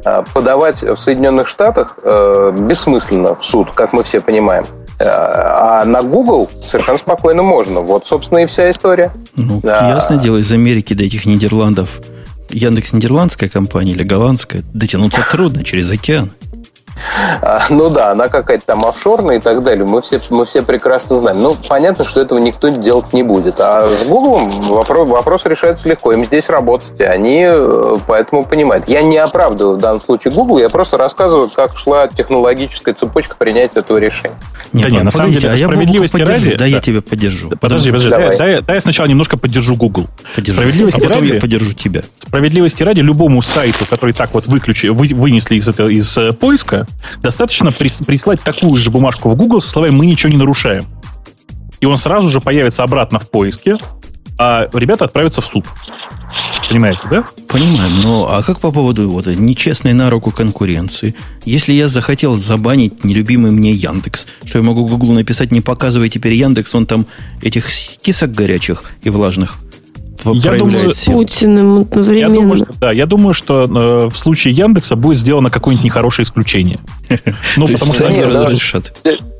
[0.04, 4.64] Э, подавать в Соединенных Штатах э, бессмысленно в суд, как мы все понимаем.
[4.98, 7.80] Э, а на Google совершенно спокойно можно.
[7.80, 9.12] Вот, собственно, и вся история.
[9.36, 9.88] Ну, да.
[9.88, 12.00] ясное дело, из Америки до этих Нидерландов
[12.50, 16.32] Яндекс нидерландская компания или голландская, дотянуться трудно через океан.
[17.42, 19.84] А, ну да, она какая-то там офшорная и так далее.
[19.84, 21.40] Мы все, мы все прекрасно знаем.
[21.40, 23.60] Ну, понятно, что этого никто делать не будет.
[23.60, 26.12] А с Google вопрос, вопрос решается легко.
[26.12, 28.88] Им здесь работать, и они э, поэтому понимают.
[28.88, 33.80] Я не оправдываю в данном случае Google, я просто рассказываю, как шла технологическая цепочка принятия
[33.80, 34.36] этого решения.
[34.72, 36.54] Нет, да нет, на самом деле, а справедливости ради...
[36.54, 37.50] Да, я тебя поддержу.
[37.60, 38.10] Подожди, подожди.
[38.10, 38.36] Давай.
[38.36, 40.06] Дай, дай я сначала немножко поддержу Google.
[40.34, 40.60] Подержи.
[40.60, 41.34] Справедливости а ради...
[41.34, 42.02] я поддержу тебя.
[42.18, 46.86] Справедливости ради, любому сайту, который так вот выключи, вы, вынесли из, этого, из э, поиска,
[47.22, 50.86] достаточно прислать такую же бумажку в Google со словами «мы ничего не нарушаем».
[51.80, 53.76] И он сразу же появится обратно в поиске,
[54.38, 55.64] а ребята отправятся в суд.
[56.68, 57.24] Понимаете, да?
[57.48, 61.14] Понимаю, но а как по поводу вот нечестной на руку конкуренции?
[61.44, 66.34] Если я захотел забанить нелюбимый мне Яндекс, что я могу Google написать, не показывай теперь
[66.34, 67.06] Яндекс, он там
[67.40, 67.70] этих
[68.02, 69.58] кисок горячих и влажных
[70.24, 72.34] я думаю, Путиным одновременно.
[72.34, 76.24] Я думаю, что, да, я думаю, что э, в случае Яндекса будет сделано какое-нибудь нехорошее
[76.24, 76.80] исключение.
[77.56, 78.92] Ну, потому что они разрешат.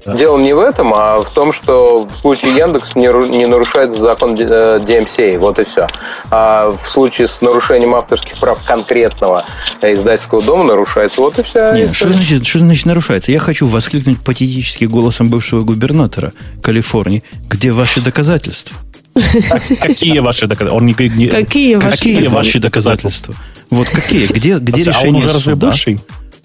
[0.07, 4.35] Дело не в этом, а в том, что в случае Яндекс не, не нарушает закон
[4.35, 5.87] DMCA, э, вот и все.
[6.31, 9.45] А в случае с нарушением авторских прав конкретного
[9.83, 11.73] издательского дома нарушается, вот и все.
[11.73, 13.33] Нет, что значит, что значит нарушается?
[13.33, 18.77] Я хочу воскликнуть патетически голосом бывшего губернатора Калифорнии, где ваши доказательства?
[19.81, 21.91] Какие ваши доказательства?
[21.91, 23.35] Какие ваши доказательства?
[23.71, 24.27] Вот какие?
[24.27, 26.01] Где, где решение А он уже разве бывший?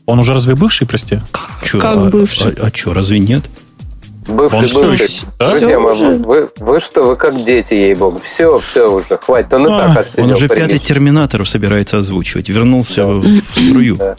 [0.05, 1.21] Он уже разве бывший, прости?
[1.31, 2.51] Как а, бывший?
[2.51, 3.43] А, а, а что, разве нет?
[4.27, 5.07] Бывший, он бывший.
[5.07, 8.19] Все, Друзья мои, вы, вы что, вы как дети, ей-богу.
[8.23, 9.53] Все, все уже, хватит.
[9.53, 10.23] Он а, и так отсидел.
[10.25, 12.49] Он уже пятый терминатор собирается озвучивать.
[12.49, 13.11] Вернулся да.
[13.11, 13.95] в, струю.
[13.95, 14.15] Да.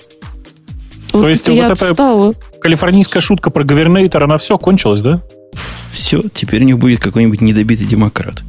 [1.13, 5.23] Вот То есть вот эта калифорнийская шутка про говернейтор, она все, кончилась, да?
[5.95, 8.43] Все, теперь у них будет какой-нибудь недобитый демократ.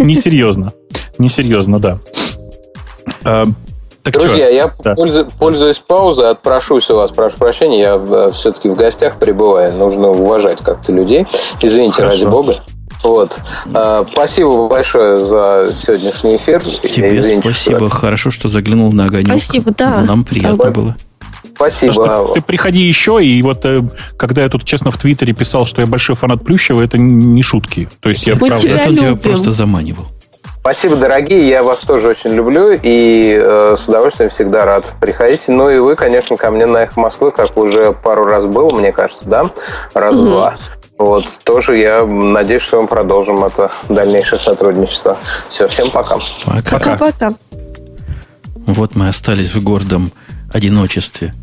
[0.00, 0.72] Несерьезно.
[1.18, 1.98] Несерьезно, да.
[3.24, 3.44] А,
[4.02, 4.54] так Друзья, что?
[4.54, 4.94] я да.
[4.94, 10.08] пользу, пользуясь паузой, отпрошусь у вас, прошу прощения, я э, все-таки в гостях пребываю, нужно
[10.08, 11.26] уважать как-то людей.
[11.60, 12.24] Извините, Хорошо.
[12.24, 12.54] ради бога.
[13.02, 13.38] Вот.
[13.74, 16.62] А, спасибо большое за сегодняшний эфир.
[16.62, 17.88] Тебе Извините, спасибо.
[17.88, 17.96] Что...
[17.96, 19.28] Хорошо, что заглянул на огонек.
[19.28, 20.00] Спасибо, да.
[20.02, 20.70] Нам приятно да.
[20.70, 20.96] было.
[21.54, 21.92] Спасибо.
[21.92, 23.82] Что, ты приходи еще, и вот э,
[24.16, 27.88] когда я тут честно в Твиттере писал, что я большой фанат Плющева, это не шутки.
[28.00, 28.68] То есть я Мы правда...
[28.68, 30.06] Это он тебя просто заманивал.
[30.60, 31.46] Спасибо, дорогие.
[31.46, 34.94] Я вас тоже очень люблю и э, с удовольствием всегда рад.
[34.98, 35.42] приходить.
[35.46, 38.90] Ну и вы, конечно, ко мне на их Москвы, как уже пару раз был, мне
[38.90, 39.50] кажется, да?
[39.92, 40.48] Раз-два.
[40.48, 41.06] Угу.
[41.06, 45.18] Вот, тоже я надеюсь, что мы продолжим это дальнейшее сотрудничество.
[45.48, 46.16] Все, всем пока.
[46.46, 47.34] Пока-пока.
[48.66, 50.12] Вот мы остались в гордом
[50.54, 51.34] одиночестве.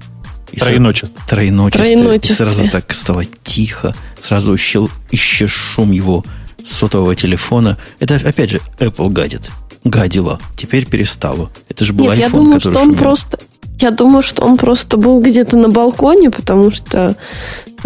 [0.52, 1.18] И Троеночестве.
[1.28, 1.96] Троеночестве.
[1.96, 2.34] Троеночестве.
[2.34, 3.96] И сразу так стало тихо.
[4.20, 6.26] Сразу ищел, ищешь шум его
[6.64, 7.78] сотового телефона.
[8.00, 9.50] Это, опять же, Apple гадит.
[9.84, 10.40] Гадила.
[10.56, 11.50] Теперь перестало.
[11.70, 12.98] Это же был Нет, iPhone, я думаю, что он шумел.
[12.98, 13.40] просто...
[13.80, 17.16] Я думаю, что он просто был где-то на балконе, потому что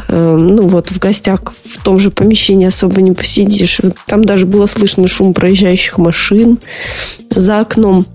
[0.09, 3.80] э, ну вот в гостях в том же помещении особо не посидишь.
[4.05, 6.59] Там даже было слышно шум проезжающих машин
[7.34, 8.05] за окном.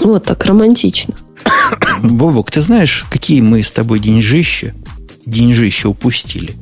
[0.00, 1.14] Вот так романтично.
[2.02, 4.74] Бобок, ты знаешь, какие мы с тобой деньжища,
[5.26, 6.54] деньжища упустили?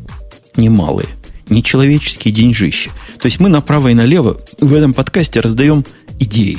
[0.56, 1.08] Немалые.
[1.48, 2.90] Нечеловеческие деньжища.
[3.18, 5.84] То есть мы направо и налево в этом подкасте раздаем
[6.18, 6.58] идеи.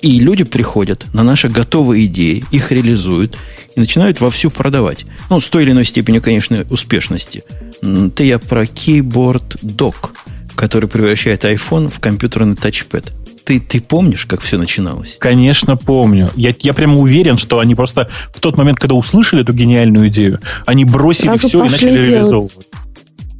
[0.00, 3.36] И люди приходят на наши готовые идеи, их реализуют
[3.76, 5.04] и начинают вовсю продавать.
[5.28, 7.44] Ну, с той или иной степенью, конечно, успешности.
[7.82, 10.12] Это я про Keyboard Dock,
[10.54, 13.12] который превращает iPhone в компьютерный тачпэд.
[13.50, 15.16] Ты, ты помнишь, как все начиналось?
[15.18, 16.30] Конечно, помню.
[16.36, 20.38] Я, я прямо уверен, что они просто в тот момент, когда услышали эту гениальную идею,
[20.66, 22.08] они бросили Сразу все и начали делать.
[22.10, 22.66] реализовывать.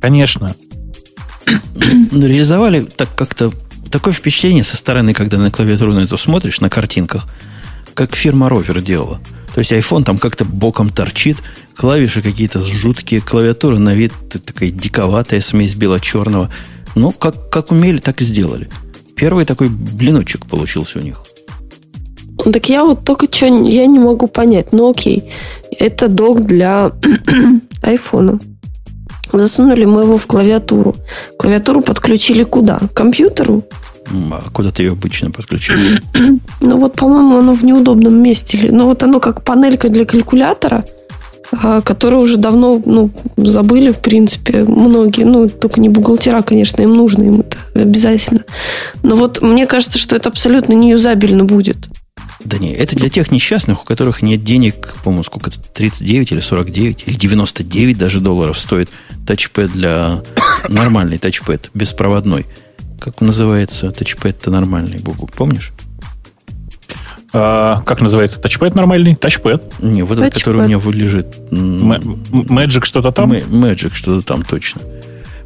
[0.00, 0.56] Конечно.
[2.10, 3.52] Ну, реализовали так как-то
[3.88, 7.28] такое впечатление со стороны, когда на клавиатуру на эту смотришь, на картинках,
[7.94, 9.20] как фирма Rover делала.
[9.54, 11.36] То есть iPhone там как-то боком торчит,
[11.76, 16.50] клавиши какие-то жуткие, клавиатура на вид такая диковатая смесь бело-черного.
[16.96, 18.68] Ну, как, как умели, так и сделали.
[19.20, 21.22] Первый такой блиночек получился у них.
[22.52, 24.72] Так я вот только что я не могу понять.
[24.72, 25.30] Ну окей,
[25.78, 26.92] это док для
[27.82, 28.40] айфона.
[29.30, 30.96] Засунули мы его в клавиатуру.
[31.38, 32.78] Клавиатуру подключили куда?
[32.78, 33.62] К компьютеру?
[34.10, 36.00] А куда ты ее обычно подключили?
[36.62, 38.70] ну вот, по-моему, оно в неудобном месте.
[38.72, 40.86] Ну вот оно как панелька для калькулятора–
[41.84, 45.24] которые уже давно ну, забыли, в принципе, многие.
[45.24, 48.44] Ну, только не бухгалтера, конечно, им нужно, им это обязательно.
[49.02, 51.88] Но вот мне кажется, что это абсолютно неюзабельно будет.
[52.44, 57.04] Да не, это для тех несчастных, у которых нет денег, по-моему, сколько 39 или 49,
[57.06, 58.88] или 99 даже долларов стоит
[59.26, 60.22] тачпэд для...
[60.68, 62.46] Нормальный тачпэд, беспроводной.
[62.98, 65.72] Как называется тачпэд-то нормальный, Богу, помнишь?
[67.32, 68.40] А, как называется?
[68.40, 69.14] Тачпэд нормальный?
[69.14, 69.80] Тачпэд.
[69.80, 71.38] Не, вот этот, который у меня лежит.
[71.50, 73.32] Magic что-то там?
[73.32, 74.80] Magic что-то там точно.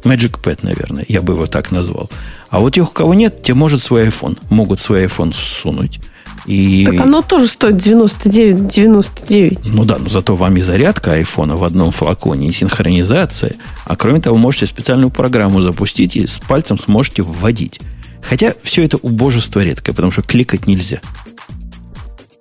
[0.03, 2.09] Magic Pad, наверное, я бы его так назвал.
[2.49, 4.37] А вот тех, у кого нет, те может свой iPhone.
[4.49, 5.99] Могут свой iPhone всунуть.
[6.45, 6.85] И...
[6.85, 9.73] Так оно тоже стоит 99, 99.
[9.73, 13.55] Ну да, но зато вам и зарядка айфона в одном флаконе, и синхронизация.
[13.85, 17.79] А кроме того, можете специальную программу запустить и с пальцем сможете вводить.
[18.21, 21.01] Хотя все это убожество редкое, потому что кликать нельзя.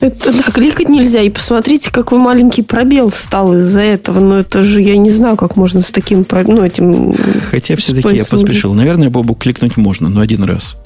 [0.04, 1.22] Это, да, кликать нельзя.
[1.22, 4.20] И посмотрите, какой маленький пробел стал из-за этого.
[4.20, 7.14] Но это же, я не знаю, как можно с таким, ну, этим...
[7.50, 8.74] Хотя все-таки я поспешил.
[8.74, 10.76] Наверное, Бобу кликнуть можно, но один раз.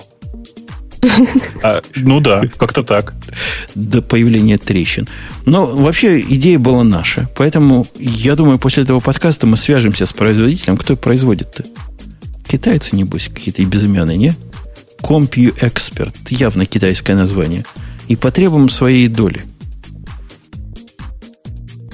[1.65, 3.15] А, ну да, как-то так.
[3.75, 5.09] До появления трещин.
[5.47, 7.29] Но вообще идея была наша.
[7.37, 10.77] Поэтому я думаю, после этого подкаста мы свяжемся с производителем.
[10.77, 11.65] Кто производит-то?
[12.47, 14.35] Китайцы, небось, какие-то безымянные, не?
[15.03, 16.15] CompuExpert.
[16.31, 17.65] Явно китайское название.
[18.09, 19.43] И потребуем своей доли.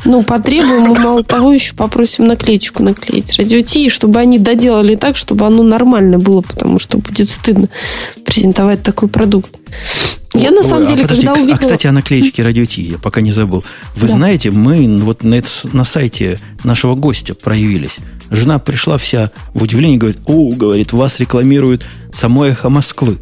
[0.05, 5.17] Ну, потребуем, мы мало того еще попросим наклеечку наклеить радио Ти, чтобы они доделали так,
[5.17, 7.69] чтобы оно нормально было, потому что будет стыдно
[8.25, 9.61] презентовать такой продукт.
[10.35, 11.57] Я на самом Ой, деле, а подожди, когда увидела...
[11.57, 13.65] А, кстати, о наклеечке радио Ти, я пока не забыл.
[13.95, 14.15] Вы да.
[14.15, 15.43] знаете, мы вот на,
[15.73, 17.99] на сайте нашего гостя проявились.
[18.31, 23.19] Жена пришла вся в удивлении, говорит, о, говорит, вас рекламируют само эхо Москвы.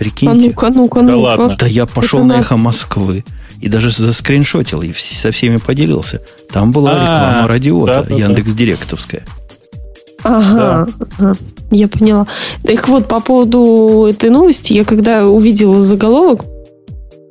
[0.00, 0.46] Прикиньте.
[0.46, 1.12] А ну-ка, ну-ка, ну-ка.
[1.12, 1.56] Да, ладно.
[1.60, 3.22] да я пошел Это на эхо Москвы
[3.60, 6.22] и даже заскриншотил и со всеми поделился.
[6.50, 9.26] Там была а, реклама радиота, да, Яндекс Директовская.
[10.22, 11.06] Ага, да.
[11.18, 11.36] ага,
[11.70, 12.26] я поняла.
[12.62, 16.46] Так вот, по поводу этой новости, я когда увидела заголовок,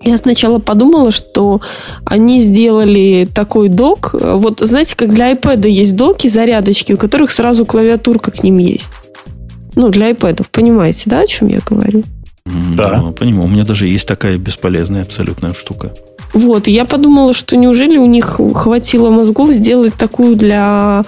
[0.04, 1.62] я сначала подумала, что
[2.06, 4.14] они сделали такой док.
[4.14, 8.92] Вот знаете, как для iPad есть доки, зарядочки, у которых сразу клавиатурка к ним есть.
[9.74, 12.04] Ну, для iPad, понимаете, да, о чем я говорю?
[12.76, 12.98] Да.
[12.98, 13.46] Ну, понимаю.
[13.46, 15.92] У меня даже есть такая бесполезная абсолютная штука.
[16.34, 21.04] Вот, и я подумала, что неужели у них хватило мозгов сделать такую для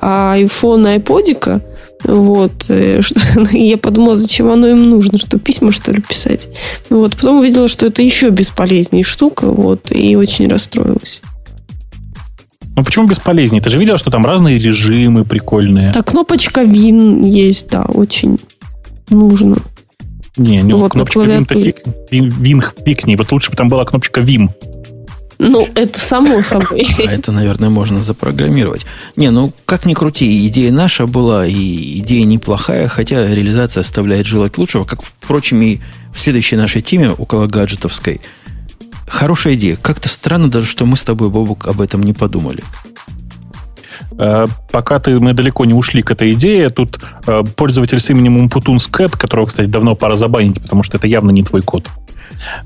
[0.00, 1.60] iPhone, iPodика,
[2.04, 2.66] вот.
[2.68, 3.20] Э, что,
[3.52, 6.48] и я подумала, зачем оно им нужно, что письма, что ли, писать.
[6.90, 7.16] Вот.
[7.16, 11.22] Потом увидела, что это еще бесполезнее штука, вот, и очень расстроилась.
[12.74, 13.62] Ну почему бесполезнее?
[13.62, 15.92] Ты же видела, что там разные режимы прикольные.
[15.92, 18.38] Так, кнопочка Win есть, да, очень
[19.10, 19.56] нужно.
[20.36, 23.16] Не, не вот кнопочка фиг с ней.
[23.16, 24.50] Вот лучше бы там была кнопочка Vim.
[25.38, 26.86] Ну, это само собой.
[26.98, 28.86] А это, наверное, можно запрограммировать.
[29.16, 34.56] Не, ну, как ни крути, идея наша была, и идея неплохая, хотя реализация оставляет желать
[34.56, 35.80] лучшего, как, впрочем, и
[36.14, 38.20] в следующей нашей теме, около гаджетовской.
[39.08, 39.76] Хорошая идея.
[39.76, 42.62] Как-то странно даже, что мы с тобой, Бобук, об этом не подумали.
[44.18, 48.38] Э, пока ты, мы далеко не ушли к этой идее, тут э, пользователь с именем
[48.38, 51.86] Umputun Scat, которого, кстати, давно пора забанить, потому что это явно не твой код,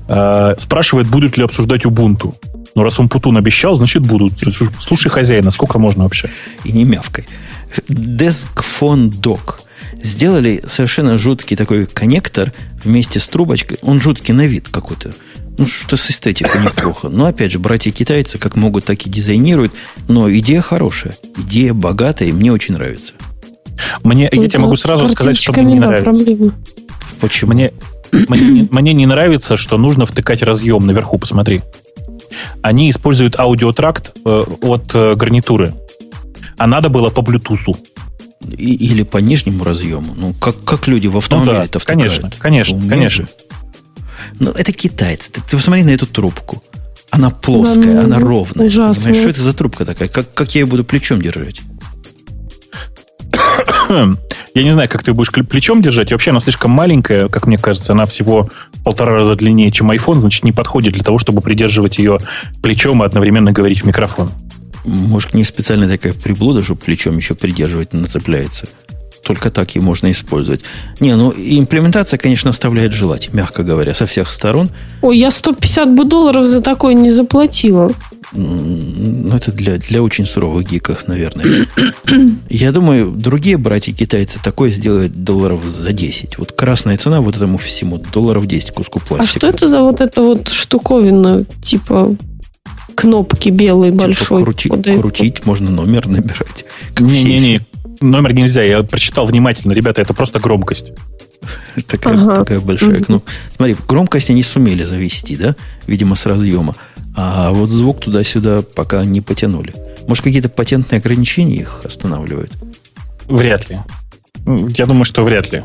[0.07, 2.33] э, спрашивает, будут ли обсуждать Ubuntu.
[2.75, 4.33] Ну, раз Умпутун обещал, значит будут.
[4.79, 6.29] Слушай хозяина, сколько можно вообще?
[6.63, 7.25] И не мявкой.
[7.89, 9.55] Deskphone Dock.
[10.03, 12.53] Сделали совершенно жуткий такой коннектор
[12.83, 13.79] вместе с трубочкой.
[13.81, 15.11] Он жуткий на вид какой-то.
[15.57, 17.09] Ну, что с эстетикой неплохо.
[17.09, 19.73] Но, опять же, братья-китайцы как могут, так и дизайнируют.
[20.07, 21.15] Но идея хорошая.
[21.37, 23.13] Идея богатая, и мне очень нравится.
[24.03, 26.11] Мне, ну, я тебе могу сразу сказать, что мне не да, нравится.
[26.11, 26.53] Проблема.
[27.19, 27.53] Почему?
[27.53, 27.73] Мне,
[28.11, 31.61] мне, мне не нравится, что нужно втыкать разъем наверху, посмотри.
[32.61, 35.75] Они используют аудиотракт э, от э, гарнитуры.
[36.57, 37.77] А надо было по Bluetooth.
[38.57, 40.13] или по нижнему разъему.
[40.15, 43.27] Ну, как, как люди в автомобиле ну, да, Конечно, конечно, Умеют конечно.
[44.39, 45.31] Ну, это китайцы.
[45.31, 46.63] Ты, ты посмотри на эту трубку.
[47.09, 48.67] Она плоская, да, она ровная.
[48.67, 49.05] Ужасно.
[49.05, 50.09] Понимаешь, что это за трубка такая?
[50.09, 51.61] Как, как я ее буду плечом держать?
[54.53, 56.11] Я не знаю, как ты будешь плечом держать.
[56.11, 57.93] И вообще она слишком маленькая, как мне кажется.
[57.93, 58.49] Она всего
[58.83, 60.19] полтора раза длиннее, чем iPhone.
[60.19, 62.17] Значит, не подходит для того, чтобы придерживать ее
[62.61, 64.31] плечом и одновременно говорить в микрофон.
[64.83, 68.67] Может, не специально такая приблуда, чтобы плечом еще придерживать нацепляется
[69.27, 70.61] только так и можно использовать.
[71.01, 74.69] Не, ну имплементация, конечно, оставляет желать, мягко говоря, со всех сторон.
[75.01, 77.91] Ой, я 150 бы долларов за такое не заплатила.
[78.31, 81.67] Ну, это для, для очень суровых гиков, наверное.
[82.49, 86.37] Я думаю, другие братья-китайцы такое сделают долларов за 10.
[86.37, 89.23] Вот красная цена вот этому всему долларов 10 куску пластика.
[89.23, 92.15] А что это за вот эта вот штуковина, типа
[92.95, 94.43] кнопки белые типа большой?
[94.43, 96.65] Крути, крутить, можно номер набирать.
[96.99, 97.61] Не-не-не,
[98.01, 98.63] номер нельзя.
[98.63, 99.73] Я прочитал внимательно.
[99.73, 100.93] Ребята, это просто громкость.
[101.87, 102.37] Такая, ага.
[102.37, 103.31] такая большая кнопка.
[103.55, 105.55] Смотри, громкость они сумели завести, да?
[105.85, 106.75] Видимо, с разъема.
[107.15, 109.73] А вот звук туда-сюда пока не потянули.
[110.07, 112.51] Может, какие-то патентные ограничения их останавливают?
[113.25, 113.79] Вряд ли.
[114.45, 115.63] Я думаю, что вряд ли.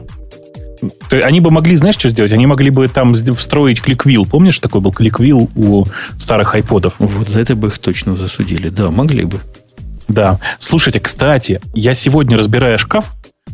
[1.10, 2.32] Они бы могли, знаешь, что сделать?
[2.32, 4.26] Они могли бы там встроить кликвилл.
[4.26, 5.84] Помнишь, такой был кликвилл у
[6.18, 6.94] старых айподов?
[6.98, 8.68] Вот за это бы их точно засудили.
[8.68, 9.40] Да, могли бы.
[10.08, 10.38] Да.
[10.58, 13.12] Слушайте, кстати, я сегодня, разбирая шкаф,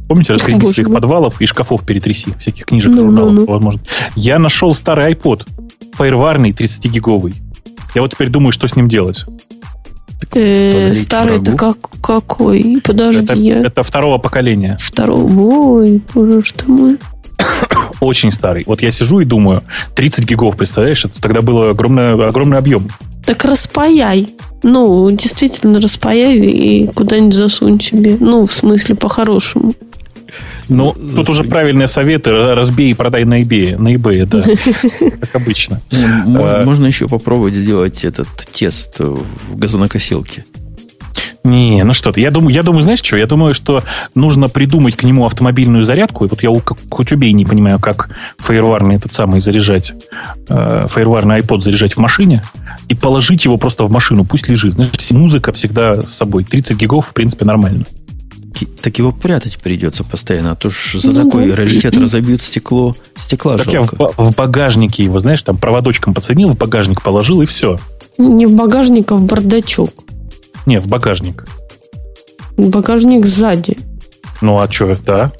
[0.09, 3.47] помните, разгреби своих подвалов и шкафов перетряси, всяких книжек, ну, журналов, ну, ну.
[3.47, 3.81] возможно.
[4.17, 5.47] Я нашел старый iPod,
[5.95, 7.35] фаерварный, 30-гиговый.
[7.95, 9.25] Я вот теперь думаю, что с ним делать.
[10.35, 12.81] Э, старый это как, какой?
[12.83, 13.25] Подожди.
[13.25, 13.63] Это, я...
[13.63, 14.77] это второго поколения.
[14.81, 15.31] Второго?
[15.79, 16.99] Ой, боже что мой.
[18.01, 18.65] Очень старый.
[18.67, 19.63] Вот я сижу и думаю,
[19.95, 22.89] 30 гигов, представляешь, это тогда был огромный, огромный объем.
[23.25, 24.35] Так распаяй.
[24.63, 28.17] Ну, действительно, распаяй и куда-нибудь засунь себе.
[28.19, 29.75] Ну, в смысле, по-хорошему.
[30.69, 31.17] Ну, Засунь.
[31.17, 32.31] тут уже правильные советы.
[32.31, 33.79] Разбей и продай на eBay.
[33.79, 34.43] На eBay, да.
[35.21, 35.81] Как обычно.
[35.93, 40.45] А, можно еще попробовать сделать этот тест в газонокосилке.
[41.45, 43.17] Не, ну что ты, я думаю, я думаю, знаешь что?
[43.17, 43.83] Я думаю, что
[44.15, 46.25] нужно придумать к нему автомобильную зарядку.
[46.25, 49.93] И вот я у Кутюбей не понимаю, как фаерварный этот самый заряжать,
[50.49, 52.43] э, фаерварный iPod заряжать в машине
[52.89, 54.75] и положить его просто в машину, пусть лежит.
[54.75, 56.45] Знаешь, музыка всегда с собой.
[56.45, 57.85] 30 гигов, в принципе, нормально.
[58.83, 61.57] Так его прятать придется постоянно, а то ж за ну, такой да.
[61.57, 63.97] раритет разобьют стекло, стекла так жалко.
[64.01, 67.79] я в, в багажнике его, знаешь, там проводочком подсоединил, в багажник положил и все.
[68.17, 69.91] Не в багажник, а в бардачок.
[70.69, 71.47] Не, в багажник.
[72.59, 73.79] Багажник сзади.
[74.43, 75.33] Ну, а что, да?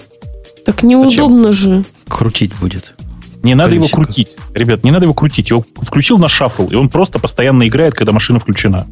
[0.65, 1.53] Так неудобно Зачем?
[1.53, 1.85] же.
[2.09, 2.95] Крутить будет.
[3.43, 3.97] Не надо Колесико.
[3.97, 4.39] его крутить.
[4.55, 5.51] Ребят, не надо его крутить.
[5.51, 8.87] Его включил на шаффл, и он просто постоянно играет, когда машина включена.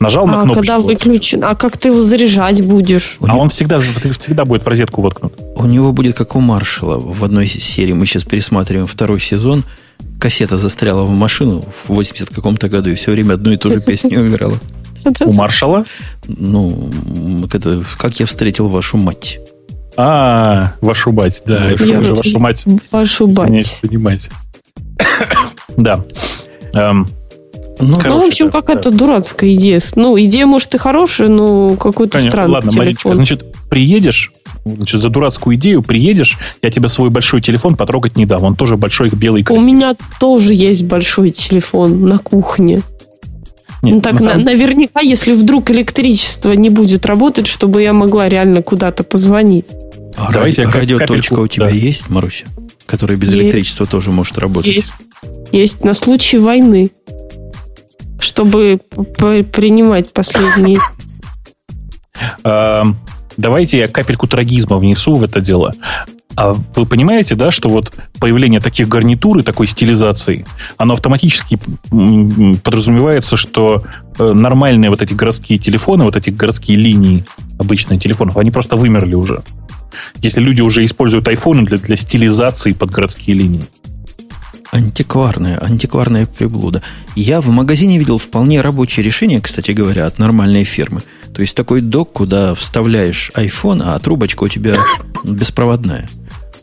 [0.00, 0.62] Нажал на а, кнопку.
[0.62, 1.44] когда выключен.
[1.44, 3.18] А как ты его заряжать будешь?
[3.20, 5.34] А он всегда, всегда будет в розетку воткнут.
[5.56, 7.92] У него будет как у Маршала в одной серии.
[7.92, 9.62] Мы сейчас пересматриваем второй сезон.
[10.18, 13.80] Кассета застряла в машину в 80 каком-то году и все время одну и ту же
[13.86, 14.58] песню играла.
[15.20, 15.84] У маршала?
[16.26, 16.90] Ну,
[17.52, 19.38] это как я встретил вашу мать.
[19.96, 21.66] А, вашу мать, да.
[21.66, 22.64] Это я уже вашу мать.
[22.90, 23.78] Вашу мать.
[23.82, 24.30] Понимаете.
[25.76, 26.04] Да.
[26.74, 27.08] Эм,
[27.80, 28.96] ну, Короче, ну, в общем, да, какая-то да.
[28.96, 29.80] дурацкая идея.
[29.96, 32.84] Ну, идея, может, и хорошая, но какой-то Конечно, странный ладно, телефон.
[32.86, 34.32] Маричка, значит, приедешь,
[34.64, 38.44] значит, за дурацкую идею приедешь, я тебе свой большой телефон потрогать не дам.
[38.44, 39.64] Он тоже большой, белый, красивый.
[39.64, 42.82] У меня тоже есть большой телефон на кухне.
[43.84, 44.44] Нет, ну, так на самом...
[44.44, 49.72] наверняка, если вдруг электричество не будет работать, чтобы я могла реально куда-то позвонить.
[50.16, 51.72] А Давайте ради, радиоточка у тебя да.
[51.72, 52.46] есть, Маруся?
[52.86, 53.40] Которая без есть.
[53.40, 54.74] электричества тоже может работать.
[54.74, 54.96] Есть.
[55.52, 55.84] Есть.
[55.84, 56.90] На случай войны.
[58.18, 58.80] Чтобы
[59.52, 60.80] принимать последние...
[63.36, 65.74] Давайте я капельку трагизма внесу в это дело.
[66.36, 70.44] А вы понимаете, да, что вот появление таких гарнитур и такой стилизации,
[70.76, 71.58] оно автоматически
[72.62, 73.84] подразумевается, что
[74.18, 77.24] э, нормальные вот эти городские телефоны, вот эти городские линии
[77.58, 79.42] обычных телефонов, они просто вымерли уже.
[80.16, 83.64] Если люди уже используют айфоны для, для стилизации под городские линии.
[84.72, 86.82] Антикварная, антикварная приблуда.
[87.14, 91.02] Я в магазине видел вполне рабочее решение, кстати говоря, от нормальной фирмы.
[91.32, 94.76] То есть такой док, куда вставляешь iPhone, а трубочка у тебя
[95.22, 96.08] беспроводная.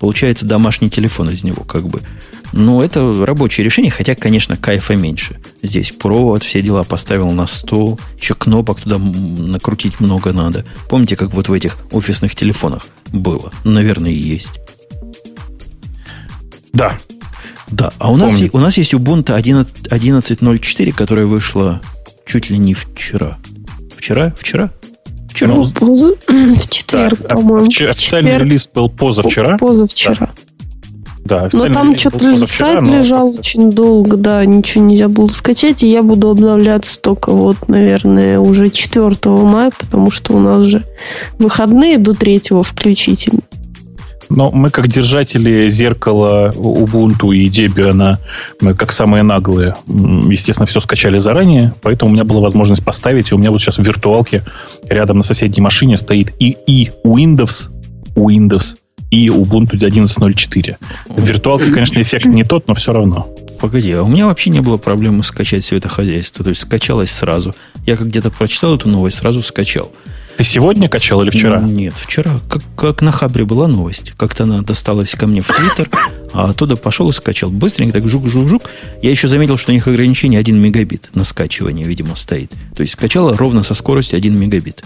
[0.01, 2.01] Получается домашний телефон из него, как бы.
[2.53, 5.39] Ну, это рабочее решение, хотя, конечно, кайфа меньше.
[5.61, 10.65] Здесь провод, все дела поставил на стол, еще кнопок туда накрутить много надо.
[10.89, 13.53] Помните, как вот в этих офисных телефонах было?
[13.63, 14.53] Наверное, и есть.
[16.73, 16.97] Да.
[17.67, 21.79] Да, а у нас, у нас есть Ubuntu 11.04, которая вышла
[22.25, 23.37] чуть ли не вчера.
[23.95, 24.33] Вчера?
[24.35, 24.71] Вчера?
[25.31, 25.53] Вчера?
[25.53, 27.67] Ну, в четверг, да, по-моему.
[27.67, 28.41] Официальный четверг.
[28.41, 29.57] релиз был позавчера.
[29.57, 30.29] Позавчера.
[31.23, 32.97] Да, Но там что-то сайт но...
[32.97, 38.39] лежал очень долго, да, ничего нельзя было скачать, и я буду обновляться только вот, наверное,
[38.39, 40.83] уже 4 мая, потому что у нас же
[41.37, 43.41] выходные до 3 включительно.
[44.35, 48.17] Но мы, как держатели зеркала Ubuntu и Debian,
[48.61, 53.35] мы как самые наглые, естественно, все скачали заранее, поэтому у меня была возможность поставить, и
[53.35, 54.43] у меня вот сейчас в виртуалке
[54.87, 57.69] рядом на соседней машине стоит и, и Windows,
[58.15, 58.75] Windows,
[59.09, 60.77] и Ubuntu 11.04.
[61.09, 63.27] В виртуалке, конечно, эффект не тот, но все равно.
[63.59, 66.43] Погоди, а у меня вообще не было проблемы скачать все это хозяйство.
[66.43, 67.53] То есть скачалось сразу.
[67.85, 69.91] Я как где-то прочитал эту новость, сразу скачал.
[70.41, 71.61] Ты сегодня качал или вчера?
[71.61, 72.39] Нет, вчера.
[72.49, 74.13] Как, как на Хабре была новость.
[74.17, 75.87] Как-то она досталась ко мне в Твиттер,
[76.33, 77.51] а оттуда пошел и скачал.
[77.51, 78.63] Быстренько так жук-жук-жук.
[79.03, 82.51] Я еще заметил, что у них ограничение 1 мегабит на скачивание, видимо, стоит.
[82.75, 84.83] То есть скачала ровно со скоростью 1 мегабит.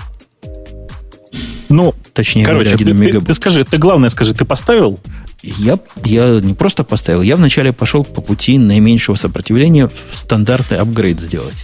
[1.70, 3.22] Ну, точнее короче, говоря, 1 ты, мегабит.
[3.22, 5.00] Ты, ты скажи, ты главное скажи, ты поставил?
[5.42, 11.22] Я, я не просто поставил, я вначале пошел по пути наименьшего сопротивления в стандартный апгрейд
[11.22, 11.64] сделать.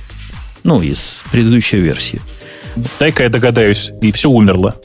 [0.63, 2.21] Ну, из предыдущей версии.
[2.99, 4.75] Дай-ка я догадаюсь, и все умерло.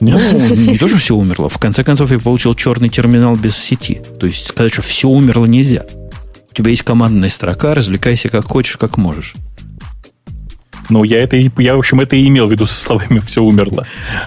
[0.00, 1.48] Ну, не то, что все умерло.
[1.48, 4.02] В конце концов, я получил черный терминал без сети.
[4.18, 5.86] То есть сказать, что все умерло нельзя.
[6.50, 9.34] У тебя есть командная строка, развлекайся как хочешь, как можешь.
[10.90, 13.86] Ну, я это, я, в общем, это и имел в виду со словами «все умерло».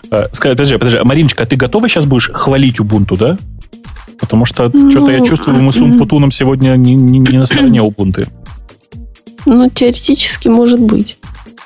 [0.10, 3.38] А, скажи, подожди, подожди, а Мариночка, а ты готова сейчас будешь хвалить Ubuntu, да?
[4.20, 7.80] Потому что ну, что-то я чувствую, мы с Умпутуном сегодня не, не, не на стороне
[7.80, 8.28] Ubuntu.
[9.46, 11.20] Ну, теоретически может быть.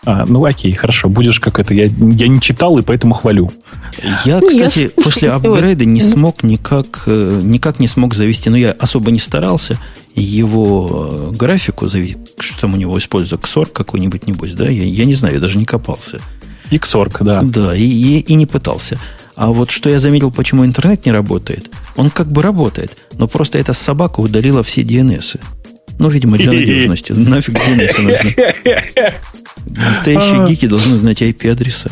[0.06, 1.74] А, ну окей, хорошо, будешь как это.
[1.74, 3.52] Я, я не читал и поэтому хвалю.
[4.26, 8.58] Я, ну, кстати, я после апгрейда не смог никак, э, никак не смог завести, но
[8.58, 9.78] я особо не старался
[10.16, 14.70] его э, графику завести, что там у него используется, XORG какой-нибудь, небось, да?
[14.70, 16.20] Я, я не знаю, я даже не копался.
[16.72, 17.42] XORG, да.
[17.42, 18.98] Да, и, и, и не пытался.
[19.36, 23.58] А вот что я заметил, почему интернет не работает, он как бы работает, но просто
[23.58, 25.40] эта собака удалила все DNS.
[25.98, 27.12] Ну, видимо, для надежности.
[27.16, 28.36] Нафиг DNS нужны.
[29.70, 30.46] Настоящие а.
[30.46, 31.90] гики должны знать IP-адреса.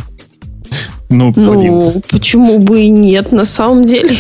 [1.09, 4.15] Ну, ну почему бы и нет, на самом деле.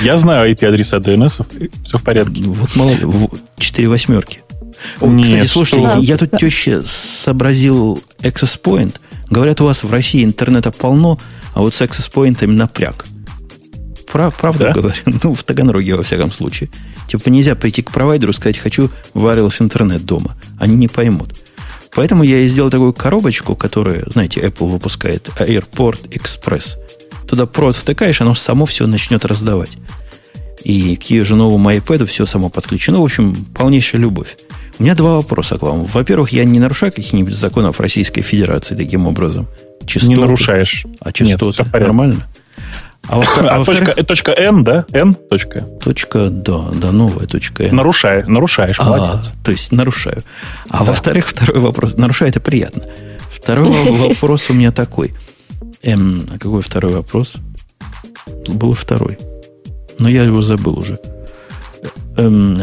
[0.00, 2.44] Я знаю IP-адреса DNS, все в порядке.
[2.44, 3.06] Вот мало ли,
[3.58, 4.40] четыре восьмерки.
[5.00, 5.98] Нет, Кстати, слушайте, что?
[6.00, 8.96] я тут теще сообразил Access Point.
[9.30, 11.18] Говорят, у вас в России интернета полно,
[11.54, 13.06] а вот с Access Point напряг.
[14.10, 14.72] Прав, правда да?
[14.72, 14.94] говорю?
[15.22, 16.68] Ну, в Таганроге, во всяком случае.
[17.08, 20.36] Типа нельзя прийти к провайдеру и сказать, хочу wireless интернет дома.
[20.58, 21.34] Они не поймут.
[21.94, 26.76] Поэтому я и сделал такую коробочку, которую, знаете, Apple выпускает, Airport Express.
[27.28, 29.76] Туда провод втыкаешь, оно само все начнет раздавать.
[30.64, 33.00] И к ее же новому iPad все само подключено.
[33.00, 34.36] В общем, полнейшая любовь.
[34.78, 35.84] У меня два вопроса к вам.
[35.84, 39.48] Во-первых, я не нарушаю каких-нибудь законов Российской Федерации таким образом?
[39.84, 40.08] Частоты.
[40.08, 40.86] Не нарушаешь.
[41.00, 42.26] А частоты Нет, нормально?
[43.08, 44.86] А, во а точка, э, точка N, да?
[44.92, 45.60] N точка?
[45.82, 47.74] Точка, да, да, новая точка N.
[47.74, 49.32] Нарушаю, нарушаешь, а, молодец.
[49.44, 50.22] То есть нарушаю.
[50.70, 50.84] А да.
[50.84, 51.96] во-вторых, второй вопрос.
[51.96, 52.84] Нарушаю это приятно.
[53.30, 53.68] Второй
[54.08, 55.14] вопрос у меня такой.
[55.82, 57.34] Эм, а какой второй вопрос?
[58.46, 59.18] Был второй.
[59.98, 60.98] Но я его забыл уже.
[62.16, 62.54] Эм,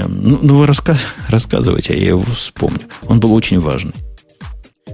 [0.42, 2.82] ну, вы раска- рассказывайте, а я его вспомню.
[3.08, 3.94] Он был очень важный.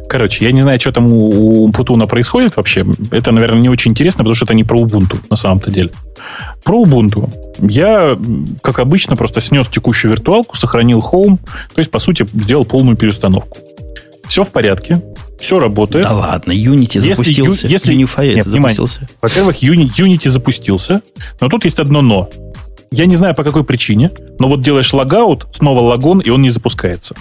[0.08, 2.86] Короче, я не знаю, что там у, Путуна происходит вообще.
[3.12, 5.92] Это, наверное, не очень интересно, потому что это не про Ubuntu на самом-то деле.
[6.64, 7.30] Про Ubuntu.
[7.60, 8.18] Я,
[8.62, 11.38] как обычно, просто снес текущую виртуалку, сохранил Home,
[11.74, 13.58] то есть, по сути, сделал полную переустановку.
[14.28, 15.02] Все в порядке,
[15.40, 16.06] все работает.
[16.06, 17.68] Да ладно, Unity если запустился.
[17.68, 19.08] Если Unify нет, запустился.
[19.22, 21.02] Во-первых, Unity запустился,
[21.40, 22.30] но тут есть одно но.
[22.92, 26.50] Я не знаю, по какой причине, но вот делаешь логаут, снова логон, и он не
[26.50, 27.16] запускается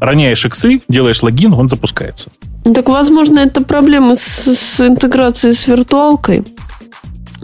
[0.00, 2.30] роняешь иксы, делаешь логин, он запускается.
[2.74, 6.44] Так, возможно, это проблемы с, с интеграцией с виртуалкой.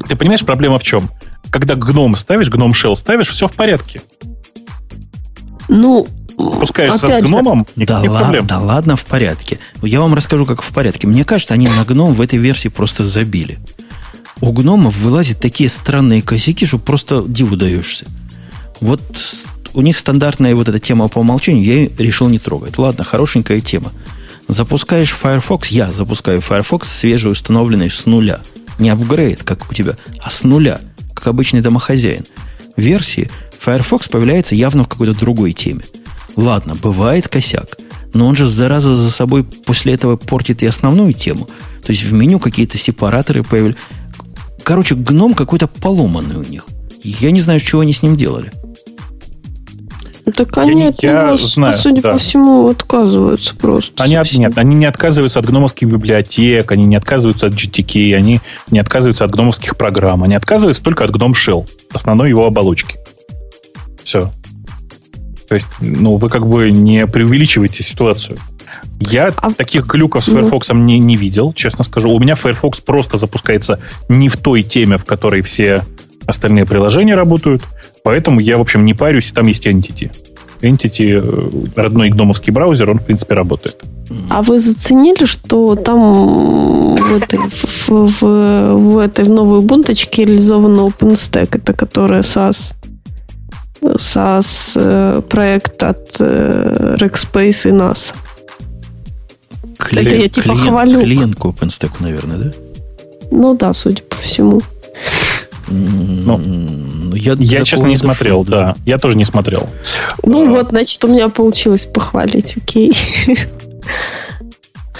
[0.08, 1.08] Ты понимаешь, проблема в чем?
[1.50, 4.02] Когда гном ставишь, гном shell ставишь, все в порядке.
[5.68, 7.86] Ну, Спускаешься с гномом, же.
[7.86, 8.46] да, проблем.
[8.46, 9.58] Да ладно, в порядке.
[9.82, 11.06] Я вам расскажу, как в порядке.
[11.06, 13.58] Мне кажется, они на гном в этой версии просто забили.
[14.40, 18.06] У гномов вылазят такие странные косяки, что просто диву даешься.
[18.80, 19.00] Вот
[19.74, 22.78] у них стандартная вот эта тема по умолчанию, я решил не трогать.
[22.78, 23.92] Ладно, хорошенькая тема.
[24.48, 28.40] Запускаешь Firefox, я запускаю Firefox свежий, установленный с нуля.
[28.78, 30.80] Не апгрейд, как у тебя, а с нуля,
[31.14, 32.24] как обычный домохозяин.
[32.76, 35.82] Версии Firefox появляется явно в какой-то другой теме.
[36.36, 37.78] Ладно, бывает косяк,
[38.12, 41.48] но он же, зараза, за собой после этого портит и основную тему.
[41.84, 43.76] То есть в меню какие-то сепараторы появились.
[44.62, 46.66] Короче, гном какой-то поломанный у них.
[47.02, 48.52] Я не знаю, чего они с ним делали.
[50.32, 52.12] Так они я, от него, я знаю, судя да.
[52.12, 54.02] по всему, отказываются просто.
[54.02, 58.40] Они от, нет, они не отказываются от гномовских библиотек, они не отказываются от GTK, они
[58.70, 62.96] не отказываются от гномовских программ, они отказываются только от Gnome Shell, основной его оболочки.
[64.02, 64.30] Все.
[65.48, 68.38] То есть, ну, вы как бы не преувеличиваете ситуацию.
[69.00, 69.50] Я а...
[69.50, 70.40] таких глюков с ну.
[70.40, 70.76] Firefox ну...
[70.76, 72.10] не, не видел, честно скажу.
[72.10, 75.84] У меня Firefox просто запускается не в той теме, в которой все
[76.26, 77.62] остальные приложения работают.
[78.04, 80.10] Поэтому я, в общем, не парюсь, там есть Entity.
[80.60, 83.82] Entity, э, родной гномовский браузер, он, в принципе, работает.
[84.28, 90.78] А вы заценили, что там в этой, в, в, в этой в новой бунточке реализован
[90.80, 92.74] OpenStack, это которая SAS?
[93.80, 98.14] SAS э, проект от э, Rackspace и NASA.
[99.78, 101.00] Клиент, это я типа клиент, хвалю.
[101.00, 102.52] Клиент к OpenStack, наверное, да?
[103.30, 104.60] Ну да, судя по всему.
[105.68, 108.50] Ну, я, я честно, не смотрел, да.
[108.50, 108.76] да.
[108.84, 109.68] Я тоже не смотрел.
[110.22, 110.50] Ну а...
[110.50, 112.92] вот, значит, у меня получилось похвалить, окей.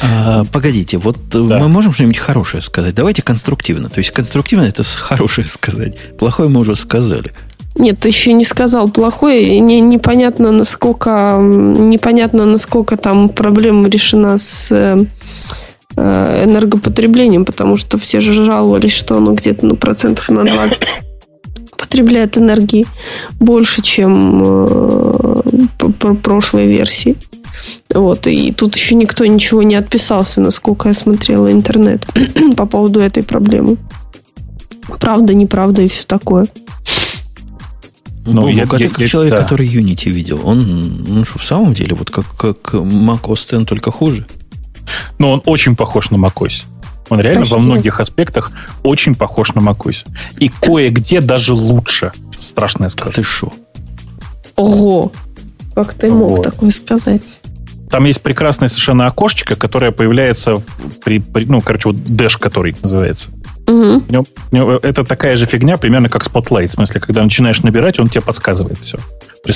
[0.03, 1.59] А, погодите, вот да.
[1.59, 2.95] мы можем что-нибудь хорошее сказать.
[2.95, 3.89] Давайте конструктивно.
[3.89, 6.17] То есть конструктивно это хорошее сказать.
[6.19, 7.33] Плохое мы уже сказали.
[7.77, 9.59] Нет, ты еще не сказал плохое.
[9.59, 15.05] Не, непонятно, насколько непонятно, насколько там проблема решена с э,
[15.97, 20.83] энергопотреблением, потому что все же жаловались, что оно где-то ну, процентов на 20
[21.77, 22.87] потребляет энергии
[23.39, 25.41] больше, чем э,
[26.23, 27.17] прошлой версии.
[27.93, 32.07] Вот, и тут еще никто ничего не отписался, насколько я смотрела интернет
[32.57, 33.77] по поводу этой проблемы.
[34.99, 36.47] Правда, неправда и все такое.
[38.27, 39.43] Ну, ну я, а ты как я, человек, да.
[39.43, 43.69] который Unity видел, он, ну, что, в самом деле, вот как, как Mac OS X,
[43.69, 44.27] только хуже?
[45.19, 46.65] Ну, он очень похож на macOS.
[47.09, 47.57] Он реально Красиво.
[47.57, 48.53] во многих аспектах
[48.83, 50.07] очень похож на macOS.
[50.39, 52.13] И кое-где даже лучше.
[52.39, 53.11] Страшное скажу.
[53.11, 53.53] Да ты шо?
[54.57, 55.13] Ого!
[55.75, 56.43] Как ты мог вот.
[56.43, 57.43] такое сказать?
[57.91, 60.63] Там есть прекрасное совершенно окошечко, которое появляется
[61.05, 63.31] при, при ну, короче, вот Dash, который называется.
[63.67, 64.27] Угу.
[64.83, 66.69] Это такая же фигня, примерно как Spotlight.
[66.69, 68.99] В смысле, когда начинаешь набирать, он тебе подсказывает все.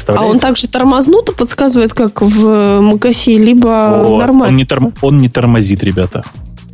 [0.09, 4.49] А он также тормознуто подсказывает, как в Макаси, либо О, нормально?
[4.49, 6.25] Он не, торм, он не тормозит, ребята.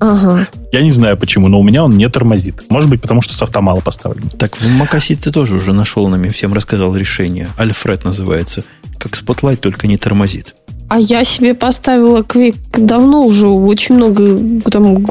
[0.00, 0.48] Ага.
[0.72, 2.64] Я не знаю почему, но у меня он не тормозит.
[2.68, 4.28] Может быть, потому что с автомала поставлен.
[4.30, 7.48] Так в Макаси ты тоже уже нашел нами, всем рассказал решение.
[7.56, 8.64] Альфред называется.
[8.98, 10.54] Как Spotlight, только не тормозит.
[10.88, 15.02] А я себе поставила Quick давно уже, очень много, там,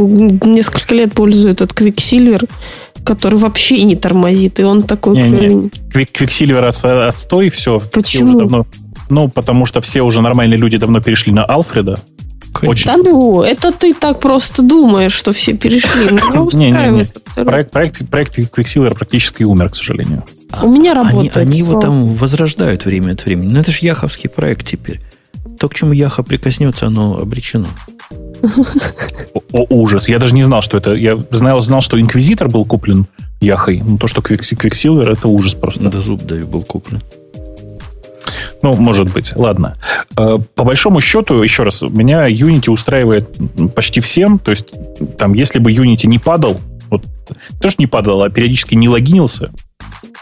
[0.53, 2.47] несколько лет пользую этот Quicksilver,
[3.03, 5.29] который вообще не тормозит, и он такой не.
[5.29, 5.47] Не.
[5.93, 7.79] Quick, Quicksilver от, отстой, все.
[7.91, 8.39] Почему?
[8.39, 8.65] Давно,
[9.09, 11.99] ну, потому что все уже нормальные люди давно перешли на Алфреда.
[12.61, 12.85] Очень.
[12.85, 16.11] Да ну, это ты так просто думаешь, что все перешли.
[16.11, 17.17] Меня устраивает.
[17.35, 20.23] Проект, проект, проект Quicksilver практически умер, к сожалению.
[20.61, 21.35] У меня работает.
[21.35, 23.51] Они, они его там возрождают время от времени.
[23.51, 25.01] Но это же яховский проект теперь.
[25.63, 27.67] То, к чему Яха прикоснется, оно обречено.
[29.53, 30.09] О, ужас.
[30.09, 30.93] Я даже не знал, что это.
[30.93, 33.07] Я знал, знал, что Инквизитор был куплен
[33.39, 33.81] Яхой.
[33.81, 35.89] Но то, что Квиксилвер, это ужас просто.
[35.89, 37.01] Да зуб даю был куплен.
[38.61, 39.33] Ну, может быть.
[39.37, 39.77] Ладно.
[40.17, 43.29] Э, по большому счету, еще раз, меня Unity устраивает
[43.73, 44.39] почти всем.
[44.39, 44.67] То есть,
[45.17, 46.59] там, если бы Unity не падал,
[46.89, 47.05] вот,
[47.61, 49.49] тоже не падал, а периодически не логинился,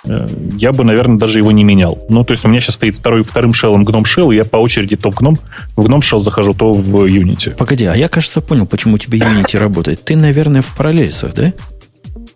[0.03, 1.99] я бы, наверное, даже его не менял.
[2.09, 4.57] Ну, то есть у меня сейчас стоит второй, вторым шеллом Gnome Shell, и я по
[4.57, 5.39] очереди то в Gnome,
[5.75, 7.55] в Gnome Shell захожу, то в Unity.
[7.55, 10.03] Погоди, а я, кажется, понял, почему у тебя Unity работает.
[10.03, 11.53] Ты, наверное, в параллельсах, да?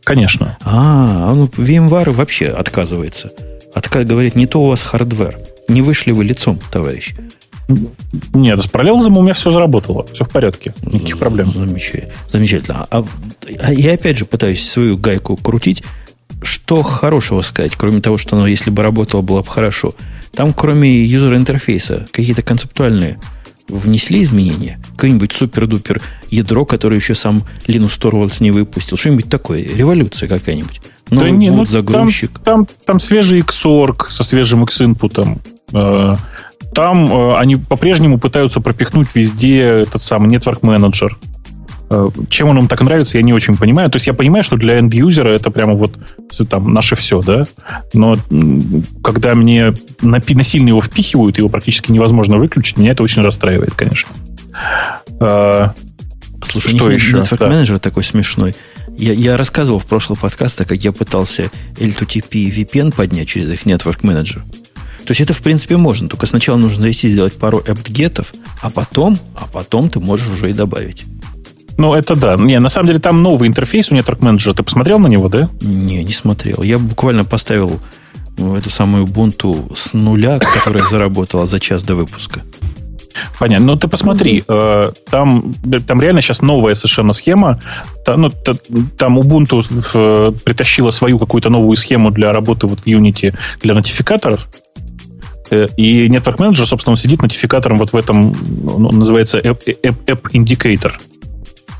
[0.04, 0.58] Конечно.
[0.64, 3.32] А, ну, VMware вообще отказывается.
[3.74, 5.40] Отка говорит, не то у вас hardware.
[5.68, 7.16] Не вышли вы лицом, товарищ.
[8.34, 10.06] Нет, с Parallels ом у меня все заработало.
[10.14, 10.76] Все в порядке.
[10.84, 11.48] Никаких проблем.
[11.48, 12.14] Замечательно.
[12.30, 12.88] Замечательно.
[12.92, 13.04] А,
[13.60, 15.84] а я опять же пытаюсь свою гайку крутить
[16.42, 19.94] что хорошего сказать, кроме того, что оно, если бы работало, было бы хорошо?
[20.34, 23.20] Там, кроме user-interface а, какие-то концептуальные
[23.68, 24.80] внесли изменения?
[24.96, 28.98] Какой-нибудь супер-дупер ядро, которое еще сам Linus Torvalds не выпустил?
[28.98, 29.64] Что-нибудь такое?
[29.64, 30.82] Революция какая-нибудь?
[31.10, 32.40] Новый да не, ну, загрузчик?
[32.40, 35.42] Там, там, там свежий Xorg со свежим X-инпутом.
[35.72, 36.16] Э,
[36.74, 41.12] там э, они по-прежнему пытаются пропихнуть везде этот самый Network Manager.
[41.90, 43.90] Э, чем он им так нравится, я не очень понимаю.
[43.90, 45.98] То есть я понимаю, что для энд-юзера это прямо вот
[46.50, 47.46] там наше все, да?
[47.94, 48.18] Но
[49.04, 54.10] когда мне насильно его впихивают, его практически невозможно выключить, меня это очень расстраивает, конечно.
[55.20, 55.74] А,
[56.42, 57.18] Слушай, что еще?
[57.18, 57.50] Network да.
[57.50, 58.56] менеджер такой смешной.
[58.98, 64.02] Я, я рассказывал в прошлых подкастах, как я пытался L2TP VPN поднять через их Network
[64.02, 64.42] Manager.
[65.06, 66.10] То есть это, в принципе, можно.
[66.10, 70.54] Только сначала нужно зайти сделать пару apt-гетов, а потом, а потом ты можешь уже и
[70.54, 71.06] добавить.
[71.78, 72.36] Ну, это да.
[72.36, 74.54] Не, на самом деле там новый интерфейс у Network Manager.
[74.54, 75.50] Ты посмотрел на него, да?
[75.62, 76.64] Не, не смотрел.
[76.64, 77.80] Я буквально поставил
[78.38, 82.42] ну, эту самую Ubuntu с нуля, которая заработала за час до выпуска.
[83.40, 83.68] Понятно.
[83.68, 85.54] Ну, ты посмотри, э, там,
[85.88, 87.60] там реально сейчас новая совершенно схема.
[88.06, 88.32] Там, ну,
[88.98, 94.48] там Ubuntu в, притащила свою какую-то новую схему для работы вот в Unity для нотификаторов.
[95.50, 99.96] Э, и Network Manager, собственно, он сидит нотификатором вот в этом, ну, называется App, App,
[100.06, 100.94] App Indicator.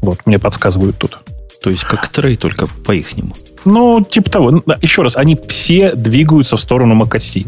[0.02, 1.18] Вот, мне подсказывают тут.
[1.62, 3.36] То есть как трей, только по-ихнему.
[3.66, 4.64] Ну, типа того.
[4.82, 7.48] Еще раз, они все двигаются в сторону Макаси.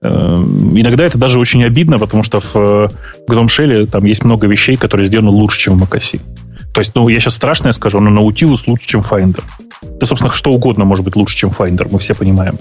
[0.00, 2.90] Эм, иногда это даже очень обидно, потому что в
[3.28, 6.20] Gnome Shell там есть много вещей, которые сделаны лучше, чем в Макаси.
[6.72, 9.42] То есть, ну, я сейчас страшное скажу, но Nautilus лучше, чем Finder.
[9.82, 12.58] Да, собственно, что угодно может быть лучше, чем Finder, мы все понимаем.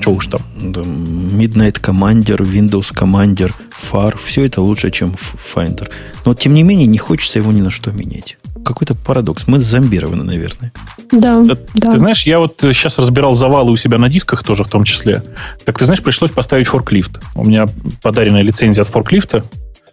[0.00, 0.42] Что уж там.
[0.58, 3.52] Midnight Commander, Windows Commander,
[3.90, 5.14] FAR, все это лучше, чем
[5.54, 5.90] Finder.
[6.24, 8.36] Но, тем не менее, не хочется его ни на что менять.
[8.64, 9.46] Какой-то парадокс.
[9.46, 10.72] Мы зомбированы, наверное.
[11.10, 11.92] Да, ты, да.
[11.92, 15.22] Ты знаешь, я вот сейчас разбирал завалы у себя на дисках тоже в том числе.
[15.64, 17.20] Так ты знаешь, пришлось поставить форклифт.
[17.34, 17.66] У меня
[18.02, 19.42] подаренная лицензия от форклифта.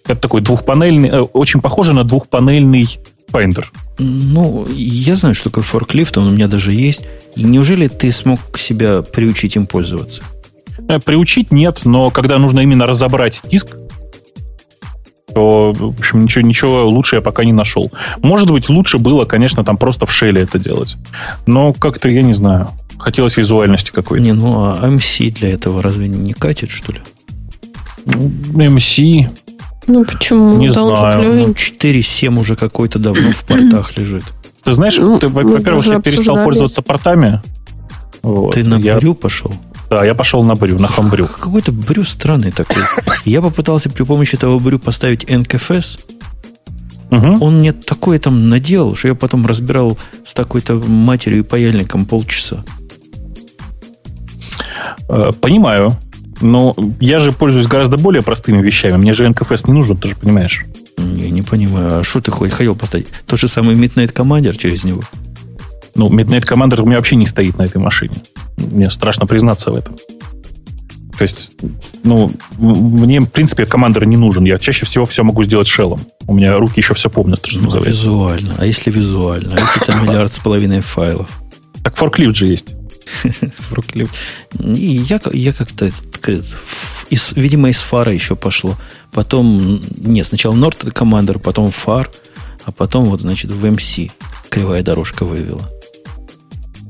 [0.06, 3.00] Это такой двухпанельный, э, очень похоже на двухпанельный
[3.32, 3.66] Finder.
[3.98, 7.04] Ну, я знаю, что такое форклифт, он у меня даже есть.
[7.36, 10.22] И неужели ты смог себя приучить им пользоваться?
[10.88, 13.76] Э, приучить нет, но когда нужно именно разобрать диск,
[15.34, 17.92] то, в общем, ничего, ничего лучше я пока не нашел.
[18.22, 20.96] Может быть, лучше было, конечно, там просто в шеле это делать.
[21.46, 24.24] Но как-то, я не знаю, хотелось визуальности какой-то.
[24.24, 27.02] Не, ну а MC для этого разве не катит, что ли?
[28.06, 29.30] MC...
[29.88, 30.58] Ну почему?
[30.58, 31.34] Не да он знаю.
[31.36, 34.24] Ну, 4.7 уже какой-то давно в портах лежит.
[34.64, 36.44] Ты знаешь, Ну, ты, во-первых, я перестал обсуждали.
[36.46, 37.42] пользоваться портами.
[38.24, 38.56] Вот.
[38.56, 39.54] Ты на я, брю пошел?
[39.92, 41.28] Да, я пошел на брю, на хамбрю.
[41.28, 42.82] Какой-то брю странный такой.
[43.26, 46.00] Я попытался при помощи этого брю поставить NKFS.
[47.12, 47.44] Мгм.
[47.44, 52.66] Он мне такое там наделал, что я потом разбирал с такой-то матерью и паяльником полчаса.
[55.08, 55.96] Э, Понимаю.
[56.42, 58.98] Но я же пользуюсь гораздо более простыми вещами.
[58.98, 60.66] Мне же NKFS не нужен, ты же понимаешь.
[60.98, 62.00] Не, не понимаю.
[62.00, 63.08] А что ты хоть хотел поставить?
[63.26, 65.02] Тот же самый Midnight Commander через него?
[65.96, 68.16] Ну, Midnight Commander у меня вообще не стоит на этой машине.
[68.58, 69.96] Мне страшно признаться в этом.
[71.18, 71.52] То есть,
[72.04, 72.30] ну,
[72.60, 74.44] мне, в принципе, Commander не нужен.
[74.44, 76.02] Я чаще всего все могу сделать шеллом.
[76.28, 77.92] У меня руки еще все помнят, что Ну, называется.
[77.94, 78.56] визуально.
[78.58, 79.56] А если визуально?
[79.56, 81.30] А если там миллиард с половиной файлов?
[81.84, 82.76] Так форклифт же есть.
[83.58, 84.12] Фруклив.
[84.60, 88.78] И я, я как-то, в- из, видимо, из фара еще пошло.
[89.12, 92.10] Потом, нет, сначала Nord Commander, потом фар,
[92.66, 94.12] а потом вот, значит, в MC
[94.50, 95.70] кривая дорожка вывела.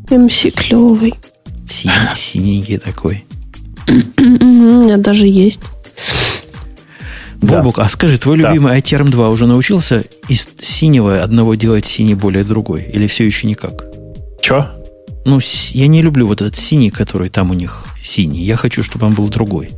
[0.10, 1.14] МС клевый.
[1.68, 3.26] Синий, синенький такой.
[3.88, 5.62] У меня даже есть.
[7.42, 7.58] Да.
[7.58, 8.50] Бобук, а скажи, твой Да.
[8.50, 12.84] любимый ITRM 2 уже научился из синего одного делать синий более другой?
[12.84, 13.84] Или все еще никак?
[14.42, 14.72] Че?
[15.26, 15.40] Ну,
[15.72, 18.44] я не люблю вот этот синий, который там у них синий.
[18.44, 19.70] Я хочу, чтобы он был другой.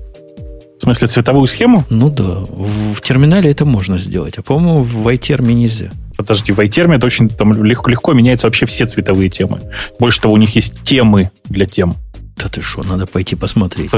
[0.80, 1.86] В смысле, цветовую схему?
[1.90, 5.90] Ну да, в, в терминале это можно сделать, а по-моему в iTerm нельзя.
[6.18, 9.60] Подожди, в iTerm это очень там легко, легко меняются вообще все цветовые темы.
[10.00, 11.96] Больше того, у них есть темы для тем.
[12.36, 13.90] Да ты что, надо пойти посмотреть.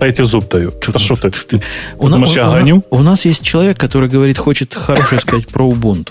[0.00, 0.84] А эти зуб дают.
[0.92, 1.30] Да что ты?
[1.30, 1.62] ты
[1.98, 2.84] У, на- думаешь, у- я у на- гоню?
[2.90, 6.10] у нас есть человек, который говорит, хочет хорошее сказать про Ubuntu.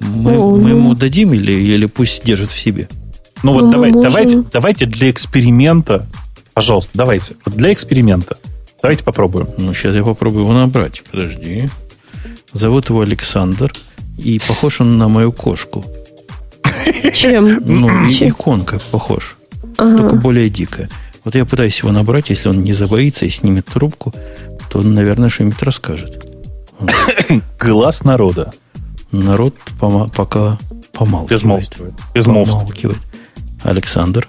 [0.00, 0.78] Мы, О, мы ну.
[0.78, 2.88] ему дадим или, или пусть держит в себе?
[3.42, 4.10] Ну вот Ну, давай, можем.
[4.10, 6.06] давайте, давайте для эксперимента,
[6.54, 7.34] пожалуйста, давайте.
[7.44, 8.36] Вот для эксперимента.
[8.82, 9.48] Давайте попробуем.
[9.58, 11.02] Ну, сейчас я попробую его набрать.
[11.10, 11.68] Подожди.
[12.52, 13.72] Зовут его Александр.
[14.18, 15.84] И похож он на мою кошку.
[17.12, 17.60] Чем?
[17.64, 18.28] Ну, Чем?
[18.28, 19.36] иконка похож.
[19.76, 20.16] Только Ага.
[20.16, 20.88] более дикая.
[21.24, 22.30] Вот я пытаюсь его набрать.
[22.30, 24.12] Если он не забоится и снимет трубку,
[24.70, 26.26] то он, наверное, что-нибудь расскажет.
[27.58, 28.52] Глаз народа.
[29.12, 30.58] Народ пома- пока
[30.92, 31.30] помалкивает.
[31.30, 31.94] Безмолвствует.
[32.14, 32.62] Безмолвствует.
[32.64, 32.98] Помалкивает.
[33.62, 34.26] Александр.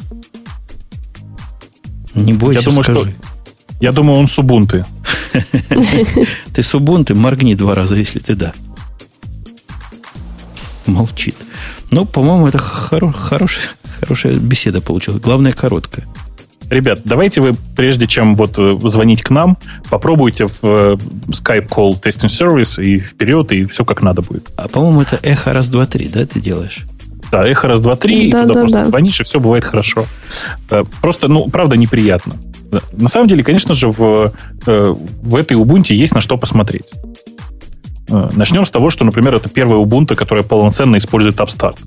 [2.16, 3.16] Не бойся, Я думаю, что- скажи.
[3.80, 4.86] Я думаю, он субунты.
[6.54, 8.54] Ты с Ubuntu моргни два раза, если ты да.
[10.86, 11.36] Молчит.
[11.92, 13.64] Ну, по-моему, это хоро- хорошая,
[14.02, 15.22] хорошая беседа получилась.
[15.22, 16.08] Главное, короткая.
[16.70, 19.58] Ребят, давайте вы, прежде чем вот э, звонить к нам,
[19.90, 20.98] попробуйте в э,
[21.28, 24.52] Skype Call Testing Service и вперед, и все как надо будет.
[24.58, 26.86] А, по-моему, это эхо раз, два, три, да, ты делаешь?
[27.32, 28.86] Да, эхо раз, два, три, и Да, туда да, просто да.
[28.86, 30.06] звонишь, и все бывает хорошо.
[30.70, 32.34] Э, Просто, ну, правда, неприятно.
[32.94, 34.34] На самом деле, конечно же, в,
[34.66, 36.86] э, в этой Ubuntu есть на что посмотреть.
[38.10, 41.78] Э, Начнем с того, что, например, это первая Ubuntu, которая полноценно использует Upstart.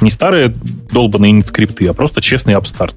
[0.00, 0.54] Не старые
[0.92, 2.94] долбанные инит-скрипты, а просто честный Upstart.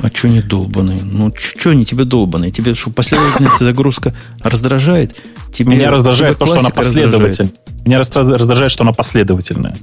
[0.00, 1.00] А что не долбаный?
[1.02, 2.50] Ну, что они тебе долбаные?
[2.50, 5.14] Тебе что, последовательность загрузка раздражает?
[5.52, 7.52] Тебе, Меня раздражает тебя то, что она последовательная.
[7.84, 9.76] Меня раздра- раздражает, что она последовательная.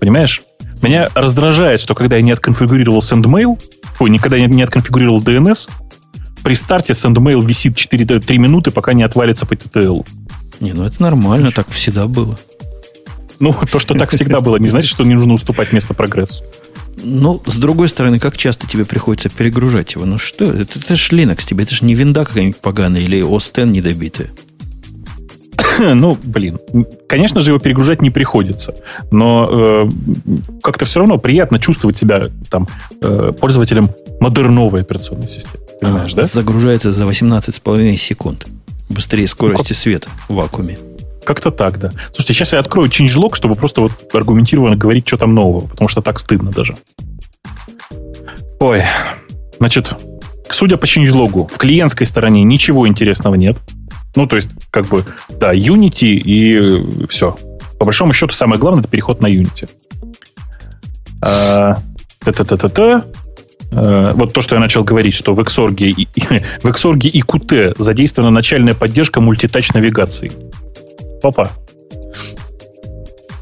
[0.00, 0.42] Понимаешь?
[0.82, 3.60] Меня раздражает, что когда я не отконфигурировал SendMail,
[3.98, 5.68] ой, никогда не, не отконфигурировал DNS,
[6.44, 10.06] при старте SendMail висит 4, 3 минуты, пока не отвалится по TTL.
[10.60, 12.38] Не, ну это нормально, так всегда было.
[13.38, 16.44] Ну, то, что так всегда было, не значит, что не нужно уступать место прогрессу.
[17.02, 20.06] Ну, с другой стороны, как часто тебе приходится перегружать его?
[20.06, 23.50] Ну что, это, это же Linux тебе, это же не винда какая-нибудь поганая или OS
[23.50, 24.30] X недобитая.
[25.78, 26.58] Ну, блин,
[27.06, 28.74] конечно же, его перегружать не приходится,
[29.10, 29.88] но э,
[30.62, 32.66] как-то все равно приятно чувствовать себя там
[33.02, 35.64] э, пользователем модерновой операционной системы.
[35.80, 36.22] Понимаешь, А, да?
[36.24, 38.46] Загружается за 18,5 секунд.
[38.88, 40.78] Быстрее скорости света в вакууме.
[41.24, 41.90] Как-то так, да.
[42.12, 46.00] Слушайте, сейчас я открою changelog, чтобы просто вот аргументированно говорить, что там нового, потому что
[46.00, 46.74] так стыдно даже.
[48.60, 48.82] Ой,
[49.58, 49.92] значит,
[50.50, 53.56] судя по changelog, в клиентской стороне ничего интересного нет.
[54.16, 55.04] Ну, то есть, как бы,
[55.38, 57.36] да, Unity и все.
[57.78, 59.68] По большому счету, самое главное это переход на Unity.
[61.22, 61.78] А,
[62.24, 63.04] Та-та-та-та-та.
[63.72, 66.08] Э, Вот то, что я начал говорить, что в Xorg и,
[66.62, 70.32] в Xorg и Qt задействована начальная поддержка мультитач навигации.
[71.22, 71.50] Опа.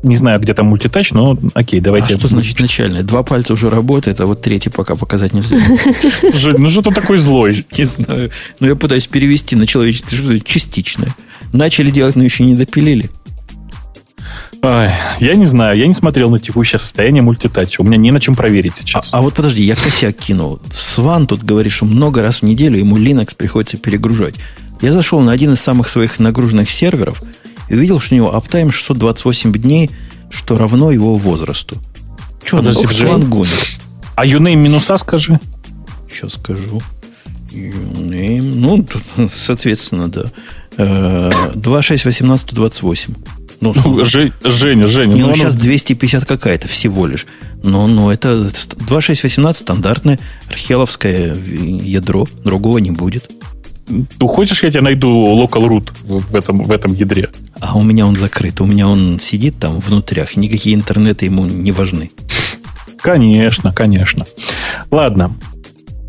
[0.05, 2.15] Не знаю, где там мультитач, но окей, давайте.
[2.15, 3.03] А что значит начальное?
[3.03, 5.57] Два пальца уже работает, а вот третий пока показать нельзя.
[6.35, 7.65] Жень, ну что ты такой злой?
[7.79, 8.31] Не знаю.
[8.61, 11.09] Ну, я пытаюсь перевести на человеческое, что то частичное.
[11.55, 13.11] Начали делать, но еще не допилили.
[14.61, 14.91] Ой,
[15.21, 17.81] я не знаю, я не смотрел на текущее состояние мультитача.
[17.81, 19.13] У меня не на чем проверить сейчас.
[19.13, 20.61] А, а вот подожди, я косяк кинул.
[20.73, 24.35] Сван тут говорит, что много раз в неделю ему Linux приходится перегружать.
[24.81, 27.23] Я зашел на один из самых своих нагруженных серверов
[27.69, 29.91] и увидел, что у него аптайм 628 дней,
[30.31, 31.77] что равно его возрасту.
[32.45, 33.79] Что он Сван гонит?
[34.17, 35.41] А юнейм минуса скажи.
[36.11, 36.83] Сейчас скажу.
[37.51, 38.87] Юнейм, ну,
[39.35, 40.27] соответственно, да.
[40.77, 43.11] 2618-128.
[43.11, 43.15] Э,
[43.61, 45.15] ну, ну Женя, Женя.
[45.15, 47.27] Не, ну, ну, сейчас 250 какая-то всего лишь.
[47.63, 50.19] Но, но это 2618 стандартное
[50.49, 52.27] археловское ядро.
[52.45, 53.31] Другого не будет.
[53.87, 57.31] Ты хочешь, я тебе найду local root в, этом, в этом ядре?
[57.61, 58.61] А у меня он закрыт.
[58.61, 60.37] У меня он сидит там внутрях.
[60.37, 62.11] Никакие интернеты ему не важны.
[63.01, 64.25] Конечно, конечно.
[64.91, 65.37] Ладно.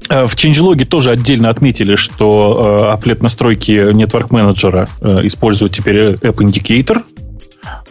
[0.10, 6.14] Э, в changelog тоже отдельно отметили, что э, Applet настройки Network Manager э, используют теперь
[6.14, 7.04] App Indicator–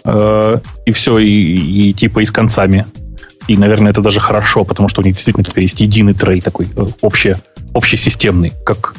[0.05, 2.87] Э, и все, и, и типа и с концами.
[3.47, 6.69] И, наверное, это даже хорошо, потому что у них действительно теперь есть единый трей такой,
[6.75, 7.35] э, общий,
[7.75, 8.95] общесистемный, как,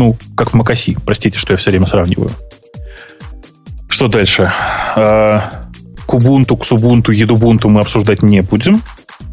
[0.00, 0.96] ну, как в Макаси.
[1.04, 2.30] Простите, что я все время сравниваю.
[3.90, 4.50] Что дальше?
[4.96, 5.40] Э,
[6.06, 8.82] к Ubuntu, к Subuntu, Едубунту мы обсуждать не будем.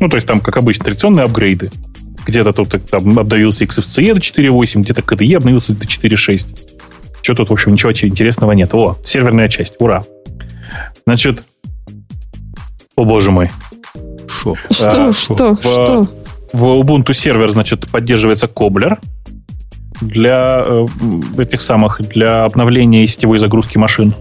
[0.02, 1.72] Ну, то есть там, как обычно, традиционные апгрейды.
[2.26, 6.48] Где-то тут там обновился XFCE до 4.8, где-то KDE обновился до 4.6.
[7.22, 8.74] Что тут, в общем, ничего интересного нет.
[8.74, 10.04] О, серверная часть, ура!
[11.06, 11.46] Значит,
[12.98, 13.50] о боже мой.
[14.28, 14.56] Шо?
[14.70, 16.10] Что, а, что, в, что?
[16.52, 19.00] В Ubuntu сервер, значит, поддерживается Коблер
[20.02, 20.86] для э,
[21.38, 24.14] этих самых, для обновления сетевой загрузки машин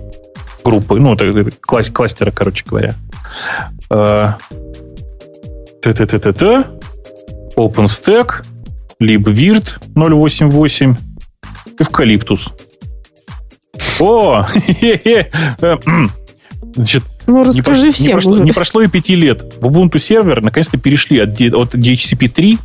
[0.65, 2.94] группы, ну, это, это класс, кластера, короче говоря.
[3.90, 4.31] Э,
[5.82, 6.65] т-т-т-т-т,
[7.57, 8.44] OpenStack,
[9.01, 10.97] libvirt 088,
[11.78, 12.48] Eucalyptus.
[14.01, 14.44] О!
[16.74, 18.44] Значит, ну, расскажи не, всем не прошло, уже.
[18.44, 19.55] Не прошло и пяти лет.
[19.61, 22.59] В Ubuntu сервер наконец-то перешли от, от DHCP 3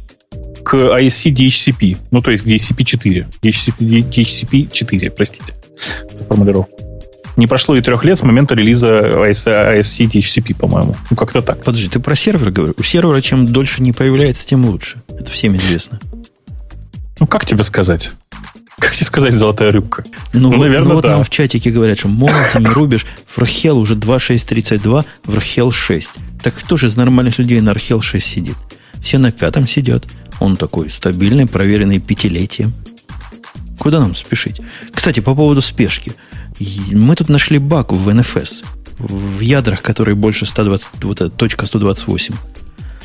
[0.63, 1.97] к ISC DHCP.
[2.11, 3.27] Ну, то есть к DHCP 4.
[3.41, 5.53] DHCP, DHCP 4, простите
[6.13, 6.71] за формулировку.
[7.37, 8.89] Не прошло и трех лет с момента релиза
[9.29, 10.95] ISC DHCP, по-моему.
[11.09, 11.63] Ну, как-то так.
[11.63, 12.75] Подожди, ты про сервер говоришь?
[12.77, 15.01] У сервера чем дольше не появляется, тем лучше.
[15.07, 15.99] Это всем известно.
[17.19, 18.11] Ну, как тебе сказать?
[18.79, 20.03] Как тебе сказать, золотая рыбка?
[20.33, 21.11] Ну, ну наверное, ну, вот да.
[21.11, 23.05] нам в чатике говорят, что мол, ты не рубишь.
[23.27, 26.13] В Архел уже 2.6.32, в Архел 6.
[26.41, 28.55] Так кто же из нормальных людей на Архел 6 сидит?
[29.01, 30.05] Все на пятом сидят.
[30.41, 32.73] Он такой стабильный, проверенный пятилетием.
[33.77, 34.59] Куда нам спешить?
[34.91, 36.13] Кстати, по поводу спешки.
[36.91, 38.65] Мы тут нашли баг в NFS.
[38.97, 42.33] В ядрах, которые больше 120, вот эта точка 128.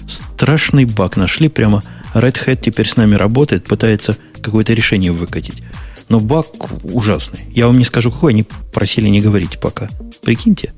[0.09, 1.49] Страшный баг нашли.
[1.49, 1.83] Прямо
[2.15, 5.63] Red Hat теперь с нами работает, пытается какое-то решение выкатить.
[6.09, 6.47] Но баг
[6.85, 7.41] ужасный.
[7.51, 9.91] Я вам не скажу, какой, они просили не говорить пока.
[10.23, 10.73] Прикиньте,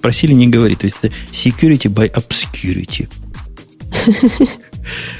[0.00, 0.78] просили не говорить.
[0.78, 3.08] То есть это security by obscurity.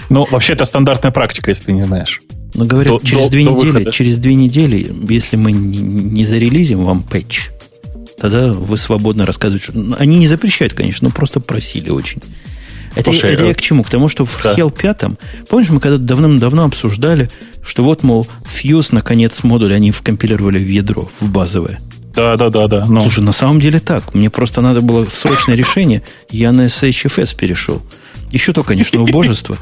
[0.08, 2.20] Ну, вообще это стандартная практика, если ты не знаешь.
[2.54, 3.92] Но говорят, до, через, до, две до недели, выхода.
[3.92, 7.50] через две недели, если мы не, не зарелизим вам патч,
[8.18, 9.72] тогда вы свободно рассказываете.
[9.72, 9.96] Что...
[9.98, 12.20] Они не запрещают, конечно, но просто просили очень.
[12.94, 13.82] Это, Слушай, это я э, к чему?
[13.82, 14.54] К тому, что в да.
[14.54, 17.28] Hell 5, помнишь, мы когда давным-давно обсуждали,
[17.64, 21.80] что вот, мол, Fuse, наконец, модуль они вкомпилировали в ядро, в базовое.
[22.14, 22.84] Да, да, да, да.
[22.88, 23.02] Но...
[23.02, 24.14] Слушай, на самом деле так.
[24.14, 26.02] Мне просто надо было срочное решение.
[26.30, 27.82] Я на SHFS перешел.
[28.34, 29.56] Еще то, конечно, убожество.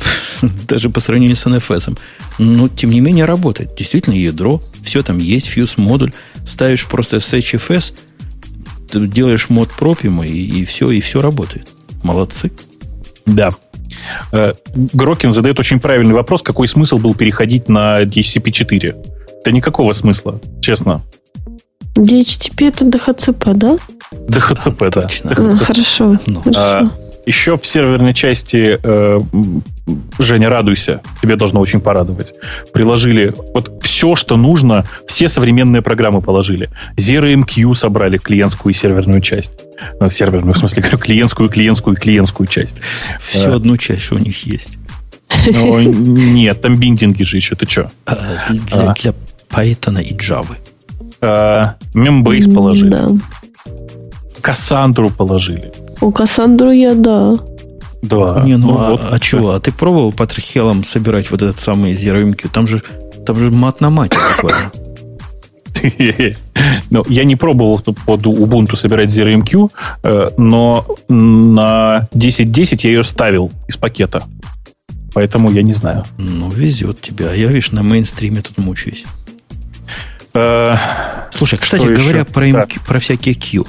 [0.66, 1.98] Даже по сравнению с NFS.
[2.38, 3.74] Но, тем не менее, работает.
[3.76, 4.62] Действительно, ядро.
[4.82, 6.10] Все там есть, Fuse модуль.
[6.46, 7.92] Ставишь просто SHFS,
[8.92, 11.68] делаешь мод пропима, и, и все, и все работает.
[12.02, 12.50] Молодцы.
[13.26, 13.50] Да.
[14.32, 19.42] Э, Грокин задает очень правильный вопрос, какой смысл был переходить на DHCP-4?
[19.44, 21.02] Да никакого смысла, честно.
[21.94, 23.76] DHCP это DHCP, да?
[24.12, 25.02] DHCP, да.
[25.02, 25.28] Точно.
[25.28, 25.60] DHCP.
[25.60, 26.18] А, хорошо.
[26.26, 26.40] Ну.
[26.40, 26.60] хорошо.
[26.60, 29.20] А, еще в серверной части, э,
[30.18, 32.34] Женя, радуйся, тебе должно очень порадовать.
[32.72, 36.70] Приложили вот все, что нужно, все современные программы положили.
[36.96, 39.52] ZeroMQ собрали клиентскую и серверную часть.
[40.00, 42.76] Ну, серверную, в смысле, говорю, клиентскую, клиентскую, клиентскую часть.
[43.20, 44.78] Всю э, одну часть, у них есть.
[45.46, 47.90] Ну, нет, там биндинги же еще, ты что?
[48.06, 48.94] А, для, а.
[48.94, 49.14] для
[49.50, 50.56] Python и Java.
[51.20, 52.90] А, Membase положили.
[52.90, 53.08] Да.
[54.40, 55.72] Кассандру положили.
[56.00, 57.36] У Кассандру я, да.
[58.02, 58.42] Да.
[58.44, 59.50] Не, ну, ну а, вот, а чего?
[59.52, 62.50] А ты пробовал по трехелам собирать вот этот самый ZeroMQ?
[62.52, 62.82] Там же,
[63.24, 64.72] там же мат на мате буквально.
[66.88, 69.70] Ну, я не пробовал под Ubuntu собирать ZeroMQ,
[70.02, 74.22] э, но на 10.10 я ее ставил из пакета.
[75.12, 76.04] Поэтому я не знаю.
[76.16, 77.34] Ну, везет тебя.
[77.34, 79.04] Я, видишь, на мейнстриме тут мучаюсь.
[80.32, 80.76] Э,
[81.30, 83.66] Слушай, кстати говоря, про, MQ, про всякие Q.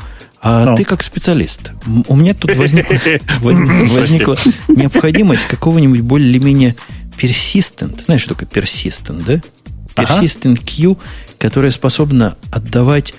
[0.47, 0.76] А ну.
[0.76, 1.72] ты как специалист,
[2.07, 2.95] у меня тут возникла,
[3.41, 6.76] возникла необходимость какого-нибудь более-менее
[7.19, 8.05] persistent.
[8.05, 9.41] Знаешь, что такое persistent, да?
[9.95, 10.99] Persistent queue,
[11.39, 13.15] которая способна отдавать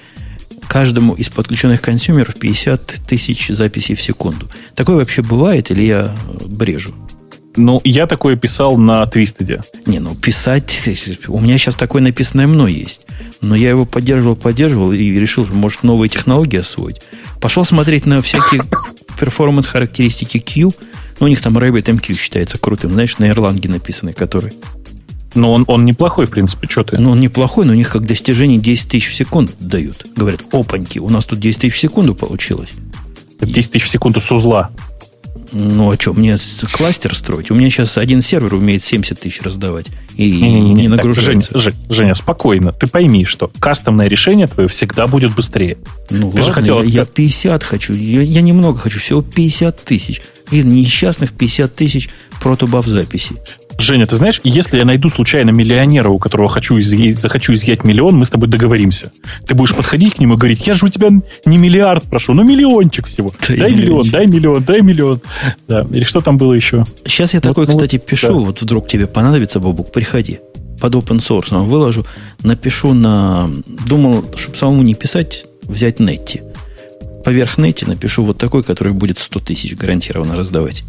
[0.68, 4.48] каждому из подключенных консюмеров 50 тысяч записей в секунду.
[4.76, 6.14] Такое вообще бывает или я
[6.46, 6.94] брежу?
[7.56, 9.60] Ну, я такое писал на Твистеде.
[9.86, 10.82] Не, ну, писать...
[11.28, 13.06] У меня сейчас такое написанное мной есть.
[13.40, 17.00] Но я его поддерживал, поддерживал и решил, может, новые технологии освоить.
[17.40, 18.62] Пошел смотреть на всякие
[19.18, 20.72] перформанс-характеристики Q.
[21.18, 22.92] Ну, у них там RabbitMQ считается крутым.
[22.92, 24.52] Знаешь, на Erlang написанный, который...
[25.34, 26.98] Ну, он, он неплохой, в принципе, что ты?
[26.98, 30.06] Ну, он неплохой, но у них как достижение 10 тысяч в секунду дают.
[30.16, 32.72] Говорят, опаньки, у нас тут 10 тысяч в секунду получилось.
[33.40, 34.70] 10 тысяч в секунду с узла.
[35.52, 36.36] Ну, а что, мне
[36.72, 37.50] кластер строить?
[37.50, 39.88] У меня сейчас один сервер умеет 70 тысяч раздавать.
[40.16, 41.52] И не, не, не, не нагружается.
[41.52, 42.72] Так, Женя, Женя, спокойно.
[42.72, 45.76] Ты пойми, что кастомное решение твое всегда будет быстрее.
[46.10, 46.82] Ну, Ты ладно, же хотел...
[46.82, 47.92] я, я 50 хочу.
[47.92, 48.98] Я, я немного хочу.
[48.98, 50.22] Всего 50 тысяч.
[50.50, 52.08] Из несчастных 50 тысяч
[52.40, 53.36] протобаф записей.
[53.78, 58.16] Женя, ты знаешь, если я найду случайно миллионера, у которого хочу изъять, захочу изъять миллион,
[58.16, 59.12] мы с тобой договоримся.
[59.46, 61.10] Ты будешь подходить к нему и говорить, я же у тебя
[61.44, 63.34] не миллиард прошу, но миллиончик всего.
[63.46, 65.20] Дай, дай миллион, дай миллион, дай миллион.
[65.68, 65.86] Да.
[65.92, 66.86] Или что там было еще?
[67.04, 68.34] Сейчас я вот, такой, ну, кстати, пишу, да.
[68.46, 70.40] вот вдруг тебе понадобится, Бабук, приходи.
[70.80, 72.06] Под open source выложу,
[72.42, 73.50] напишу на...
[73.86, 76.42] Думал, чтобы самому не писать, взять Netty.
[77.24, 80.82] Поверх Netty напишу вот такой, который будет 100 тысяч гарантированно раздавать.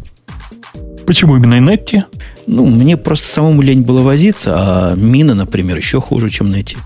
[1.06, 2.04] Почему именно Netty?
[2.50, 6.78] Ну, мне просто самому лень было возиться, а мина, например, еще хуже, чем найти.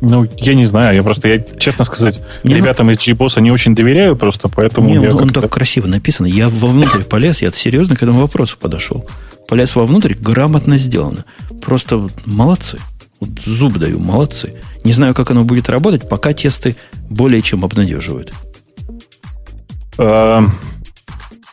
[0.00, 3.50] Ну, я не знаю, я просто, я, честно сказать, не, ребятам ну, из JBoss не
[3.50, 4.88] очень доверяю просто, поэтому...
[4.88, 6.26] Не, он, он так красиво написан.
[6.26, 9.06] Я вовнутрь полез, я серьезно к этому вопросу подошел.
[9.48, 11.24] Полез вовнутрь, грамотно сделано.
[11.60, 12.78] Просто молодцы.
[13.18, 14.54] Вот зуб даю, молодцы.
[14.84, 16.76] Не знаю, как оно будет работать, пока тесты
[17.10, 18.32] более чем обнадеживают.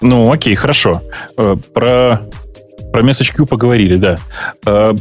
[0.02, 1.02] Ну, окей, хорошо.
[1.38, 2.28] Э, про,
[2.92, 4.18] про MessageQ поговорили, да.
[4.66, 4.94] Э,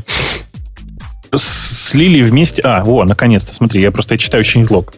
[1.34, 2.62] слили вместе...
[2.62, 4.92] А, о, наконец-то, смотри, я просто я читаю changelog.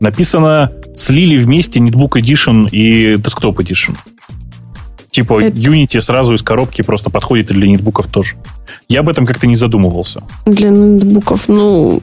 [0.00, 3.96] Написано слили вместе Netbook Edition и Desktop Edition.
[5.10, 5.56] Типа Это...
[5.56, 8.36] Unity сразу из коробки просто подходит и для нетбуков тоже.
[8.88, 10.22] Я об этом как-то не задумывался.
[10.46, 12.00] Для нетбуков, ну...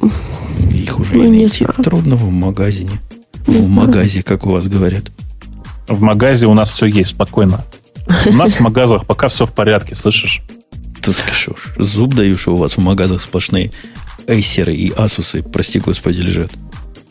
[0.71, 1.83] Их уже ну, не найти знаю.
[1.83, 2.99] трудно в магазине.
[3.47, 3.87] Не в знаю.
[3.87, 5.05] магазе, как у вас говорят.
[5.89, 7.65] В магазе у нас все есть спокойно.
[8.27, 10.41] У нас в магазах пока все в порядке, слышишь?
[11.01, 11.47] Что ж,
[11.77, 13.71] зуб даю, что у вас в магазах сплошные
[14.27, 16.51] эйсеры и асусы, прости господи, лежат.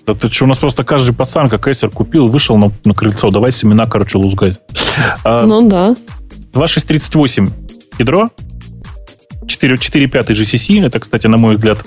[0.07, 3.31] Да ты что, у нас просто каждый пацан, как эйсер купил, вышел на, на крыльцо,
[3.31, 4.61] давай семена, короче, лузгать.
[5.25, 5.97] А, ну да.
[6.53, 7.51] 2638
[7.99, 8.31] ядро,
[9.43, 11.85] 4.5 GCC, это, кстати, на мой взгляд,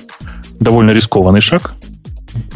[0.59, 1.73] довольно рискованный шаг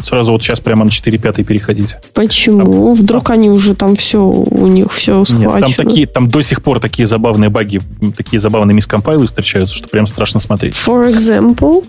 [0.03, 1.95] сразу вот сейчас прямо на 4.5 переходить.
[2.13, 2.63] Почему?
[2.65, 5.67] Там, Вдруг там, они уже там все, у них все схвачено?
[5.67, 7.81] Нет, там, такие, там до сих пор такие забавные баги,
[8.15, 10.75] такие забавные мискомпайлы встречаются, что прям страшно смотреть.
[10.75, 11.85] For example?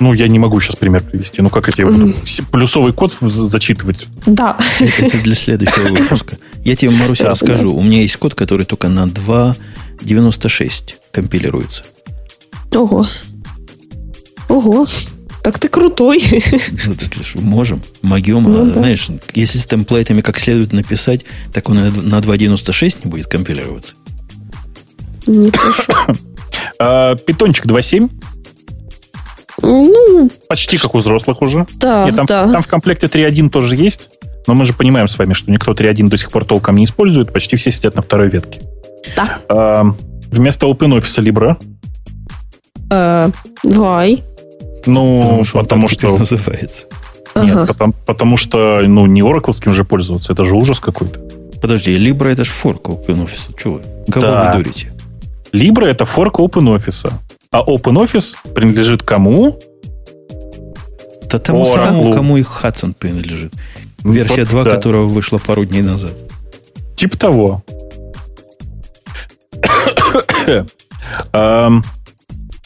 [0.00, 1.42] Ну, я не могу сейчас пример привести.
[1.42, 2.14] Ну, как это я буду
[2.50, 4.06] плюсовый код зачитывать?
[4.24, 4.56] Да.
[4.80, 6.38] Это для следующего выпуска.
[6.64, 7.74] Я тебе, Маруся, расскажу.
[7.74, 11.82] У меня есть код, который только на 2.96 компилируется.
[12.74, 13.06] Ого.
[14.48, 14.86] Ого.
[15.50, 16.22] Так ты крутой.
[16.86, 17.10] Ну, так
[17.42, 18.44] можем, могем.
[18.44, 18.74] Ну, а, да.
[18.74, 23.94] Знаешь, если с темплейтами как следует написать, так он на 2.96 не будет компилироваться.
[25.26, 25.50] Не
[26.78, 28.08] а, Питончик 2.7.
[29.62, 31.66] Ну, Почти как у взрослых уже.
[31.74, 32.52] Да, Нет, там, да.
[32.52, 34.10] там в комплекте 3.1 тоже есть.
[34.46, 37.32] Но мы же понимаем с вами, что никто 3.1 до сих пор толком не использует.
[37.32, 38.60] Почти все сидят на второй ветке.
[39.16, 39.40] Да.
[39.48, 39.84] А,
[40.30, 41.56] вместо OpenOffice Libre.
[42.88, 43.32] Uh,
[43.64, 44.22] why?
[44.86, 46.86] Ну, потому что, потому что называется.
[47.36, 47.66] Нет, ага.
[47.66, 51.20] потому, потому что ну, не Oracle же пользоваться, это же ужас какой-то.
[51.60, 53.54] Подожди, Libra это же форк OpenOffice.
[53.56, 53.82] Чего вы?
[54.10, 54.52] Кого да.
[54.52, 54.92] вы дурите?
[55.52, 57.12] Libra это форк OpenOffice.
[57.52, 59.58] А OpenOffice принадлежит кому?
[61.30, 61.74] Да тому Oracle.
[61.74, 63.52] самому, кому и Hudson принадлежит.
[64.02, 64.70] Версия вот, 2, да.
[64.70, 66.12] которая вышла пару дней назад.
[66.96, 67.62] Типа того.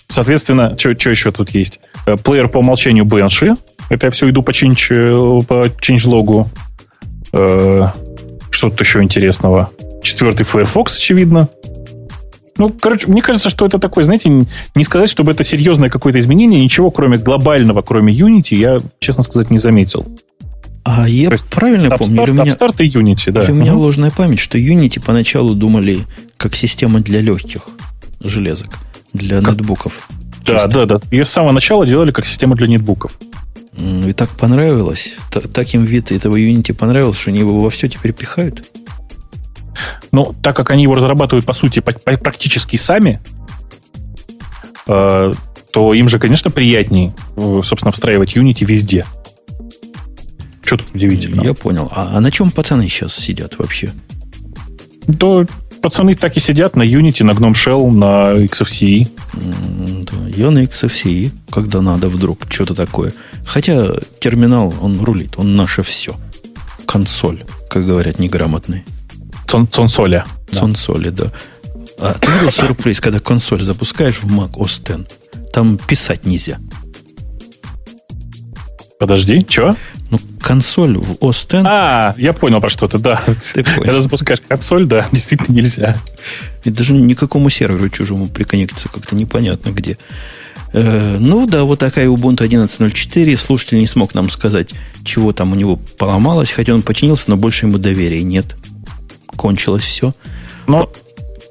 [0.09, 1.81] Соответственно, что еще тут есть?
[2.07, 3.57] Э, плеер по умолчанию Banshee.
[3.89, 6.47] Это я все иду по change, э, по changelog.
[7.33, 7.89] Э,
[8.51, 9.71] что тут еще интересного?
[10.03, 11.49] Четвертый Firefox, очевидно.
[12.57, 16.63] Ну, короче, мне кажется, что это такое, знаете, не сказать, чтобы это серьезное какое-то изменение,
[16.63, 20.07] ничего кроме глобального, кроме Unity, я, честно сказать, не заметил.
[20.85, 23.45] А я есть, правильно помню, или у меня, Upstart и Unity, да.
[23.45, 23.85] Или у меня угу.
[23.85, 26.01] ложная память, что Unity поначалу думали
[26.37, 27.71] как система для легких
[28.21, 28.79] железок,
[29.13, 29.55] для как?
[29.55, 30.09] нетбуков.
[30.45, 30.97] Да, да, да.
[31.11, 33.19] Ее с самого начала делали как систему для нетбуков.
[33.77, 38.13] И так понравилось, так им вид этого Unity понравился, что они его во все теперь
[38.13, 38.65] пихают.
[40.13, 43.21] Ну, так как они его разрабатывают, по сути, практически сами,
[44.87, 45.33] э,
[45.73, 49.05] то им же, конечно, приятнее, э, собственно, встраивать Unity везде.
[50.65, 51.43] Что тут удивительно?
[51.43, 51.91] Я понял.
[51.91, 53.93] А, а на чем пацаны сейчас сидят вообще?
[55.09, 55.45] Да,
[55.85, 59.07] пацаны так и сидят на Unity, на Gnome Shell, на XFCE.
[60.05, 63.13] Да, я на XFCE, когда надо вдруг что-то такое.
[63.45, 66.17] Хотя терминал, он рулит, он наше все.
[66.87, 68.87] Консоль, как говорят неграмотные.
[69.47, 70.25] Цон, цонсоля.
[70.51, 71.31] Цонсоли, да.
[71.99, 75.53] А ты видел сюрприз, когда консоль запускаешь в Mac OS X?
[75.53, 76.61] Там писать нельзя.
[78.99, 79.77] Подожди, что?
[80.11, 81.67] Ну, консоль в OS X...
[81.67, 83.23] А, я понял про что-то, да.
[83.55, 83.83] Ты понял.
[83.83, 85.97] Когда запускаешь консоль, да, действительно нельзя.
[86.65, 89.99] И даже никакому серверу чужому приконнектиться как-то непонятно где.
[90.73, 93.37] Э, ну да, вот такая Ubuntu 11.04.
[93.37, 94.75] Слушатель не смог нам сказать,
[95.05, 98.55] чего там у него поломалось, хотя он починился, но больше ему доверия нет
[99.37, 100.15] кончилось все.
[100.67, 100.91] Но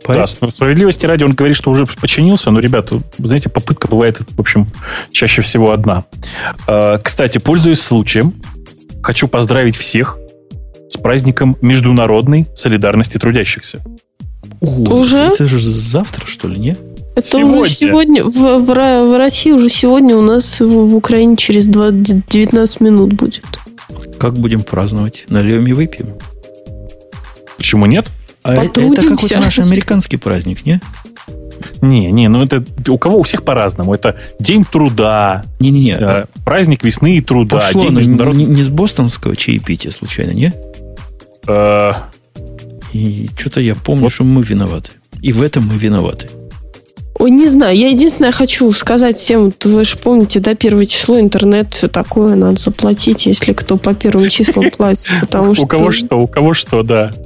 [0.03, 0.13] по...
[0.13, 4.67] Да, справедливости ради он говорит, что уже починился, но, ребята, знаете, попытка бывает, в общем,
[5.11, 6.05] чаще всего одна.
[6.67, 8.34] А, кстати, пользуясь случаем,
[9.01, 10.17] хочу поздравить всех
[10.89, 13.81] с праздником международной солидарности трудящихся.
[14.61, 14.65] О,
[14.95, 15.17] уже?
[15.17, 16.77] Это же завтра, что ли, не?
[17.15, 17.61] Это сегодня.
[17.61, 18.23] уже сегодня.
[18.23, 23.13] В, в, в России уже сегодня у нас в, в Украине через 20, 19 минут
[23.13, 23.45] будет.
[24.17, 25.25] Как будем праздновать?
[25.30, 26.13] Нальем и выпьем.
[27.57, 28.07] Почему нет?
[28.43, 30.81] А это какой-то наш американский праздник, не?
[31.81, 33.93] Не, не, ну это у кого у всех по-разному.
[33.93, 35.97] Это День труда, не, не, не.
[35.97, 37.59] Э, праздник весны и труда.
[37.59, 38.35] Пошло, день международ...
[38.35, 40.53] не, не с бостонского чаепития случайно, не?
[41.47, 41.91] Э...
[42.91, 44.13] И что-то я помню, вот.
[44.13, 44.91] что мы виноваты.
[45.21, 46.27] И в этом мы виноваты.
[47.23, 47.77] Ой, не знаю.
[47.77, 52.59] Я единственное хочу сказать всем, вы же помните, да, первое число, интернет, все такое, надо
[52.59, 55.09] заплатить, если кто по первым числам платит.
[55.21, 55.63] Потому что...
[55.63, 57.11] У кого что, у кого что, да.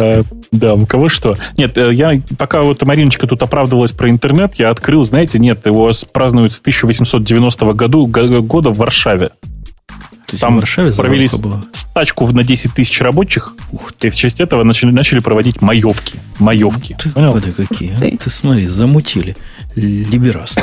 [0.00, 1.36] Э, да, у кого что.
[1.56, 5.92] Нет, э, я пока вот Мариночка тут оправдывалась про интернет, я открыл, знаете, нет, его
[6.12, 9.28] празднуют с 1890 году, года в Варшаве.
[9.28, 11.62] То есть Там в Варшаве провели была?
[11.98, 14.06] Стачку на 10 тысяч рабочих, Ух ты.
[14.06, 16.20] и в честь этого начали, начали проводить маевки.
[16.38, 16.96] Маевки.
[16.96, 17.32] Ты, Понял?
[17.32, 17.92] Воды какие.
[17.96, 18.16] А?
[18.16, 19.36] Ты смотри, замутили.
[19.74, 20.62] Либерасты.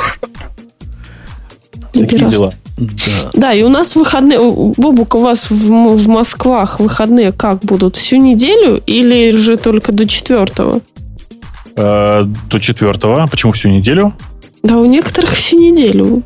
[1.92, 2.50] Такие дела.
[2.78, 3.30] Да.
[3.34, 4.38] да, и у нас выходные...
[4.76, 7.96] Бобук, у вас в, в Москвах выходные как будут?
[7.96, 10.80] Всю неделю или же только до четвертого?
[11.76, 13.26] Э, до четвертого.
[13.26, 14.14] Почему всю неделю?
[14.62, 16.22] Да, у некоторых всю неделю.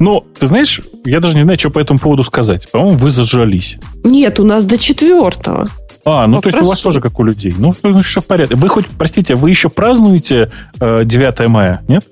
[0.00, 2.68] Ну, ты знаешь, я даже не знаю, что по этому поводу сказать.
[2.72, 3.76] По-моему, вы зажались.
[4.02, 5.68] Нет, у нас до четвертого.
[6.06, 6.52] А, ну Попрошу.
[6.52, 7.54] то есть у вас тоже как у людей.
[7.56, 8.56] Ну, ну, все в порядке.
[8.56, 10.50] Вы хоть, простите, вы еще празднуете
[10.80, 12.06] э, 9 мая, нет?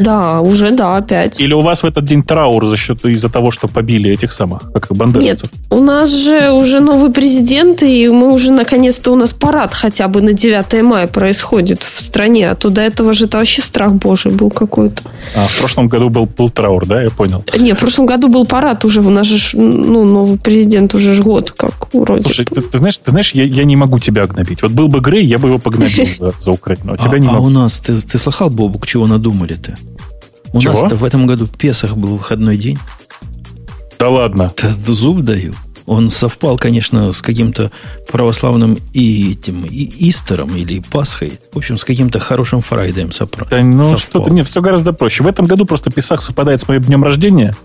[0.00, 1.38] Да, уже да, опять.
[1.38, 4.72] Или у вас в этот день траур за счет из-за того, что побили этих самых,
[4.72, 5.52] как бандеровцев?
[5.52, 10.08] Нет, у нас же уже новый президент, и мы уже наконец-то у нас парад хотя
[10.08, 13.92] бы на 9 мая происходит в стране, а то до этого же это вообще страх
[13.92, 15.02] божий был какой-то.
[15.36, 17.44] А, в прошлом году был, был траур, да, я понял.
[17.58, 21.20] Не, в прошлом году был парад уже, у нас же, ну, новый президент уже ж
[21.20, 22.22] год как вроде.
[22.22, 24.62] Слушай, ты, ты знаешь, ты знаешь я, я не могу тебя гнобить.
[24.62, 27.32] Вот был бы Грей, я бы его погнобил за, за Украину, а тебя не а
[27.32, 27.44] могу.
[27.44, 29.76] А у нас, ты, ты слыхал, Бобук, чего надумали-то?
[30.52, 32.78] У нас-то в этом году Песах был выходной день.
[33.98, 34.52] Да ладно.
[34.60, 35.54] Да, зуб даю.
[35.86, 37.72] Он совпал, конечно, с каким-то
[38.08, 41.32] православным и этим и Истером или Пасхой.
[41.52, 43.46] В общем, с каким-то хорошим Фрайдеем сопра.
[43.50, 45.24] Да, ну что-то нет, все гораздо проще.
[45.24, 47.56] В этом году просто Песах совпадает с моим днем рождения.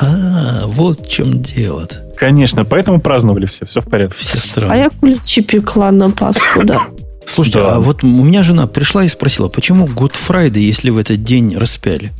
[0.00, 2.14] А, вот в чем дело -то.
[2.16, 4.16] Конечно, поэтому праздновали все, все в порядке.
[4.18, 4.72] Все странно.
[4.72, 6.82] А я куличи пекла на Пасху, да.
[7.26, 7.74] Слушайте, да.
[7.74, 11.56] а вот у меня жена пришла и спросила, почему Good Friday, если в этот день
[11.56, 12.12] распяли?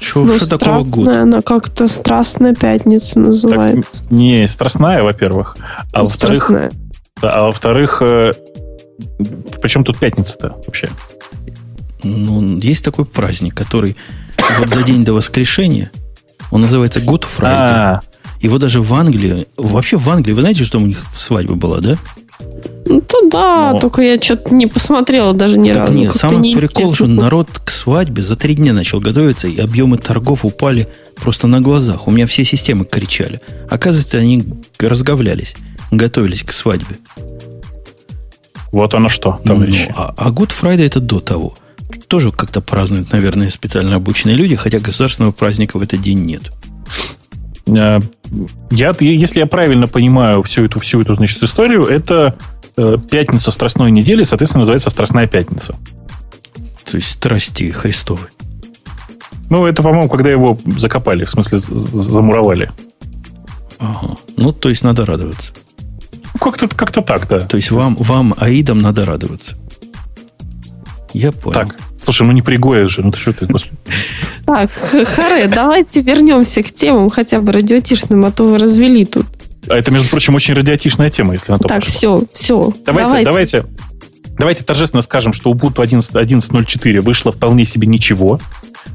[0.00, 1.08] Что, ну, что такого гуд?
[1.08, 4.02] Она как-то страстная пятница называется.
[4.02, 5.56] Так, не, страстная, во-первых.
[5.92, 6.50] А во-вторых,
[7.20, 8.32] да, а во-вторых, э,
[9.60, 10.88] причем тут пятница-то вообще?
[12.04, 13.96] Ну, есть такой праздник, который
[14.58, 15.90] вот за день до воскрешения,
[16.50, 18.00] он называется Good Friday.
[18.00, 18.00] А-а-а.
[18.40, 21.96] Его даже в Англии, вообще в Англии, вы знаете, что у них свадьба была, да?
[22.86, 23.80] Ну, то да, Но...
[23.80, 25.98] только я что-то не посмотрела даже ни так разу.
[25.98, 29.98] Нет, самый не прикол, что народ к свадьбе за три дня начал готовиться, и объемы
[29.98, 32.08] торгов упали просто на глазах.
[32.08, 33.40] У меня все системы кричали.
[33.68, 34.44] Оказывается, они
[34.78, 35.54] разговлялись,
[35.90, 36.96] готовились к свадьбе.
[38.72, 39.86] Вот оно что, товарищи.
[39.88, 41.54] Ну, а, а Good Friday это до того.
[42.06, 46.52] Тоже как-то празднуют, наверное, специально обученные люди, хотя государственного праздника в этот день нет.
[47.68, 48.00] Э,
[48.70, 52.36] я, если я правильно понимаю всю эту, всю эту значит, историю, это
[52.76, 55.74] э, пятница страстной недели, соответственно, называется Страстная пятница.
[56.84, 58.28] То есть страсти Христовы.
[59.50, 62.70] Ну, это, по-моему, когда его закопали, в смысле, замуровали.
[63.78, 64.16] Ага.
[64.36, 65.52] Ну, то есть надо радоваться.
[66.40, 67.40] Как-то как так, да.
[67.40, 69.56] То есть вам, вам, аидам, надо радоваться.
[71.12, 71.54] Я понял.
[71.54, 71.76] Так,
[72.08, 73.76] слушай, ну не пригоя же, ну ты что ты, господи.
[74.46, 79.26] Так, Харе, давайте вернемся к темам хотя бы радиотишным, а то вы развели тут.
[79.68, 82.72] А это, между прочим, очень радиотишная тема, если на то Так, все, все.
[82.86, 83.64] Давайте, давайте,
[84.38, 88.40] давайте торжественно скажем, что Ubuntu 11.04 11 вышло вполне себе ничего,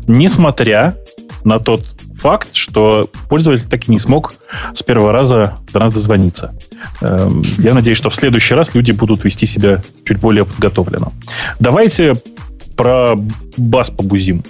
[0.07, 0.98] несмотря
[1.44, 4.34] на тот факт, что пользователь так и не смог
[4.73, 6.56] с первого раза до нас дозвониться.
[7.02, 11.11] Эм, я надеюсь, что в следующий раз люди будут вести себя чуть более подготовленно.
[11.60, 12.15] Давайте
[12.76, 13.16] про
[13.58, 14.44] бас побузим.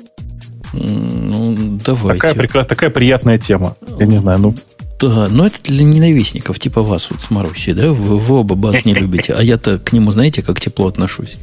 [0.74, 1.56] Ну,
[1.86, 2.20] давайте.
[2.20, 3.76] Такая, прекрасная, такая приятная тема.
[4.00, 4.56] Я не знаю, ну...
[5.00, 7.92] Да, но это для ненавистников, типа вас вот с Марусей, да?
[7.92, 11.36] Вы, вы оба бас не любите, а я-то к нему, знаете, как тепло отношусь.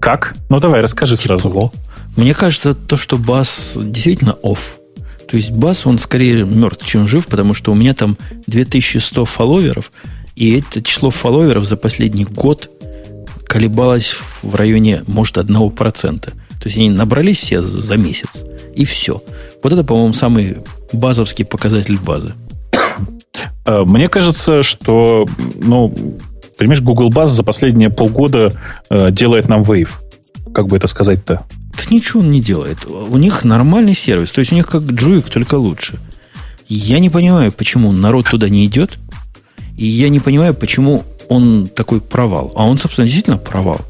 [0.00, 0.34] Как?
[0.50, 1.38] Ну, давай, расскажи тепло.
[1.38, 1.72] сразу.
[2.16, 4.78] Мне кажется, то, что бас действительно оф.
[5.28, 8.18] То есть бас, он скорее мертв, чем жив, потому что у меня там
[8.48, 9.92] 2100 фолловеров,
[10.34, 12.70] и это число фолловеров за последний год
[13.50, 16.20] колебалось в районе, может, 1%.
[16.20, 18.44] То есть они набрались все за месяц,
[18.76, 19.20] и все.
[19.60, 20.58] Вот это, по-моему, самый
[20.92, 22.32] базовский показатель базы.
[23.66, 25.92] Э, мне кажется, что, ну,
[26.58, 28.52] понимаешь, Google Buzz за последние полгода
[28.88, 29.90] э, делает нам Wave.
[30.54, 31.44] Как бы это сказать-то?
[31.76, 32.86] Да ничего он не делает.
[32.86, 34.30] У них нормальный сервис.
[34.30, 35.98] То есть у них как Джуик, только лучше.
[36.68, 38.98] Я не понимаю, почему народ туда не идет.
[39.76, 42.52] И я не понимаю, почему он такой провал.
[42.56, 43.80] А он, собственно, действительно провал.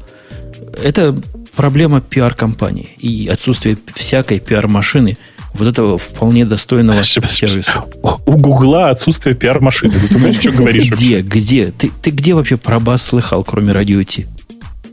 [0.81, 1.13] Это
[1.55, 5.17] проблема пиар-компании и отсутствие всякой пиар-машины
[5.53, 7.83] вот этого вполне достойного сервиса.
[8.25, 9.91] У Гугла отсутствие пиар-машины.
[9.91, 10.89] Ты понимаешь, что говоришь?
[10.91, 11.21] Где?
[11.21, 11.71] Где?
[11.71, 14.27] Ты, ты где вообще про бас слыхал, кроме радио Ти?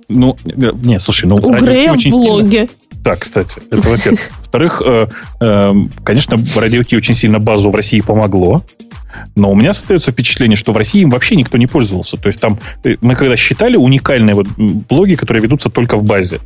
[0.08, 1.36] Ну, не, слушай, ну...
[1.36, 2.66] У Грея в блоге.
[2.66, 2.68] Сильно...
[3.04, 4.20] Да, кстати, это во-первых.
[4.50, 5.08] Во-вторых, э,
[5.40, 5.72] э,
[6.04, 8.64] конечно, радио Ти очень сильно базу в России помогло.
[9.36, 12.16] Но у меня остается впечатление, что в России им вообще никто не пользовался.
[12.16, 16.40] То есть там э, мы когда считали уникальные вот блоги, которые ведутся только в базе,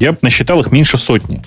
[0.00, 1.42] я насчитал их меньше сотни.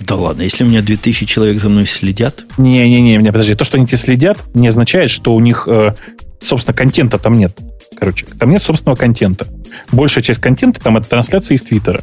[0.00, 2.44] Да ладно, если у меня 2000 человек за мной следят...
[2.58, 5.94] Не-не-не, подожди, то, что они тебе следят, не означает, что у них, э,
[6.40, 7.56] собственно, контента там нет.
[7.96, 9.46] Короче, там нет собственного контента.
[9.92, 12.02] Большая часть контента там это трансляция из Твиттера.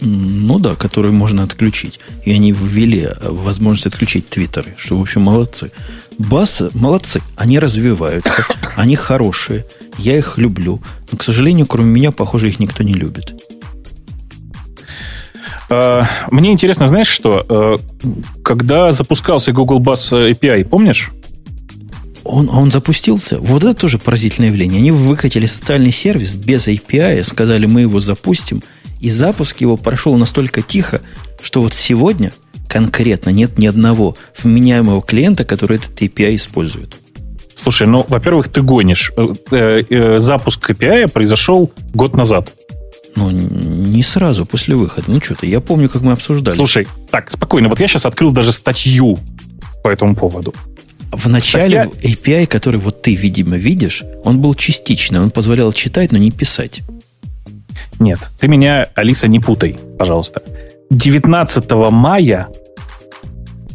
[0.00, 2.00] Ну да, которую можно отключить.
[2.24, 5.70] И они ввели э, возможность отключить твиттеры, что, в общем, молодцы.
[6.18, 8.46] Басы молодцы, они развиваются,
[8.76, 9.64] они хорошие,
[9.98, 10.82] я их люблю.
[11.10, 13.42] Но, к сожалению, кроме меня, похоже, их никто не любит.
[15.70, 17.46] А, мне интересно, знаешь что?
[17.48, 17.76] Э,
[18.42, 21.10] когда запускался Google Bass API, помнишь?
[22.22, 23.38] Он, он запустился.
[23.38, 24.80] Вот это тоже поразительное явление.
[24.80, 28.62] Они выкатили социальный сервис без API, сказали, мы его запустим–
[29.00, 31.00] и запуск его прошел настолько тихо,
[31.42, 32.32] что вот сегодня
[32.68, 36.96] конкретно нет ни одного вменяемого клиента, который этот API использует.
[37.54, 39.12] Слушай, ну, во-первых, ты гонишь.
[39.16, 42.52] Э, э, э, запуск API произошел год назад.
[43.16, 45.10] Ну, не сразу после выхода.
[45.10, 46.54] Ну, что-то, я помню, как мы обсуждали.
[46.54, 47.68] Слушай, так, спокойно.
[47.68, 49.18] Вот я сейчас открыл даже статью
[49.82, 50.54] по этому поводу.
[51.10, 52.10] В начале Статья...
[52.10, 55.20] API, который вот ты, видимо, видишь, он был частичный.
[55.20, 56.82] Он позволял читать, но не писать.
[57.98, 60.42] Нет, ты меня, Алиса, не путай, пожалуйста.
[60.90, 62.48] 19 мая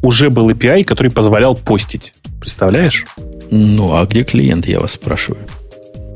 [0.01, 2.13] уже был API, который позволял постить.
[2.39, 3.05] Представляешь?
[3.51, 5.43] Ну, а где клиент, я вас спрашиваю?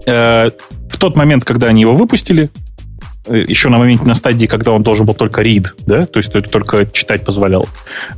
[0.05, 0.49] Э,
[0.89, 2.49] в тот момент, когда они его выпустили,
[3.27, 6.31] э, еще на моменте, на стадии, когда он должен был только read, да, то есть
[6.31, 7.67] только читать позволял,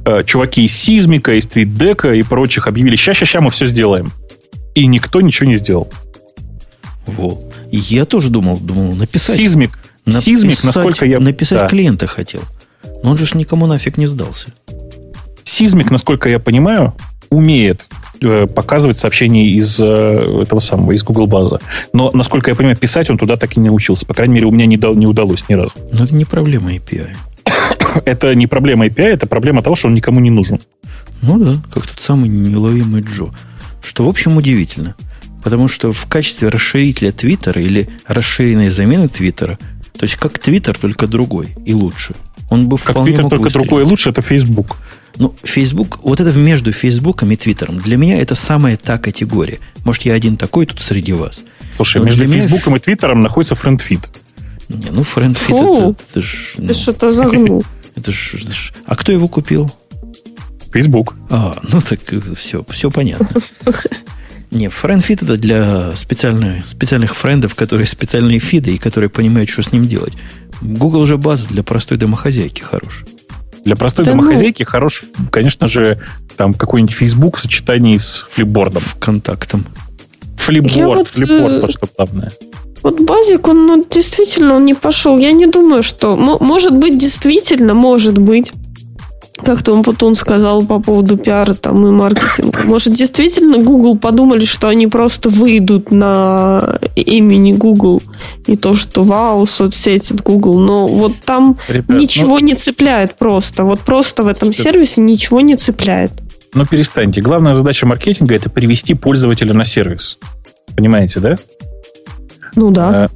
[0.05, 4.11] э, чуваки из Сизмика, из TweetDeck и прочих объявили, ща-ща-ща мы все сделаем.
[4.75, 5.89] И никто ничего не сделал.
[7.07, 7.41] Во.
[7.71, 9.37] Я тоже думал, думал написать.
[9.37, 9.77] Сизмик.
[10.05, 11.19] Написать, Сизмик, насколько я...
[11.19, 11.67] Написать да.
[11.67, 12.41] клиента хотел.
[13.03, 14.53] Но он же никому нафиг не сдался.
[15.43, 16.93] Сизмик, насколько я понимаю,
[17.29, 17.87] умеет
[18.21, 21.59] э, показывать сообщения из э, этого самого, из Google базы.
[21.93, 24.05] Но, насколько я понимаю, писать он туда так и не научился.
[24.05, 25.73] По крайней мере, у меня не, дал, не удалось ни разу.
[25.91, 27.15] Но это не проблема API.
[28.05, 30.59] это не проблема API, это проблема того, что он никому не нужен.
[31.21, 33.27] Ну да, как тот самый неуловимый Джо.
[33.81, 34.95] Что, в общем, удивительно.
[35.47, 39.57] Потому что в качестве расширителя Твиттера или расширенной замены Твиттера,
[39.97, 42.15] то есть как Твиттер, только другой и лучше.
[42.49, 43.69] Он бы как Твиттер, только выстрелить.
[43.69, 44.75] другой и лучше, это Facebook.
[45.15, 49.59] Ну, Facebook, вот это между Фейсбуком и Твиттером, для меня это самая та категория.
[49.85, 51.41] Может, я один такой тут среди вас.
[51.73, 54.01] Слушай, между Фейсбуком и Твиттером находится FriendFeed.
[54.67, 56.55] Не, ну FriendFeed это, это ж...
[56.57, 57.63] Ну, Ты что-то загнул.
[57.95, 58.73] Это ж, это ж...
[58.85, 59.71] А кто его купил?
[60.73, 61.15] Facebook.
[61.29, 61.99] А, ну так
[62.37, 63.29] все, все понятно.
[64.51, 69.71] Не, FriendFeed это для специальных, специальных френдов, которые специальные фиды и которые понимают, что с
[69.71, 70.13] ним делать.
[70.61, 73.03] Google же база для простой домохозяйки хорош.
[73.65, 74.69] Для простой да домохозяйки ну...
[74.69, 75.99] хорош, конечно же,
[76.37, 78.83] там какой-нибудь Facebook в сочетании с Flipboard ом.
[78.99, 79.65] Контактом.
[80.37, 82.31] Флипборд, вот, флипборд, э, вот что главное.
[82.83, 85.17] Вот базик, он ну, действительно он не пошел.
[85.17, 86.15] Я не думаю, что...
[86.15, 88.53] Может быть, действительно, может быть
[89.43, 92.61] как-то он потом сказал по поводу пиара там и маркетинга.
[92.63, 98.01] Может, действительно Google подумали, что они просто выйдут на имени Google
[98.45, 100.59] и то, что вау, соцсеть от Google.
[100.59, 102.45] Но вот там Ребят, ничего ну...
[102.45, 103.63] не цепляет просто.
[103.63, 104.63] Вот просто в этом что?
[104.63, 106.11] сервисе ничего не цепляет.
[106.53, 107.21] Ну, перестаньте.
[107.21, 110.17] Главная задача маркетинга– это привести пользователя на сервис.
[110.75, 111.37] Понимаете, да?
[112.55, 113.09] Ну да.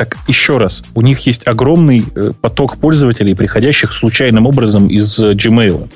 [0.00, 5.34] Так еще раз, у них есть огромный э, поток пользователей, приходящих случайным образом из э,
[5.34, 5.92] Gmail.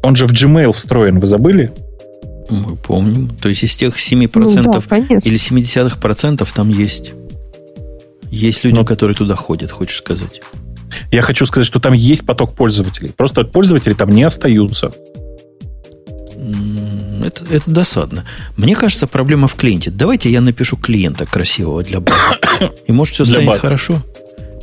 [0.00, 1.74] Он же в Gmail встроен, вы забыли?
[2.48, 3.28] Мы помним.
[3.28, 4.30] То есть из тех 7%
[4.62, 7.12] ну, да, или 70% процентов там есть.
[8.30, 8.86] Есть люди, Но...
[8.86, 10.40] которые туда ходят, хочешь сказать.
[11.10, 13.12] Я хочу сказать, что там есть поток пользователей.
[13.14, 14.90] Просто пользователи там не остаются
[17.26, 18.24] это, это досадно.
[18.56, 19.90] Мне кажется, проблема в клиенте.
[19.90, 22.16] Давайте я напишу клиента красивого для базы.
[22.86, 23.60] И может все станет базы.
[23.60, 24.02] хорошо.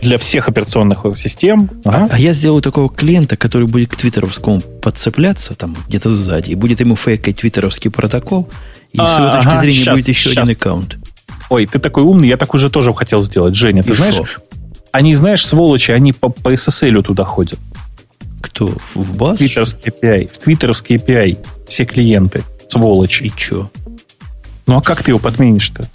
[0.01, 1.69] Для всех операционных систем.
[1.85, 2.09] Ага.
[2.11, 6.55] А, а я сделаю такого клиента, который будет к твиттеровскому подцепляться там где-то сзади, и
[6.55, 8.49] будет ему фейкать твиттеровский протокол,
[8.91, 10.43] и а, с его точки ага, зрения сейчас, будет еще сейчас.
[10.43, 10.97] один аккаунт.
[11.49, 13.55] Ой, ты такой умный, я так уже тоже хотел сделать.
[13.55, 14.25] Женя, и ты знаешь, шо?
[14.91, 17.59] они, знаешь, сволочи, они по, по SSL туда ходят.
[18.41, 18.73] Кто?
[18.93, 19.37] В баз?
[19.37, 20.29] Твиттерский API.
[20.31, 21.37] В твиттерский API.
[21.67, 22.43] Все клиенты.
[22.69, 23.21] Сволочь.
[23.21, 23.69] И чё?
[24.67, 25.89] Ну, а как ты его подменишь-то?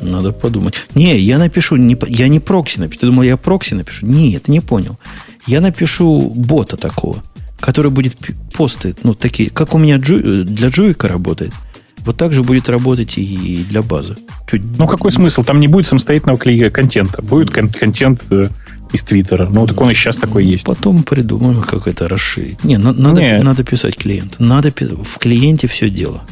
[0.00, 0.74] Надо подумать.
[0.94, 3.00] Не, я напишу, не, я не прокси напишу.
[3.00, 4.06] Ты думал, я прокси напишу?
[4.06, 4.98] Нет, не понял.
[5.46, 7.22] Я напишу бота такого,
[7.58, 8.16] который будет
[8.52, 11.52] посты, ну, такие, как у меня джу, для Джуика работает.
[11.98, 14.16] Вот так же будет работать и для базы.
[14.50, 14.62] Чуть...
[14.78, 15.42] Ну, какой смысл?
[15.42, 17.22] Там не будет самостоятельного контента.
[17.22, 18.48] Будет кон- контент э,
[18.94, 19.46] из Твиттера.
[19.46, 20.64] Ну, так он и сейчас такой есть.
[20.64, 22.62] Потом придумаем, как это расширить.
[22.64, 23.42] Не, на, надо, Не.
[23.42, 24.36] надо писать клиент.
[24.38, 26.22] Надо в клиенте все дело.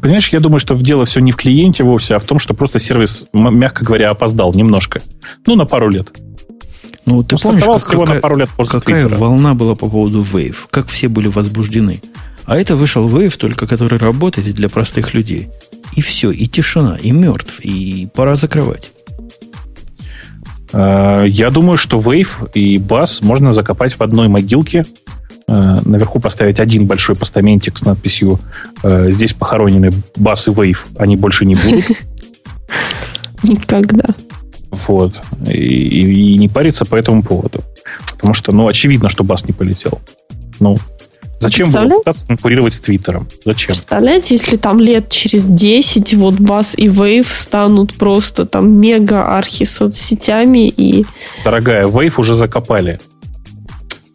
[0.00, 2.78] Понимаешь, я думаю, что дело все не в клиенте вовсе, а в том, что просто
[2.78, 5.02] сервис, мягко говоря, опоздал немножко.
[5.46, 6.12] Ну, на пару лет.
[7.04, 9.20] Ну, ты помнишь, как, всего какая, на пару лет после какая Твиттера.
[9.20, 10.56] волна была по поводу Wave?
[10.70, 12.00] Как все были возбуждены.
[12.46, 15.48] А это вышел Wave, только который работает для простых людей.
[15.94, 18.92] И все, и тишина, и мертв, и пора закрывать.
[20.76, 24.84] Э, я думаю, что Wave и Bass можно закопать в одной могилке.
[25.48, 28.38] Э, наверху поставить один большой постаментик с надписью
[28.82, 31.84] э, «Здесь похоронены Bass и Wave, они больше не будут».
[33.42, 34.04] Никогда.
[34.70, 35.14] Вот.
[35.46, 37.64] И, и, и не париться по этому поводу.
[38.12, 40.00] Потому что, ну, очевидно, что Бас не полетел.
[40.60, 40.78] Ну,
[41.40, 43.28] Зачем было пытаться конкурировать с Твиттером?
[43.44, 43.68] Зачем?
[43.68, 50.68] Представляете, если там лет через 10 вот Бас и Wave станут просто там мега-архи соцсетями
[50.68, 51.04] и...
[51.44, 52.98] Дорогая, Wave уже закопали.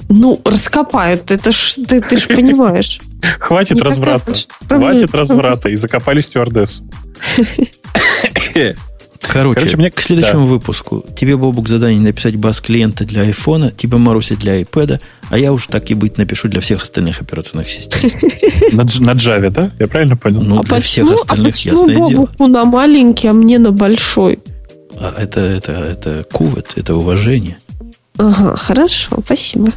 [0.09, 2.99] Ну, раскопают, это ж, ты, ты ж понимаешь.
[3.39, 4.33] Хватит разврата.
[4.67, 5.69] Хватит разврата.
[5.69, 6.83] И закопали стюардессу.
[9.21, 9.91] Короче, Короче мне...
[9.91, 10.45] к следующему да.
[10.45, 14.99] выпуску тебе, Бобук, задание написать бас-клиента для айфона, тебе, Маруся, для iPad,
[15.29, 18.09] а я уж так и быть напишу для всех остальных операционных систем.
[18.71, 18.81] На,
[19.11, 19.71] Java, да?
[19.79, 20.41] Я правильно понял?
[20.41, 22.29] Ну, а для всех а остальных, ясное дело.
[22.39, 24.39] Ну, на маленький, а мне на большой?
[24.99, 27.57] А это, это, это кувет, это уважение.
[28.17, 29.69] Ага, хорошо, спасибо.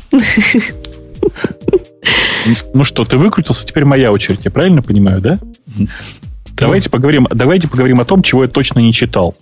[2.74, 5.38] Ну что, ты выкрутился, теперь моя очередь, я правильно понимаю, да?
[6.56, 9.36] Давайте поговорим, давайте поговорим о том, чего я точно не читал.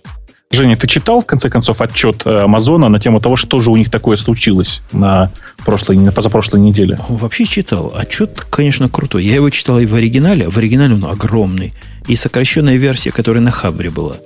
[0.51, 3.75] Женя, ты читал, в конце концов, отчет э, Амазона на тему того, что же у
[3.75, 5.31] них такое случилось на
[5.65, 6.99] прошлой, на позапрошлой неделе?
[7.09, 7.91] Вообще читал.
[7.95, 9.23] Отчет, конечно, крутой.
[9.23, 10.47] Я его читал и в оригинале.
[10.49, 11.73] В оригинале он огромный.
[12.07, 14.17] И сокращенная версия, которая на Хабре была,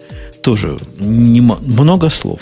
[0.43, 2.41] тоже не, много слов.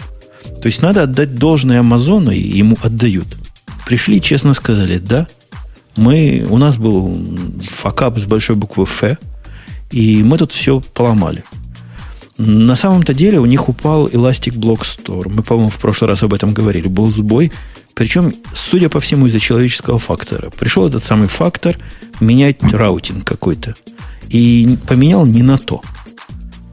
[0.62, 3.28] То есть надо отдать должное Амазону, и ему отдают.
[3.86, 5.28] Пришли, честно сказали, да,
[5.96, 7.16] мы, у нас был
[7.62, 9.18] факап с большой буквы «Ф»,
[9.92, 11.44] и мы тут все поломали.
[12.38, 15.30] На самом-то деле у них упал Elastic Block Store.
[15.30, 16.88] Мы, по-моему, в прошлый раз об этом говорили.
[16.88, 17.52] Был сбой.
[17.94, 20.50] Причем, судя по всему, из-за человеческого фактора.
[20.50, 21.78] Пришел этот самый фактор
[22.20, 23.74] менять routing какой-то.
[24.28, 25.82] И поменял не на то.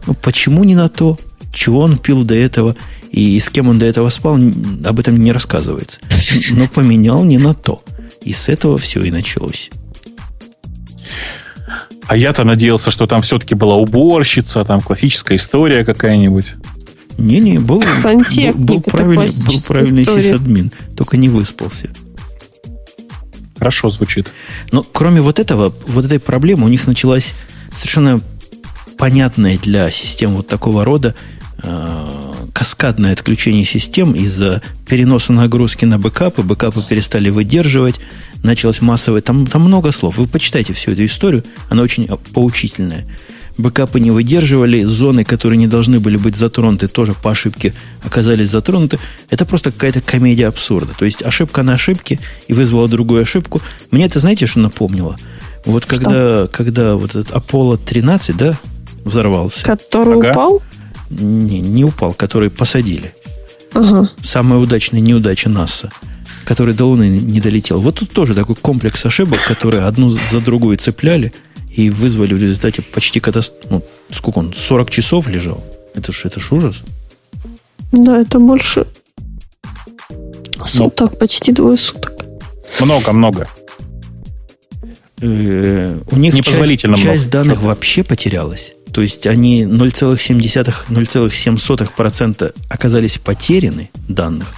[0.06, 1.16] Ну, почему не на то?
[1.52, 2.74] Чего он пил до этого?
[3.12, 4.34] И с кем он до этого спал?
[4.36, 6.00] Об этом не рассказывается.
[6.50, 7.84] Но поменял не на то.
[8.20, 9.70] И с этого все и началось.
[12.06, 16.54] А я-то надеялся, что там все-таки была уборщица, там классическая история какая-нибудь.
[17.18, 20.22] Не-не, был, Сантехник, был, был это правильный, был классическая правильный история.
[20.22, 21.90] сисадмин, только не выспался.
[23.58, 24.28] Хорошо звучит.
[24.72, 27.34] Но кроме вот этого, вот этой проблемы, у них началась
[27.72, 28.20] совершенно
[28.98, 31.14] понятная для систем вот такого рода
[31.62, 36.42] э, каскадное отключение систем из-за переноса нагрузки на бэкапы.
[36.42, 38.00] Бэкапы перестали выдерживать,
[38.42, 39.20] началось массовое...
[39.20, 40.18] Там, там много слов.
[40.18, 43.06] Вы почитайте всю эту историю, она очень поучительная.
[43.58, 48.98] Бэкапы не выдерживали, зоны, которые не должны были быть затронуты, тоже по ошибке оказались затронуты.
[49.28, 50.94] Это просто какая-то комедия абсурда.
[50.98, 52.18] То есть ошибка на ошибке
[52.48, 53.60] и вызвала другую ошибку.
[53.90, 55.16] Мне это, знаете, что напомнило?
[55.66, 58.58] Вот когда, когда вот этот Apollo 13, да,
[59.04, 59.64] взорвался.
[59.64, 60.30] Который Ага.
[60.30, 60.62] упал?
[61.20, 63.14] Не, не упал, который посадили.
[63.74, 64.10] Ага.
[64.22, 65.90] Самая удачная неудача НАСА,
[66.44, 67.80] который до Луны не долетел.
[67.80, 71.32] Вот тут тоже такой комплекс ошибок, которые одну за другую цепляли
[71.70, 73.66] и вызвали в результате почти катастрофу.
[73.70, 74.52] Ну, сколько он?
[74.54, 75.62] 40 часов лежал?
[75.94, 76.82] Это ж, это ж ужас.
[77.92, 78.86] Да, это больше
[80.10, 82.12] Ну, суток, почти двое суток.
[82.80, 83.46] много-много.
[85.20, 87.02] Э, у них часть, много.
[87.02, 88.72] часть данных вообще потерялась.
[88.92, 94.54] То есть они 0,7-0,7% оказались потеряны данных.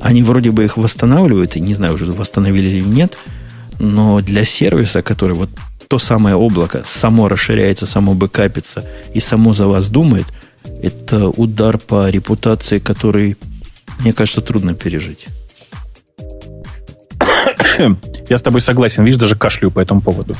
[0.00, 3.16] Они вроде бы их восстанавливают, и не знаю, уже восстановили или нет,
[3.78, 5.50] но для сервиса, который вот
[5.86, 8.84] то самое облако само расширяется, само бэкапится
[9.14, 10.26] и само за вас думает,
[10.82, 13.36] это удар по репутации, который,
[14.00, 15.28] мне кажется, трудно пережить.
[18.28, 19.04] Я с тобой согласен.
[19.04, 20.36] Видишь, даже кашляю по этому поводу.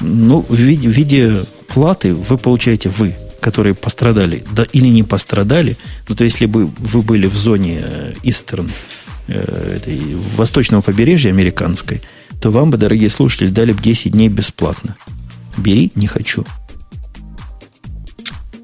[0.00, 5.76] Ну, в виде, в виде платы вы получаете вы, которые пострадали, да или не пострадали.
[6.08, 8.70] Ну, то если бы вы были в зоне э, Истерн,
[9.28, 10.00] э, этой,
[10.36, 12.02] восточного побережья американской,
[12.40, 14.96] то вам бы, дорогие слушатели, дали бы 10 дней бесплатно.
[15.56, 16.44] Бери, не хочу.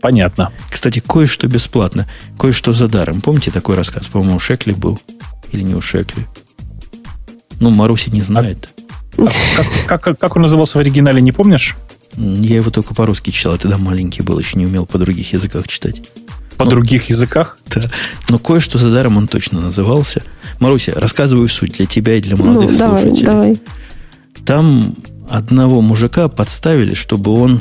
[0.01, 0.53] Понятно.
[0.71, 2.09] Кстати, кое-что бесплатно,
[2.39, 3.21] кое-что за даром.
[3.21, 4.07] Помните такой рассказ?
[4.07, 5.01] По-моему, у Шекли был.
[5.53, 6.27] Или не у Шекли?
[7.61, 8.69] Ну, Маруси не знает.
[9.19, 9.29] А
[9.87, 11.77] как, как- как он назывался в оригинале, не помнишь?
[12.17, 15.69] Я его только по-русски читал, я тогда маленький был, еще не умел по других языках
[15.69, 16.03] читать.
[16.57, 16.71] По Ну.
[16.71, 17.59] других языках?
[17.75, 17.83] Да.
[18.31, 20.23] Но кое-что за даром он точно назывался.
[20.59, 23.27] Маруся, рассказываю суть для тебя и для молодых ну, давай, слушателей.
[23.27, 23.61] давай.
[24.47, 24.95] Там
[25.29, 27.61] одного мужика подставили, чтобы он...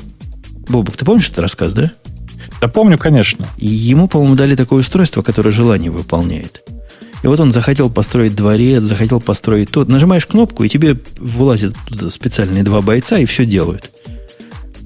[0.70, 1.92] Бобок, ты помнишь этот рассказ, да?
[2.62, 3.46] Да помню, конечно.
[3.58, 6.64] И ему, по-моему, дали такое устройство, которое желание выполняет.
[7.22, 9.90] И вот он захотел построить дворец, захотел построить тут.
[9.90, 13.92] Нажимаешь кнопку, и тебе вылазят туда специальные два бойца, и все делают.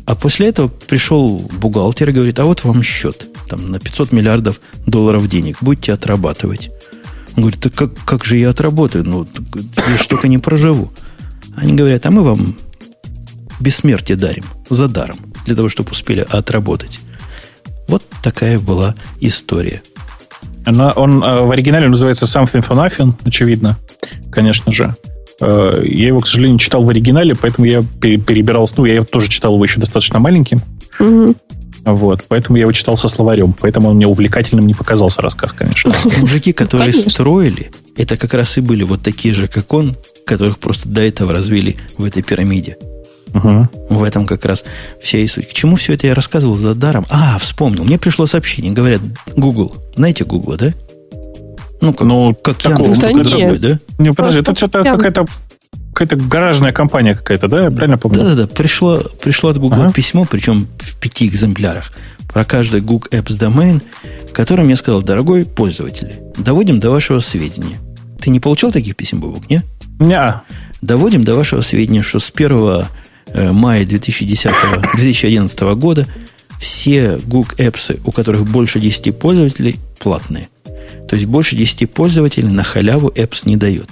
[0.09, 3.27] А после этого пришел бухгалтер и говорит, а вот вам счет.
[3.47, 5.57] Там на 500 миллиардов долларов денег.
[5.61, 6.71] Будете отрабатывать.
[7.35, 9.03] Он говорит, так как, как же я отработаю?
[9.03, 10.91] Ну, я ж только не проживу.
[11.55, 12.57] Они говорят, а мы вам
[13.59, 14.45] бессмертие дарим.
[14.71, 15.19] За даром.
[15.45, 16.99] Для того, чтобы успели отработать.
[17.87, 19.83] Вот такая была история.
[20.65, 23.77] Она, он э, в оригинале называется Something for Nothing, очевидно,
[24.31, 24.95] конечно же.
[25.39, 28.69] Э, я его, к сожалению, читал в оригинале, поэтому я пере- перебирал...
[28.77, 30.61] Ну, я его тоже читал его еще достаточно маленьким.
[30.99, 31.35] Мгм.
[31.85, 33.53] Вот, поэтому я его читал со словарем.
[33.59, 35.91] Поэтому он мне увлекательным не показался рассказ, конечно.
[36.19, 37.11] Мужики, которые Конечно.
[37.11, 39.95] строили, это как раз и были вот такие же, как он,
[40.25, 42.77] которых просто до этого развели в этой пирамиде.
[43.33, 43.69] Мгм.
[43.89, 44.65] В этом как раз
[45.01, 45.47] вся и суть.
[45.47, 47.05] К чему все это я рассказывал за даром?
[47.09, 47.83] А, вспомнил.
[47.83, 48.71] Мне пришло сообщение.
[48.71, 49.01] Говорят,
[49.35, 49.75] Google.
[49.95, 50.73] Знаете Google, да?
[51.81, 53.23] Ну, как, Ну, как такого- Да нет.
[53.23, 53.79] другой, да?
[53.97, 55.25] Не, подожди, это что-то какая-то
[55.93, 57.63] какая-то гаражная компания какая-то, да?
[57.65, 58.19] Я правильно помню?
[58.19, 58.47] Да-да-да.
[58.47, 59.93] Пришло, пришло от Google Ага.
[59.93, 61.91] письмо, причем в пяти экземплярах,
[62.31, 63.81] про каждый Google Apps
[64.27, 67.79] в котором я сказал, дорогой пользователь, доводим до вашего сведения.
[68.21, 69.63] Ты не получал таких писем, Бобок, не?
[69.99, 70.43] Неа.
[70.81, 72.85] Доводим до вашего сведения, что с 1
[73.33, 74.51] э, мая 2010,
[74.95, 76.07] 2011 года
[76.59, 80.47] все Google Apps, у которых больше 10 пользователей, платные.
[81.09, 83.89] То есть больше 10 пользователей на халяву Apps не дает.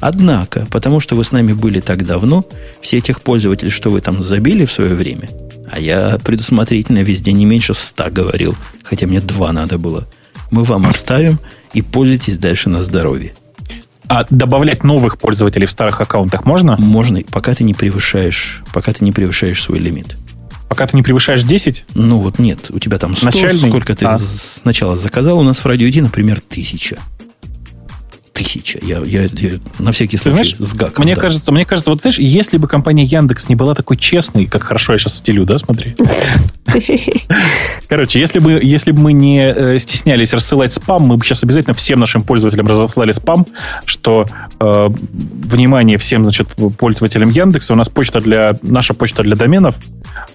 [0.00, 2.44] Однако, потому что вы с нами были так давно,
[2.80, 5.28] все этих пользователей, что вы там забили в свое время,
[5.70, 10.06] а я предусмотрительно везде не меньше 100 говорил, хотя мне два надо было,
[10.50, 11.38] мы вам оставим
[11.74, 13.34] и пользуйтесь дальше на здоровье.
[14.06, 16.76] А добавлять новых пользователей в старых аккаунтах можно?
[16.78, 20.16] Можно, пока ты не превышаешь, пока ты не превышаешь свой лимит.
[20.68, 21.84] Пока ты не превышаешь 10?
[21.94, 23.68] Ну вот нет, у тебя там 100, Начальный?
[23.68, 24.18] сколько ты А.
[24.18, 26.98] сначала заказал, у нас в радио ID, например, тысяча.
[28.38, 28.78] Тысяча.
[28.82, 31.04] Я, я, я на всякий случай знаешь, с гаком.
[31.04, 31.20] Мне да.
[31.20, 34.92] кажется, мне кажется, вот знаешь, если бы компания Яндекс не была такой честной, как хорошо
[34.92, 35.96] я сейчас стелю, да, смотри.
[37.88, 41.74] Короче, если бы, если бы мы не э, стеснялись рассылать спам, мы бы сейчас обязательно
[41.74, 43.46] всем нашим пользователям разослали спам,
[43.84, 44.26] что
[44.60, 46.48] э, внимание всем, значит,
[46.78, 49.74] пользователям Яндекса, у нас почта для наша почта для доменов,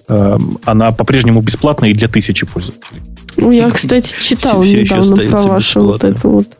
[0.08, 3.00] э, она по-прежнему бесплатная и для тысячи пользователей.
[3.36, 6.58] Ну, я, кстати, еще недавно про вашу вот эту вот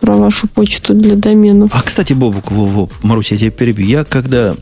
[0.00, 1.70] про вашу почту для доменов.
[1.74, 3.86] А, кстати, Бобук, во, во, Марусь, я тебя перебью.
[3.86, 4.54] Я когда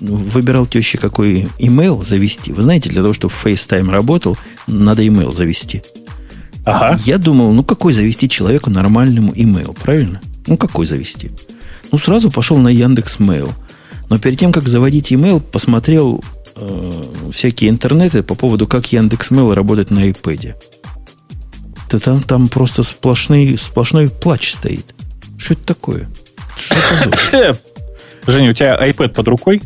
[0.00, 4.36] выбирал теще, какой имейл завести, вы знаете, для того, чтобы FaceTime работал,
[4.66, 5.82] надо имейл завести.
[6.64, 6.98] Ага.
[7.04, 10.20] Я думал, ну какой завести человеку нормальному имейл, правильно?
[10.46, 11.30] Ну какой завести?
[11.90, 13.50] Ну сразу пошел на Яндекс Mail.
[14.08, 16.22] Но перед тем, как заводить имейл, посмотрел
[16.56, 16.90] э,
[17.32, 20.54] всякие интернеты по поводу, как Яндекс Mail работает на iPad.
[21.92, 24.94] Да там, там просто сплошный, сплошной плач стоит.
[25.38, 26.08] Что это такое?
[26.56, 26.74] Что
[27.32, 27.58] это?
[28.26, 29.60] Женя, у тебя iPad под рукой?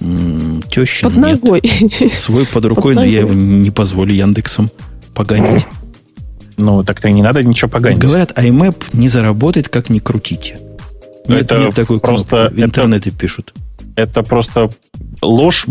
[0.00, 1.42] М, Теща Под нет.
[1.42, 1.62] ногой.
[2.14, 4.70] Свой под рукой, но я его не позволю Яндексом
[5.14, 5.66] погонять.
[6.56, 7.98] Ну, так-то и не надо ничего поганить.
[8.00, 10.58] Говорят, IMAP не заработает, как ни крутите.
[11.26, 12.54] Нет, Это нет такой просто- кнопки.
[12.54, 13.54] В это- интернете пишут.
[13.96, 14.70] Это просто
[15.22, 15.66] ложь,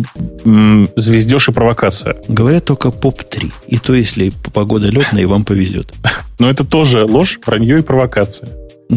[0.96, 2.16] звездеж и провокация.
[2.28, 3.52] Говорят только ПОП-3.
[3.68, 5.94] И то, если погода летная, и вам повезет.
[6.40, 8.50] Но это тоже ложь, вранье и провокация.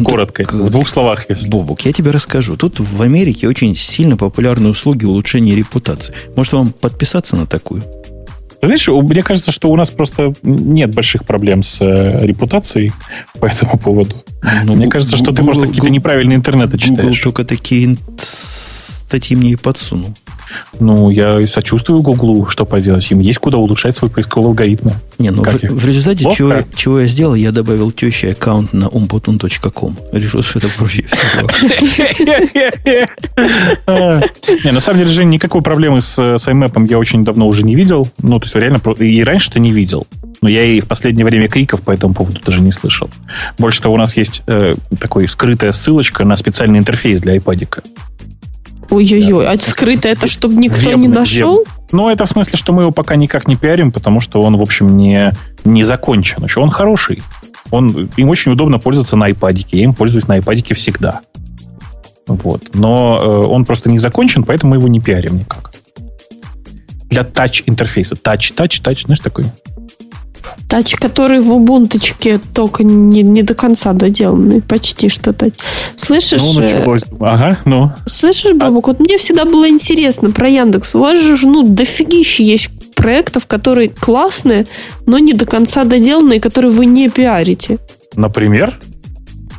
[0.03, 1.49] Коротко, так, в двух словах, если.
[1.49, 2.57] Бобук, я тебе расскажу.
[2.57, 6.15] Тут в Америке очень сильно популярны услуги улучшения репутации.
[6.35, 7.83] Может, вам подписаться на такую?
[8.63, 12.91] Знаешь, мне кажется, что у нас просто нет больших проблем с э, репутацией
[13.39, 14.15] по этому поводу.
[14.63, 17.19] Ну, мне кажется, что ты Google- просто какие-то Google- неправильные интернеты Google читаешь.
[17.21, 20.15] только такие статьи мне и подсунул.
[20.79, 23.09] Ну, я и сочувствую Гуглу, что поделать.
[23.11, 24.89] Им есть куда улучшать свой поисковый алгоритм.
[25.19, 25.71] Не, ну Как в, их?
[25.71, 26.37] в результате Ловко?
[26.37, 29.97] чего, чего я сделал, я добавил теще аккаунт на umputun.com.
[30.11, 31.05] Решил, что это проще.
[34.63, 37.75] Не, на самом деле, Жень, никакой проблемы с, с IMAP я очень давно уже не
[37.75, 38.07] видел.
[38.21, 40.07] Ну, то есть, реально, и раньше-то не видел.
[40.41, 43.09] Но я и в последнее время криков по этому поводу даже не слышал.
[43.57, 47.81] Больше того, у нас есть э, такой скрытая ссылочка на специальный интерфейс для iPadика.
[48.93, 51.57] Ой-ой-ой, а скрыто это, чтобы никто не Вебный, нашел?
[51.57, 51.73] вебный.
[51.91, 54.61] Ну, это в смысле, что мы его пока никак не пиарим, потому что он, в
[54.61, 55.31] общем, не,
[55.65, 56.59] не закончен еще.
[56.59, 57.23] Он хороший.
[57.71, 59.65] Он, им очень удобно пользоваться на iPad.
[59.71, 61.21] Я им пользуюсь на iPad всегда.
[62.27, 62.75] Вот.
[62.75, 65.71] Но э, он просто не закончен, поэтому мы его не пиарим никак.
[67.09, 68.15] Для тач-интерфейса.
[68.15, 69.45] Тач, тач, тач, знаешь, такой?
[70.67, 74.61] Тач, который в убунточке только не, не до конца доделанный.
[74.61, 75.53] Почти что тач.
[75.95, 77.03] Слышишь, Ну, э, началось.
[77.19, 77.91] Ага, ну.
[78.05, 80.95] слышишь, Бобук, вот мне всегда было интересно про Яндекс.
[80.95, 84.65] У вас же, ну, дофигища есть проектов, которые классные,
[85.05, 87.77] но не до конца доделанные, которые вы не пиарите.
[88.15, 88.79] Например?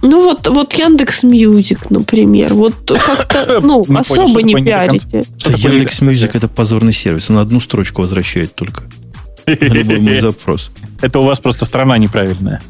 [0.02, 5.24] Ну вот, вот Яндекс Music, например, вот как-то, ну, поняли, особо не пиарите.
[5.47, 7.31] Яндекс Music это позорный сервис.
[7.31, 8.85] Он одну строчку возвращает только.
[9.46, 10.70] На любой мой запрос.
[11.02, 12.60] Это у вас просто страна неправильная.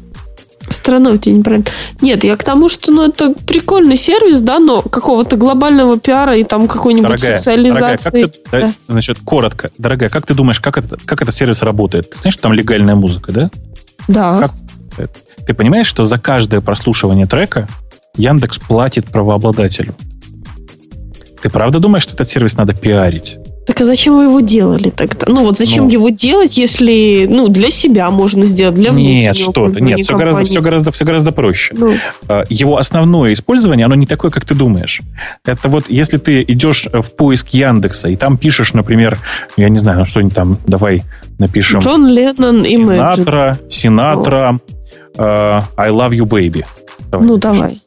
[0.69, 1.65] Страна у тебя неправильно.
[2.01, 6.43] Нет, я к тому, что ну, это прикольный сервис, да, но какого-то глобального пиара и
[6.43, 8.21] там какой-нибудь Дорогая, социализации.
[8.21, 8.73] дорогая, как ты, Да.
[8.87, 12.09] значит, коротко, дорогая, как ты думаешь, как, это, как этот сервис работает?
[12.09, 13.51] Ты знаешь, что там легальная музыка, да?
[14.07, 14.39] Да.
[14.39, 14.51] Как?
[15.45, 17.67] Ты понимаешь, что за каждое прослушивание трека
[18.17, 19.93] Яндекс платит правообладателю?
[21.41, 23.37] Ты правда думаешь, что этот сервис надо пиарить?
[23.65, 25.25] Так а зачем вы его делали тогда?
[25.27, 25.89] Ну вот зачем Ну.
[25.89, 30.13] его делать, если ну для себя можно сделать, для внутреннего Нет, что ты, нет, все
[30.15, 30.49] гораздо, компании?
[30.49, 31.73] все, гораздо, все гораздо проще.
[31.77, 31.95] Ну,
[32.27, 35.01] А, Его основное использование, оно не такое, как ты думаешь.
[35.45, 39.17] Это вот, если ты идешь в поиск Яндекса, и там пишешь, например,
[39.57, 41.01] я не знаю, ну что-нибудь там, давай
[41.39, 41.79] напишем.
[41.79, 43.15] Джон Леннон Imagine.
[43.15, 44.59] Синатра, Синатра,
[45.17, 45.21] э,
[45.77, 46.63] I love you, baby.
[47.09, 47.39] Давай Ну напишем.
[47.39, 47.81] давай.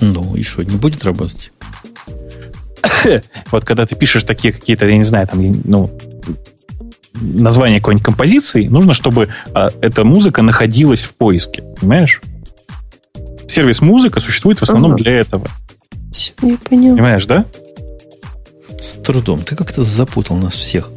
[0.00, 1.50] Ну, и что, не будет работать?
[3.50, 5.90] Вот когда ты пишешь такие какие-то, я не знаю, там, ну,
[7.14, 11.62] название какой-нибудь композиции, нужно, чтобы а, эта музыка находилась в поиске.
[11.80, 12.20] Понимаешь?
[13.46, 15.02] Сервис музыка существует в основном Ага.
[15.02, 15.46] для этого.
[16.42, 16.94] Я понял.
[16.96, 17.44] Понимаешь, да?
[18.80, 19.42] С трудом.
[19.42, 20.90] Ты как-то запутал нас всех.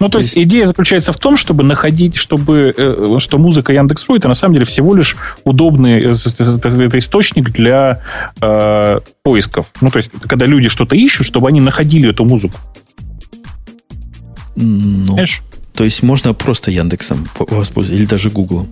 [0.00, 4.16] Ну, то То есть, идея заключается в том, чтобы находить, чтобы, э, что музыка Яндекс.Ру
[4.16, 8.02] это на самом деле всего лишь удобный э, это источник для
[8.40, 9.66] э, поисков.
[9.80, 12.58] Ну, то есть, когда люди что-то ищут, чтобы они находили эту музыку.
[14.56, 15.42] Ну, Понимаешь?
[15.74, 18.68] то есть можно просто Яндексом по- воспользоваться, или даже Гуглом.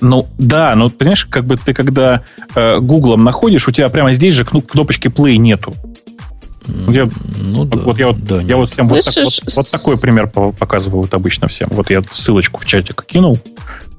[0.00, 2.22] Ну, да, но понимаешь, как бы ты когда
[2.54, 5.74] э, Гуглом находишь, у тебя прямо здесь же кноп- кнопочки play нету.
[6.88, 9.70] Я- ну, да, вот я вот, да, я вот всем вот, так- Слышишь, вот- вот
[9.70, 11.68] такой пример по- показываю вот обычно всем.
[11.70, 13.38] Вот я ссылочку в чатик кинул.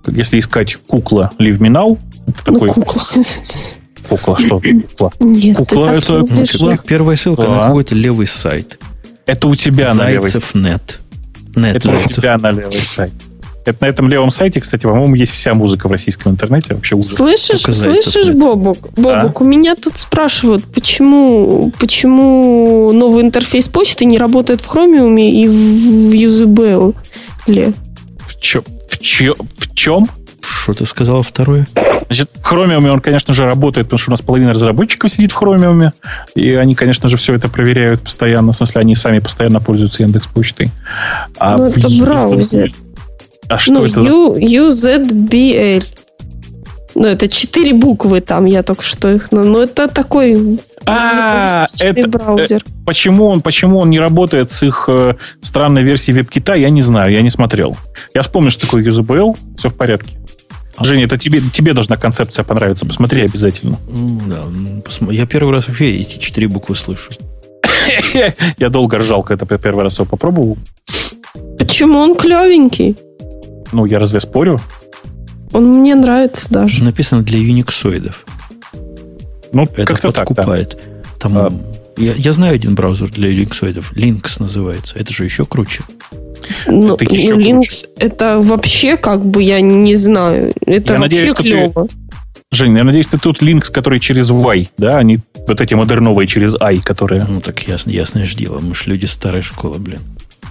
[0.08, 3.02] Если искать кукла Live Me Now, Это Ну, такой кукла.
[4.10, 4.60] кукла, что?
[4.98, 5.14] Кукла.
[5.22, 7.48] Нет, Кукла ты так это- не Ну, типа, первая ссылка Да.
[7.50, 8.80] на какой-то левый сайт.
[9.26, 11.00] Это у тебя на левой Зайцев нет.
[11.56, 12.16] Нет, Это у Зайцев.
[12.18, 13.14] тебя на левый сайт.
[13.68, 16.74] Это на этом левом сайте, кстати, по-моему, есть вся музыка в российском интернете.
[16.74, 17.14] Вообще ужас.
[17.16, 18.38] Слышишь, слышишь, нет.
[18.38, 18.90] Бобук?
[18.96, 25.48] Бобук, у меня тут спрашивают, почему, почему новый интерфейс почты не работает в Chromium и
[25.48, 26.96] в Usable?
[27.48, 27.74] Ли?
[28.20, 30.08] В, чё- в, чё- в чем?
[30.42, 31.68] Что ты сказал второе?
[32.08, 35.42] Значит, в Chromium он, конечно же, работает, потому что у нас половина разработчиков сидит в
[35.42, 35.92] Chromium,
[36.36, 38.54] и они, конечно же, все это проверяют постоянно.
[38.54, 40.70] В смысле, они сами постоянно пользуются Яндекс Почтой.
[41.38, 42.72] А Ну, в это браузер.
[43.50, 44.08] А что ну, это за...
[44.10, 45.84] U, UZBL.
[46.96, 49.32] Ну, это четыре буквы там, я только что их...
[49.32, 52.64] Ну, это такой А, это- браузер.
[52.86, 57.12] Почему он, почему он не работает с их э, странной версией WebKit, я не знаю,
[57.12, 57.78] я не смотрел.
[58.16, 60.18] Я вспомнил, что такое USBL, все в порядке.
[60.80, 62.86] Женя, это тебе, тебе должна концепция понравиться.
[62.86, 63.78] Посмотри обязательно.
[64.28, 67.12] Да, ну, Я первый раз вообще эти четыре буквы слышу.
[68.58, 70.58] Я долго ржал, когда первый раз его попробовал.
[71.58, 72.96] Почему он клевенький?
[73.72, 74.60] Ну, я разве спорю?
[75.54, 76.84] Он мне нравится даже.
[76.84, 78.26] Написано для юниксоидов.
[79.52, 80.36] Ну, Это как-то так, да.
[80.36, 80.78] подкупает.
[81.20, 81.54] Там, А.
[81.98, 83.94] я, я знаю один браузер для юниксоидов.
[83.94, 84.96] Linux называется.
[84.98, 85.84] Это же еще круче.
[86.68, 90.54] Ну, Это еще ну, Linux, это вообще как бы, я не знаю.
[90.66, 91.88] Это Я вообще надеюсь, что ты- клево.
[92.52, 96.28] Жень, я надеюсь, ты тут Linux, который через Y, да, а не вот эти модерновые
[96.28, 97.26] через I, которые...
[97.28, 98.60] Ну, так ясно, ясное ж дело.
[98.60, 100.00] Мы ж люди старой школы, блин.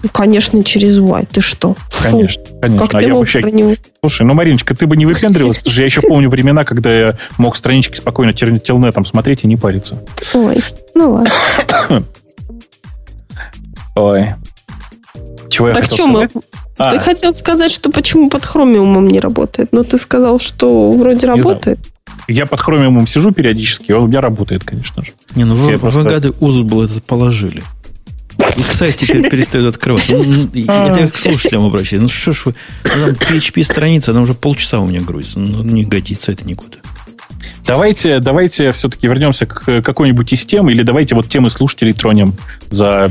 [0.06, 1.26] Ну, конечно, через Y.
[1.26, 1.74] Ты что?
[1.90, 2.10] Фу.
[2.10, 2.86] Конечно, конечно.
[2.86, 3.40] Как а ты я мог вообще...
[3.40, 3.74] про него?
[4.00, 7.18] Слушай, ну, Мариночка, ты бы не выпендривалась, потому что я еще помню времена, когда я
[7.38, 10.00] мог странички спокойно телнетом смотреть и не париться.
[10.32, 10.62] Ой,
[10.94, 12.04] ну ладно.
[13.96, 14.34] Ой.
[15.48, 16.28] Чего я Так хотел что мы...
[16.28, 16.44] сказать?
[16.78, 21.20] А, Ты хотел сказать, что почему под хромиумом не работает, но ты сказал, что вроде
[21.20, 21.38] знаю.
[21.38, 21.80] работает.
[22.28, 25.12] я под хромиумом сижу периодически, он у меня работает, конечно же.
[25.34, 27.64] Не, ну вы, Я просто- вы гады узбл этот положили.
[28.56, 30.12] И сайт теперь перестает открываться.
[30.14, 32.02] Ну, ну, и Это я к слушателям обращаюсь.
[32.02, 32.54] Ну что ж вы,
[32.84, 35.40] ну, там PHP страница, она уже полчаса у меня грузится.
[35.40, 36.78] Ну, не годится это никуда.
[37.66, 42.34] Давайте, давайте все-таки вернемся к какой-нибудь из тем, или давайте вот темы слушателей тронем
[42.70, 43.10] за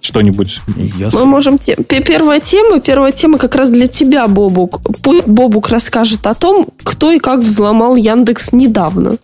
[0.00, 0.60] что-нибудь.
[0.96, 1.58] Я Мы можем...
[1.58, 4.80] те- пе- Первая тема, первая тема как раз для тебя, Бобук.
[5.02, 9.18] Пусть Бобук расскажет о том, кто и как взломал Яндекс недавно.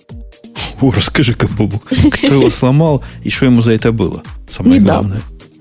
[0.83, 4.23] О, расскажи-ка, Бобук, кто его сломал и что ему за это было?
[4.47, 4.81] Самое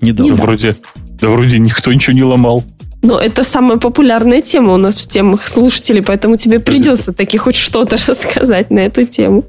[0.06, 0.36] Недавно.
[0.36, 0.36] главное.
[0.36, 0.42] Да
[0.72, 0.76] вроде,
[1.20, 2.64] да вроде никто ничего не ломал.
[3.02, 7.54] Но это самая популярная тема у нас в темах слушателей, поэтому тебе придется таки хоть
[7.54, 9.44] что-то рассказать на эту тему.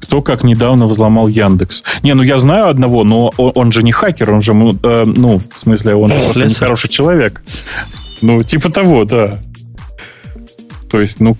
[0.00, 1.82] Кто как недавно взломал Яндекс.
[2.02, 5.02] Не, ну я знаю одного, но он, он же не хакер, он же, ну, э,
[5.04, 6.50] ну, в смысле, он просто Слесарь.
[6.50, 7.42] нехороший человек.
[8.22, 9.40] Ну, типа того, да.
[10.90, 11.36] То есть, ну,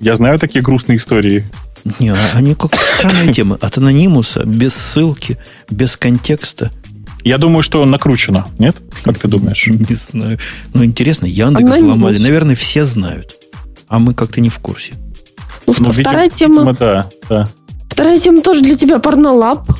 [0.00, 1.46] я знаю такие грустные истории.
[1.98, 3.56] Не, а- они как странная тема.
[3.60, 5.38] От анонимуса, без ссылки,
[5.70, 6.70] без контекста.
[7.24, 8.76] Я думаю, что накручено, нет?
[9.04, 9.66] Как ты думаешь?
[9.66, 10.38] Не знаю.
[10.74, 11.94] Ну, интересно, Яндекс Анонимус.
[11.94, 12.18] взломали.
[12.18, 13.36] Наверное, все знают.
[13.88, 14.94] А мы как-то не в курсе.
[15.66, 16.70] Ну, Ну, вторая видимо, тема...
[16.70, 17.48] видимо, да, да.
[17.88, 19.70] Вторая тема тоже для тебя порнолаб.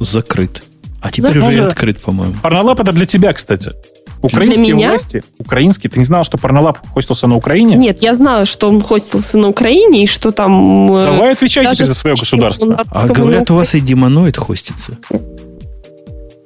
[0.00, 0.62] Закрыт.
[1.00, 1.48] А теперь Закрыт.
[1.48, 2.34] уже и открыт, по-моему.
[2.42, 3.72] Порнолаб это для тебя, кстати.
[4.20, 4.88] Украинские меня?
[4.90, 7.76] власти, украинские, ты не знал, что Порнолаб хостился на Украине?
[7.76, 10.90] Нет, я знаю, что он хостился на Украине, и что там...
[10.92, 12.82] э, Давай отвечай даже теперь за свое государство.
[12.90, 14.98] А говорят, у вас и демоноид хостится.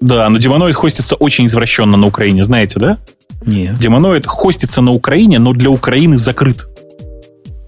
[0.02, 2.98] Да, но Демоноид хостится очень извращенно на Украине, знаете, да?
[3.46, 3.72] Не.
[3.78, 6.66] Демоноид хостится на Украине, но для Украины закрыт.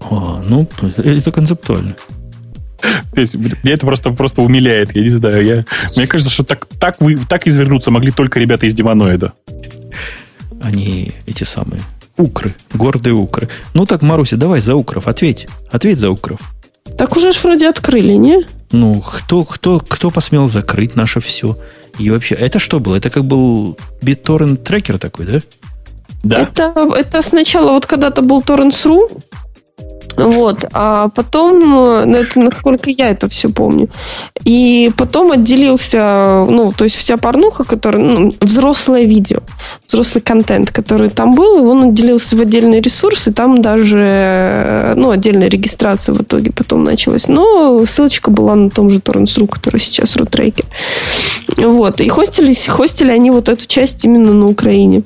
[0.01, 0.67] А, ну,
[0.97, 1.95] это концептуально.
[3.13, 5.45] То есть, меня это просто, просто умиляет, я не знаю.
[5.45, 9.31] Я, мне кажется, что так, так, вы, так извернуться могли только ребята из Демоноида.
[10.61, 11.81] Они эти самые
[12.17, 13.47] укры, гордые укры.
[13.73, 15.47] Ну так, Маруся, давай за укров, ответь.
[15.71, 16.41] Ответь за укров.
[16.97, 18.45] Так уже ж вроде открыли, не?
[18.71, 21.57] Ну, кто, кто, кто посмел закрыть наше все?
[21.99, 22.95] И вообще, это что было?
[22.95, 25.39] Это как был BitTorrent трекер такой, да?
[26.23, 26.41] Да?
[26.41, 29.21] Это, это сначала вот когда-то был Torrents.ru,
[30.17, 33.89] вот, а потом, э, ну, это насколько я это все помню,
[34.43, 39.39] и потом отделился, ну, то есть вся порнуха, которая, ну, взрослое видео,
[39.87, 44.93] взрослый контент, который там был, и он отделился в отдельный ресурс, и там даже, э,
[44.95, 49.79] ну, отдельная регистрация в итоге потом началась, но ссылочка была на том же Torrents.ru, который
[49.79, 50.65] сейчас рутрекер.
[51.57, 55.03] Вот, и хостились, хостили они вот эту часть именно на Украине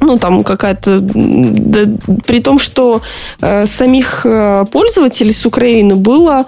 [0.00, 1.00] ну, там какая-то...
[1.00, 1.80] да,
[2.26, 3.02] при том, что
[3.40, 6.46] э, самих э, пользователей с Украины было,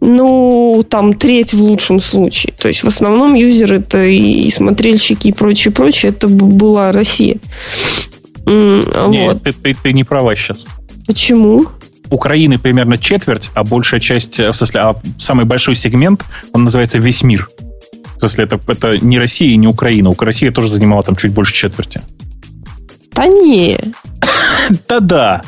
[0.00, 2.52] ну, там, треть в лучшем случае.
[2.58, 7.36] То есть, в основном юзеры это и, и смотрельщики и прочее, прочее, это была Россия.
[8.46, 9.42] Нет, вот.
[9.42, 10.66] ты, ты, ты не права сейчас.
[11.06, 11.66] Почему?
[12.10, 17.22] Украины примерно четверть, а большая часть, в смысле, а самый большой сегмент, он называется «Весь
[17.22, 17.48] мир».
[18.16, 20.12] В смысле, это, это не Россия и не Украина.
[20.18, 22.00] Россия тоже занимала там чуть больше четверти.
[23.18, 23.76] Да не.
[24.88, 25.42] Да-да.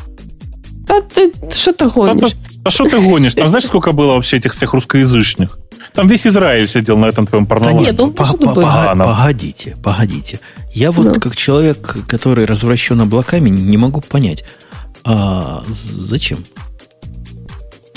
[0.88, 2.32] Да ты что ты гонишь?
[2.64, 3.34] А что ты гонишь?
[3.34, 5.56] Там знаешь, сколько было вообще этих всех русскоязычных?
[5.94, 7.92] Там весь Израиль сидел на этом твоем порнологе.
[7.92, 8.54] Да нет, ну,
[9.06, 10.40] погодите, погодите.
[10.72, 11.20] Я вот ну.
[11.20, 14.44] как человек, который развращен облаками, не могу понять,
[15.04, 16.38] а зачем?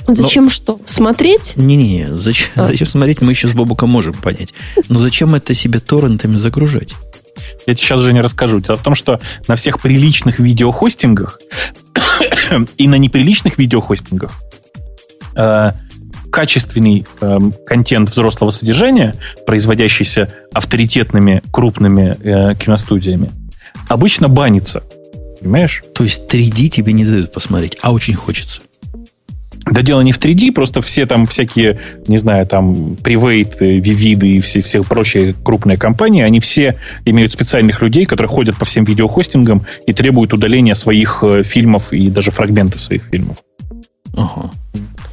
[0.07, 0.49] Зачем Но...
[0.51, 0.79] что?
[0.85, 1.53] Смотреть?
[1.55, 2.67] Не-не-не, зачем, а.
[2.67, 4.53] зачем смотреть, мы еще с Бобуком можем понять.
[4.87, 6.93] Но зачем это себе торрентами загружать?
[7.65, 8.59] Я тебе сейчас, Женя, расскажу.
[8.59, 11.39] Дело в том, что на всех приличных видеохостингах
[12.77, 14.33] и на неприличных видеохостингах
[15.35, 15.71] э,
[16.31, 19.15] качественный э, контент взрослого содержания,
[19.45, 23.31] производящийся авторитетными крупными э, киностудиями,
[23.87, 24.83] обычно банится.
[25.39, 25.83] Понимаешь?
[25.93, 28.61] То есть 3D тебе не дают посмотреть, а очень хочется.
[29.65, 34.41] Да дело не в 3D, просто все там всякие, не знаю, там, Private, Vivid и
[34.41, 39.65] все, все прочие крупные компании, они все имеют специальных людей, которые ходят по всем видеохостингам
[39.87, 43.37] и требуют удаления своих э, фильмов и даже фрагментов своих фильмов.
[44.15, 44.51] Ага.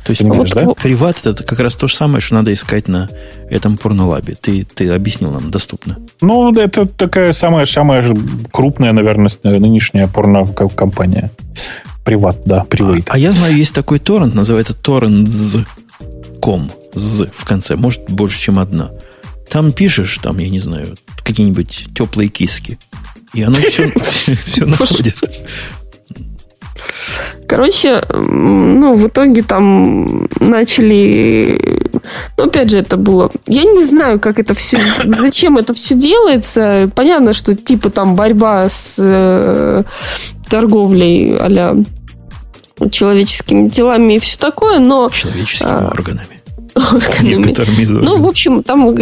[0.05, 0.82] То есть, Понимаешь, вот, да?
[0.82, 3.09] приват это как раз то же самое, что надо искать на
[3.48, 4.35] этом порнолабе.
[4.35, 5.98] Ты, ты объяснил нам, доступно.
[6.20, 8.05] Ну, это такая самая, самая
[8.51, 11.31] крупная, наверное, нынешняя порно-компания.
[12.11, 13.09] Приват, да, приват.
[13.09, 16.70] А, а я знаю, есть такой торрент, называется torrents.com.
[16.93, 18.91] З в конце, может, больше, чем одна.
[19.49, 22.81] Там пишешь, там, я не знаю, какие-нибудь теплые киски.
[23.32, 23.93] И оно все,
[24.45, 25.15] все находит.
[27.47, 31.61] Короче, ну, в итоге там начали...
[32.37, 33.31] Ну, опять же, это было...
[33.47, 34.81] Я не знаю, как это все...
[35.05, 36.91] Зачем это все делается.
[36.97, 39.85] Понятно, что типа там борьба с э,
[40.49, 41.77] торговлей а
[42.90, 45.11] человеческими телами и все такое, но...
[45.11, 46.40] Человеческими а, органами
[46.74, 47.85] органами.
[47.86, 48.97] Ну, в общем, там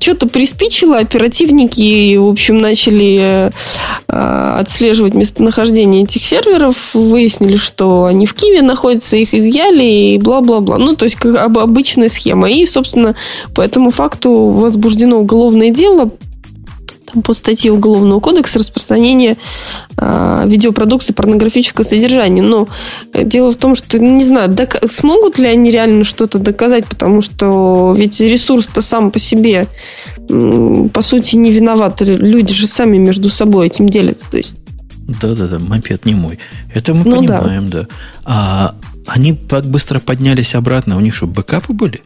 [0.00, 3.50] что-то приспичило, оперативники, в общем, начали
[4.08, 10.78] э, отслеживать местонахождение этих серверов, выяснили, что они в Киеве находятся, их изъяли и бла-бла-бла.
[10.78, 12.50] Ну, то есть, как обычная схема.
[12.50, 13.14] И, собственно,
[13.54, 16.10] по этому факту возбуждено уголовное дело
[17.24, 19.36] по статье Уголовного кодекса распространение
[19.96, 22.42] э, видеопродукции порнографического содержания.
[22.42, 22.68] Но
[23.12, 27.20] э, дело в том, что, не знаю, док- смогут ли они реально что-то доказать, потому
[27.20, 29.66] что ведь ресурс-то сам по себе,
[30.28, 32.00] э, по сути, не виноват.
[32.02, 34.30] Люди же сами между собой этим делятся.
[34.30, 34.56] То есть
[35.06, 36.38] да-да-да, мопед не мой.
[36.74, 37.82] Это мы ну, понимаем, да.
[37.82, 37.88] да.
[38.24, 38.74] А
[39.06, 40.96] они так быстро поднялись обратно.
[40.96, 42.02] У них что, бэкапы были?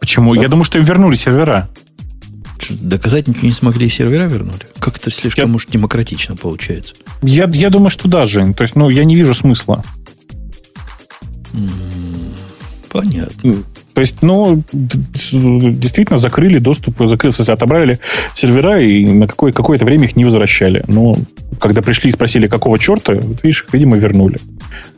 [0.00, 0.34] Почему?
[0.34, 0.42] Да.
[0.42, 1.68] Я думаю, что им вернули сервера
[2.70, 4.66] доказать ничего не смогли, и сервера вернули?
[4.78, 6.94] Как-то слишком, я, может, демократично получается.
[7.22, 8.54] Я, я думаю, что да, Жень.
[8.54, 9.84] То есть, ну, я не вижу смысла.
[12.90, 13.56] Понятно.
[13.94, 17.98] То есть, ну, действительно закрыли доступ, закрыли, отобрали
[18.34, 20.84] сервера и на какое- какое-то время их не возвращали.
[20.86, 21.16] Но
[21.60, 24.38] когда пришли и спросили, какого черта, вот видишь, их, видимо, вернули.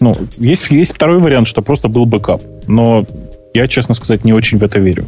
[0.01, 2.43] Ну, есть, есть второй вариант, что просто был бэкап.
[2.66, 3.07] Но
[3.55, 5.07] я, честно сказать, не очень в это верю.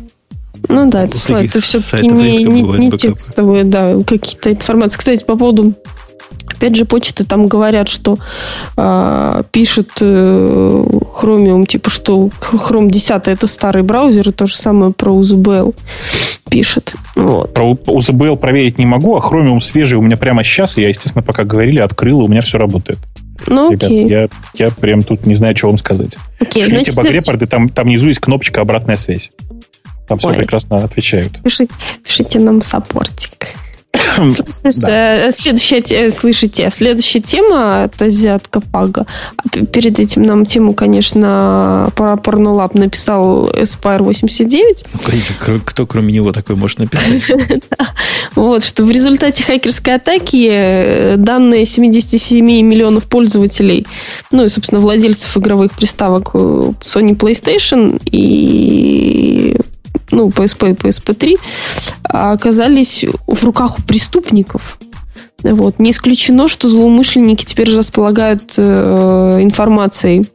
[0.69, 4.99] Ну да, это, слайд, это все-таки не, не, не текстовые, да, какие-то информации.
[4.99, 5.75] Кстати, по поводу
[6.47, 8.19] Опять же, почты там говорят, что
[8.77, 10.85] э, пишет э,
[11.21, 15.75] Chromium, типа, что Chrome 10 это старый браузер, и то же самое про UZBL
[16.51, 16.95] пишет.
[17.17, 17.55] Вот.
[17.55, 21.23] Про UZBL проверить не могу, а Chromium свежий у меня прямо сейчас, и я, естественно,
[21.23, 22.99] пока говорили, открыл, и у меня все работает.
[23.47, 24.09] Ну, Ребят, окей.
[24.09, 26.17] Я, я прям тут не знаю, что вам сказать.
[26.41, 29.33] Окей, Шлите значит, багрепорды, там, там внизу есть кнопочка «Обратная связь».
[30.07, 30.37] Там все Ой.
[30.37, 31.43] прекрасно отвечают.
[31.43, 33.55] Пишите, пишите нам саппортик.
[34.51, 39.07] Слушай, следующая, слышите, следующая тема от азиатка Пага.
[39.73, 44.85] Перед этим нам тему, конечно, про Pornolab написал Aspire 89.
[44.93, 47.33] Ну, кто кроме него такой может написать?
[48.35, 53.87] Вот, что в результате хакерской атаки э, данные 77 миллионов пользователей,
[54.33, 56.39] ну и, собственно, владельцев игровых приставок э,
[56.81, 59.57] Sony PlayStation и
[60.11, 61.39] ну, PSP и PSP3,
[62.05, 64.79] оказались в руках у преступников.
[65.43, 65.79] Вот.
[65.79, 70.27] Не исключено, что злоумышленники теперь располагают э, информацией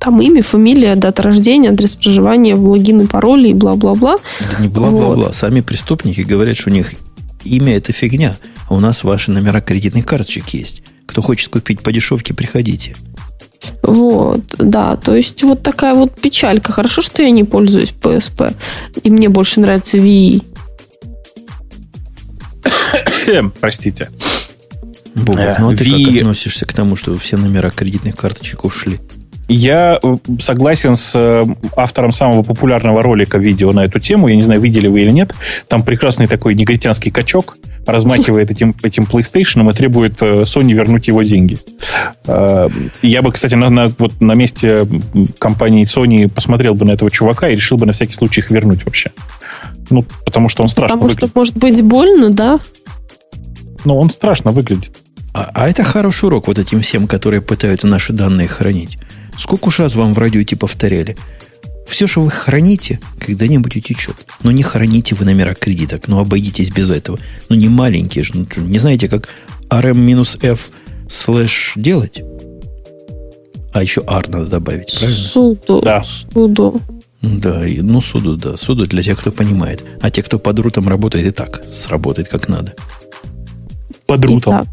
[0.00, 4.16] там имя, фамилия, дата рождения, адрес проживания, логин и пароли и бла-бла-бла.
[4.58, 5.26] Не бла-бла-бла.
[5.26, 5.34] Вот.
[5.34, 6.94] Сами преступники говорят, что у них
[7.44, 8.36] имя это фигня,
[8.68, 10.82] а у нас ваши номера кредитных карточек есть.
[11.04, 12.96] Кто хочет купить по дешевке, приходите.
[13.82, 16.72] Вот, да, то есть вот такая вот печалька.
[16.72, 18.54] Хорошо, что я не пользуюсь PSP,
[19.02, 20.42] и мне больше нравится VE.
[23.60, 24.08] Простите.
[25.14, 28.98] Бобок, ну а ты как относишься к тому, что все номера кредитных карточек ушли?
[29.48, 31.44] Я э, согласен с э,
[31.76, 34.28] автором самого популярного ролика видео на эту тему.
[34.28, 35.34] Я не знаю, видели вы или нет.
[35.66, 41.22] Там прекрасный такой негритянский качок размахивает этим, этим PlayStation и требует э, Sony вернуть его
[41.22, 41.58] деньги.
[42.26, 44.86] Я бы, кстати, на, на, вот на месте
[45.38, 48.84] компании Sony посмотрел бы на этого чувака и решил бы на всякий случай их вернуть
[48.84, 49.10] вообще.
[49.90, 51.30] Ну, потому что он страшно Потому выглядит.
[51.30, 52.60] что может быть больно, да?
[53.84, 54.92] Ну, он страшно выглядит.
[55.32, 58.98] А, а это хороший урок вот этим всем, которые пытаются наши данные хранить.
[59.36, 61.16] Сколько уж раз вам в радио типа повторяли?
[61.90, 64.14] Все, что вы храните, когда-нибудь утечет.
[64.44, 66.06] Но не храните вы номера кредиток.
[66.06, 67.18] Ну, обойдитесь без этого.
[67.48, 68.32] Ну, не маленькие же.
[68.34, 69.28] Ну, не знаете, как
[69.68, 70.70] rm-f
[71.10, 72.22] слэш делать?
[73.72, 75.20] А еще R надо добавить, правильно?
[75.20, 75.80] Суду.
[75.80, 76.02] Да.
[76.04, 76.80] Суду.
[77.22, 78.56] Да, и, ну, суду, да.
[78.56, 79.84] Суду для тех, кто понимает.
[80.00, 82.74] А те, кто под рутом работает, и так сработает как надо.
[84.06, 84.64] Под рутом.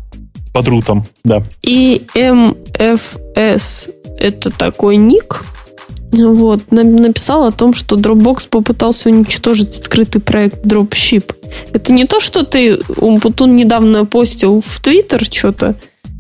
[0.54, 1.44] Под рутом, да.
[1.62, 5.44] И MFS это такой ник,
[6.12, 11.36] вот, написал о том, что Dropbox попытался уничтожить открытый проект Dropship.
[11.74, 15.76] Это не то, что ты, Умпутун, недавно постил в Твиттер что-то.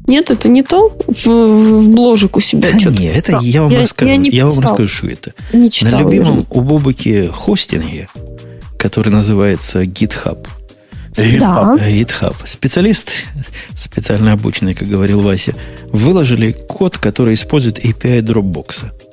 [0.07, 0.95] Нет, это не то.
[1.07, 4.11] В, в бложик у себя да что-то Нет, это я вам я, расскажу.
[4.11, 5.33] Я, я вам расскажу, что это.
[5.51, 8.07] Не читал, На любимом у Бобуки хостинге,
[8.77, 10.47] который называется GitHub,
[11.15, 11.75] да.
[11.77, 12.35] GitHub.
[12.45, 13.11] Специалист,
[13.75, 15.55] специально обученный, как говорил Вася,
[15.91, 19.06] выложили код, который использует API Dropbox.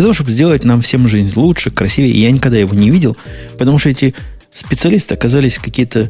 [0.00, 2.22] Для того, чтобы сделать нам всем жизнь лучше, красивее.
[2.22, 3.18] Я никогда его не видел,
[3.58, 4.14] потому что эти
[4.50, 6.08] специалисты оказались какие-то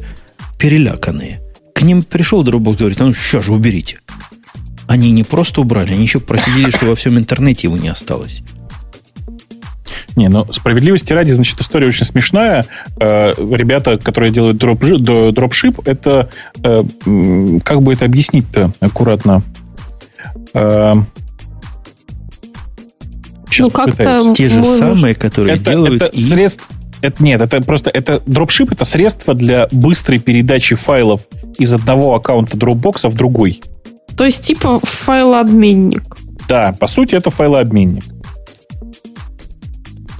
[0.57, 1.41] переляканные.
[1.75, 3.99] К ним пришел Dropbox, говорит, ну сейчас же уберите.
[4.87, 8.43] Они не просто убрали, они еще просидели, что во всем интернете его не осталось.
[10.15, 12.63] Не, ну, справедливости ради, значит, история очень смешная.
[12.95, 16.29] Э, ребята, которые делают дропшип, это,
[16.63, 16.83] э,
[17.65, 19.43] как бы это объяснить-то аккуратно?
[20.53, 20.93] Э,
[23.59, 24.33] ну, как-то...
[24.35, 26.01] Те же самые, которые это, делают...
[26.01, 26.21] Это и...
[26.21, 26.67] средств...
[27.01, 32.57] Это, нет, это просто это дропшип это средство для быстрой передачи файлов из одного аккаунта
[32.57, 33.59] Dropbox в другой.
[34.15, 36.03] То есть типа файлообменник.
[36.47, 38.03] Да, по сути это файлообменник.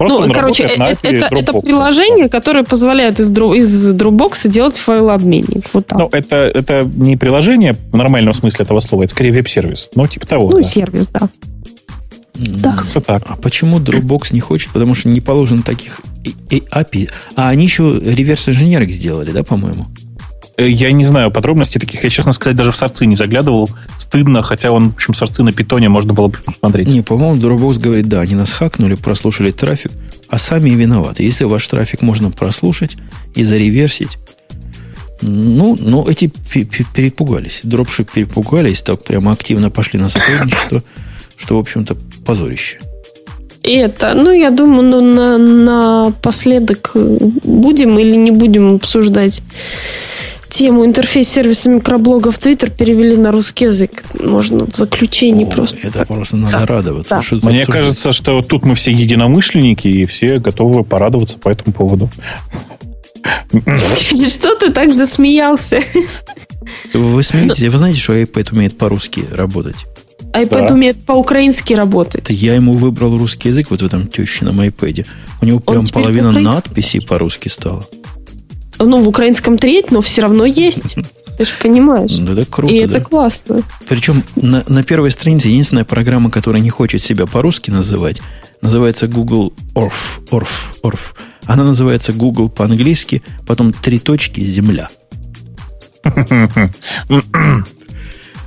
[0.01, 5.63] Просто ну, короче, это, это, это приложение, которое позволяет из, из Dropbox делать файлообменник.
[5.73, 5.99] Вот так.
[5.99, 9.89] Ну, это, это не приложение в нормальном смысле этого слова, это скорее веб-сервис.
[9.93, 10.49] Ну, типа того.
[10.49, 10.63] Ну, да.
[10.63, 11.29] сервис, да.
[12.35, 12.73] Да.
[12.73, 13.23] Как-то так.
[13.27, 14.71] А почему Dropbox не хочет?
[14.71, 17.09] Потому что не положено таких API.
[17.35, 19.87] А они еще реверс-инженерик сделали, да, по-моему?
[20.57, 22.03] Э, я не знаю подробностей таких.
[22.03, 23.69] Я, честно сказать, даже в сорцы не заглядывал.
[23.97, 26.87] Стыдно, хотя он, в общем, сорцы на питоне можно было бы посмотреть.
[26.87, 29.91] Не, по-моему, Dropbox говорит, да, они нас хакнули, прослушали трафик,
[30.29, 31.23] а сами и виноваты.
[31.23, 32.97] Если ваш трафик можно прослушать
[33.35, 34.17] и зареверсить,
[35.21, 37.61] ну, ну эти перепугались.
[37.63, 40.83] Дропшип перепугались, так прямо активно пошли на сотрудничество,
[41.41, 41.95] что, в общем-то,
[42.25, 42.79] позорище.
[43.63, 49.43] И это, ну, я думаю, ну, на, напоследок будем или не будем обсуждать
[50.49, 54.03] тему интерфейс сервиса микроблога в Твиттер перевели на русский язык.
[54.19, 55.77] Можно в заключении О, просто.
[55.77, 56.07] Это так.
[56.07, 56.65] просто надо да.
[56.65, 57.15] радоваться.
[57.15, 57.21] Да.
[57.21, 57.67] Что Мне обсуждать?
[57.67, 62.09] кажется, что тут мы все единомышленники и все готовы порадоваться по этому поводу.
[63.95, 65.79] Что ты так засмеялся?
[66.93, 67.69] Вы смеетесь?
[67.69, 69.77] Вы знаете, что iPad умеет по-русски работать?
[70.33, 70.73] iPad да.
[70.73, 72.29] умеет по-украински работать.
[72.29, 75.05] Я ему выбрал русский язык вот в этом тещином iPad.
[75.41, 77.85] У него прям половина надписей по-русски стала
[78.85, 80.95] ну, в украинском треть, но все равно есть.
[81.37, 82.17] Ты же понимаешь.
[82.17, 82.85] Ну, это круто, И да.
[82.85, 83.61] это классно.
[83.87, 88.21] Причем на, на первой странице единственная программа, которая не хочет себя по-русски называть,
[88.61, 90.21] называется Google Orf.
[90.29, 90.49] Orf,
[90.83, 90.99] Orf.
[91.45, 94.89] Она называется Google по-английски, потом три точки «Земля».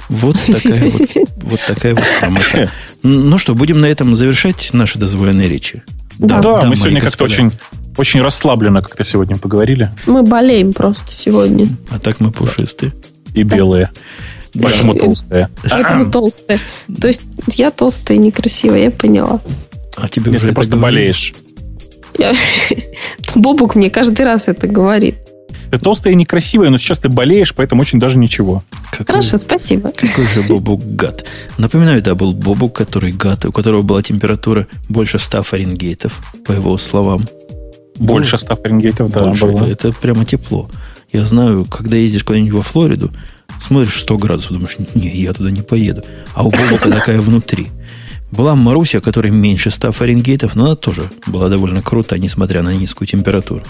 [0.08, 1.00] Вот такая вот,
[1.36, 2.70] вот такая вот самая.
[3.02, 5.82] Ну что, будем на этом завершать наши дозволенные речи.
[6.18, 7.50] Да, да, да мы сегодня как-то очень
[7.96, 9.90] очень расслабленно как-то сегодня поговорили.
[10.06, 11.68] Мы болеем просто сегодня.
[11.90, 12.92] А так мы пушистые.
[13.34, 13.90] И белые.
[14.60, 15.48] Поэтому толстые.
[15.68, 16.60] Поэтому толстые.
[17.00, 17.22] То есть
[17.54, 19.40] я толстая и некрасивая, я поняла.
[19.96, 21.34] А тебе уже ты просто болеешь.
[23.34, 25.16] Бобук мне каждый раз это говорит.
[25.70, 28.62] Ты толстая и некрасивая, но сейчас ты болеешь, поэтому очень даже ничего.
[28.90, 29.92] Какой, Хорошо, спасибо.
[29.94, 31.24] Какой же Бобук гад.
[31.58, 36.76] Напоминаю, да, был Бобук, который гад, у которого была температура больше 100 фаренгейтов, по его
[36.78, 37.24] словам.
[37.96, 39.24] Больше 100 Фаренгейтов, да.
[39.24, 39.64] Больше, было.
[39.64, 40.68] Это, прямо тепло.
[41.12, 43.12] Я знаю, когда ездишь куда-нибудь во Флориду,
[43.60, 46.02] смотришь 100 градусов, думаешь, не, я туда не поеду.
[46.34, 47.68] А у Бобока такая внутри.
[48.32, 53.06] Была Маруся, которая меньше 100 Фаренгейтов, но она тоже была довольно крута, несмотря на низкую
[53.06, 53.62] температуру.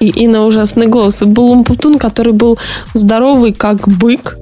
[0.00, 1.22] И, и на ужасный голос.
[1.22, 2.58] Был Умпутун, который был
[2.94, 4.36] здоровый, как бык,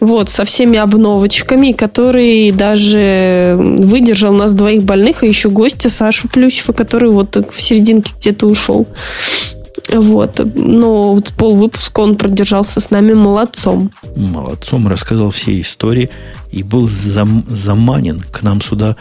[0.00, 6.72] Вот, со всеми обновочками, который даже выдержал нас двоих больных, а еще гостя Сашу Плющева,
[6.72, 8.86] который вот в серединке где-то ушел.
[9.92, 10.40] Вот.
[10.54, 13.90] Но вот пол выпуска он продержался с нами молодцом.
[14.16, 16.10] Молодцом рассказал все истории
[16.52, 18.96] и был зам, заманен к нам сюда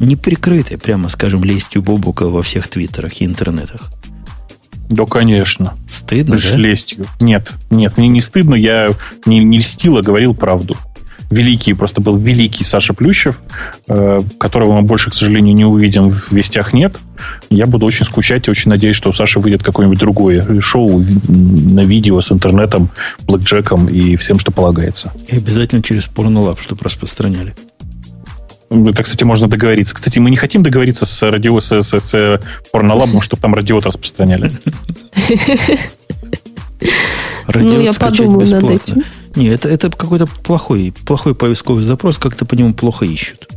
[0.00, 3.90] неприкрытой, прямо скажем, лестью Бобука во всех твиттерах и интернетах.
[4.92, 5.72] Да, конечно.
[5.90, 6.56] Стыдно, да?
[6.56, 7.06] лестью.
[7.18, 8.90] Нет, нет, мне не стыдно, я
[9.24, 10.76] не, не льстил, а говорил правду.
[11.30, 13.40] Великий, просто был великий Саша Плющев,
[13.88, 16.98] э, которого мы больше, к сожалению, не увидим в вестях нет.
[17.48, 21.84] Я буду очень скучать и очень надеюсь, что у Саши выйдет какое-нибудь другое шоу на
[21.84, 22.90] видео с интернетом,
[23.22, 25.10] блэкджеком и всем, что полагается.
[25.26, 27.54] И обязательно через порнолаб, чтобы распространяли.
[28.72, 29.94] Это, кстати, можно договориться.
[29.94, 32.40] Кстати, мы не хотим договориться с радио, с, с, с
[32.72, 34.50] порнолабом, чтобы там радиот распространяли.
[37.46, 39.04] Радиот ну, я скачать бесплатно.
[39.34, 43.48] Не, это, это какой-то плохой, плохой поисковый запрос, как-то по нему плохо ищут.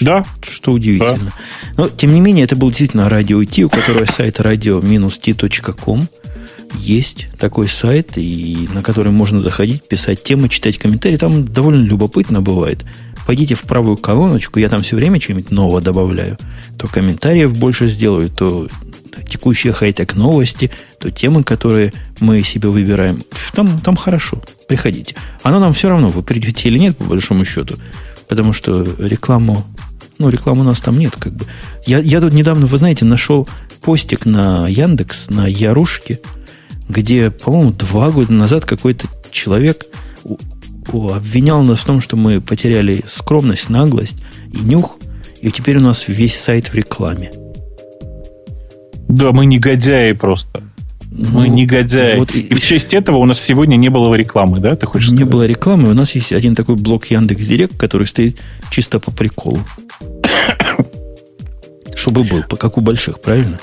[0.00, 0.24] Да.
[0.42, 1.32] Что удивительно.
[1.76, 1.82] Да.
[1.82, 6.08] Но, тем не менее, это был действительно радио Ти, у которого сайт radio-t.com.
[6.76, 11.16] Есть такой сайт, и на который можно заходить, писать темы, читать комментарии.
[11.16, 12.84] Там довольно любопытно бывает
[13.28, 16.38] пойдите в правую колоночку, я там все время что-нибудь нового добавляю,
[16.78, 18.68] то комментариев больше сделаю, то
[19.28, 23.22] текущие хай-тек новости, то темы, которые мы себе выбираем.
[23.52, 24.42] Там, там хорошо.
[24.66, 25.14] Приходите.
[25.42, 27.76] Оно нам все равно, вы придете или нет, по большому счету.
[28.28, 29.62] Потому что рекламу,
[30.16, 31.44] ну, рекламы у нас там нет, как бы.
[31.84, 33.46] Я, я тут недавно, вы знаете, нашел
[33.82, 36.20] постик на Яндекс, на Ярушке,
[36.88, 39.84] где, по-моему, два года назад какой-то человек
[40.94, 44.18] обвинял нас в том, что мы потеряли скромность, наглость
[44.52, 44.98] и нюх,
[45.40, 47.32] и теперь у нас весь сайт в рекламе.
[49.08, 50.62] Да, мы негодяи просто.
[51.10, 52.18] Мы ну, негодяи.
[52.18, 54.76] Вот, и, и в честь этого у нас сегодня не было рекламы, да?
[54.76, 55.32] Ты хочешь Не сказать?
[55.32, 55.90] было рекламы.
[55.90, 58.38] У нас есть один такой блок Яндекс Директ, который стоит
[58.70, 59.58] чисто по приколу.
[61.96, 63.58] Чтобы был, как у больших, правильно?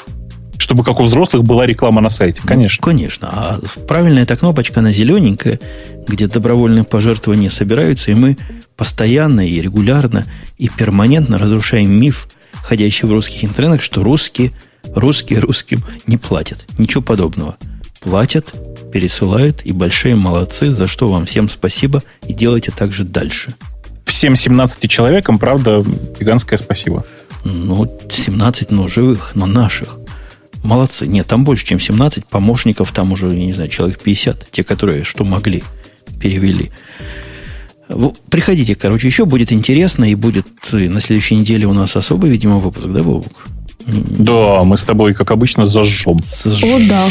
[0.57, 2.81] Чтобы как у взрослых была реклама на сайте, конечно.
[2.81, 3.29] Ну, конечно.
[3.31, 5.59] А правильная эта кнопочка, она зелененькая,
[6.07, 8.37] где добровольные пожертвования собираются, и мы
[8.75, 10.25] постоянно и регулярно
[10.57, 14.51] и перманентно разрушаем миф, ходящий в русских интернетах, что русские,
[14.95, 16.65] русские русским не платят.
[16.77, 17.57] Ничего подобного.
[17.99, 18.53] Платят,
[18.91, 23.55] пересылают, и большие молодцы, за что вам всем спасибо, и делайте так же дальше.
[24.05, 25.83] Всем 17 человекам, правда,
[26.19, 27.03] гигантское спасибо.
[27.43, 29.97] Ну, 17, но живых, но наших.
[30.65, 31.07] Молодцы.
[31.07, 34.49] Нет, там больше, чем 17 помощников, там уже, я не знаю, человек 50.
[34.51, 35.63] Те, которые что могли,
[36.19, 36.71] перевели.
[38.29, 42.87] Приходите, короче, еще будет интересно, и будет на следующей неделе у нас особый, видимо, выпуск,
[42.87, 43.47] да, Бобук?
[43.85, 46.17] Да, мы с тобой, как обычно, зажжем.
[46.25, 46.69] зажжем.
[46.69, 47.07] О, да.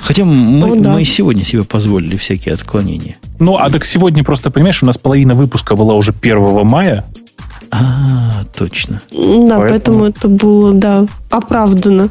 [0.00, 0.94] Хотя мы, О, да.
[0.94, 3.16] мы сегодня себе позволили всякие отклонения.
[3.38, 7.04] Ну, а так сегодня просто, понимаешь, у нас половина выпуска была уже 1 мая.
[7.70, 9.02] А, точно.
[9.10, 12.08] Да, поэтому, поэтому это было, да, оправдано.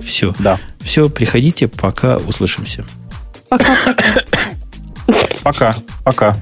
[0.00, 0.34] Все.
[0.38, 0.58] Да.
[0.80, 2.84] Все, приходите, пока услышимся.
[3.48, 4.22] Пока-пока.
[5.42, 5.74] Пока.
[6.04, 6.36] Пока.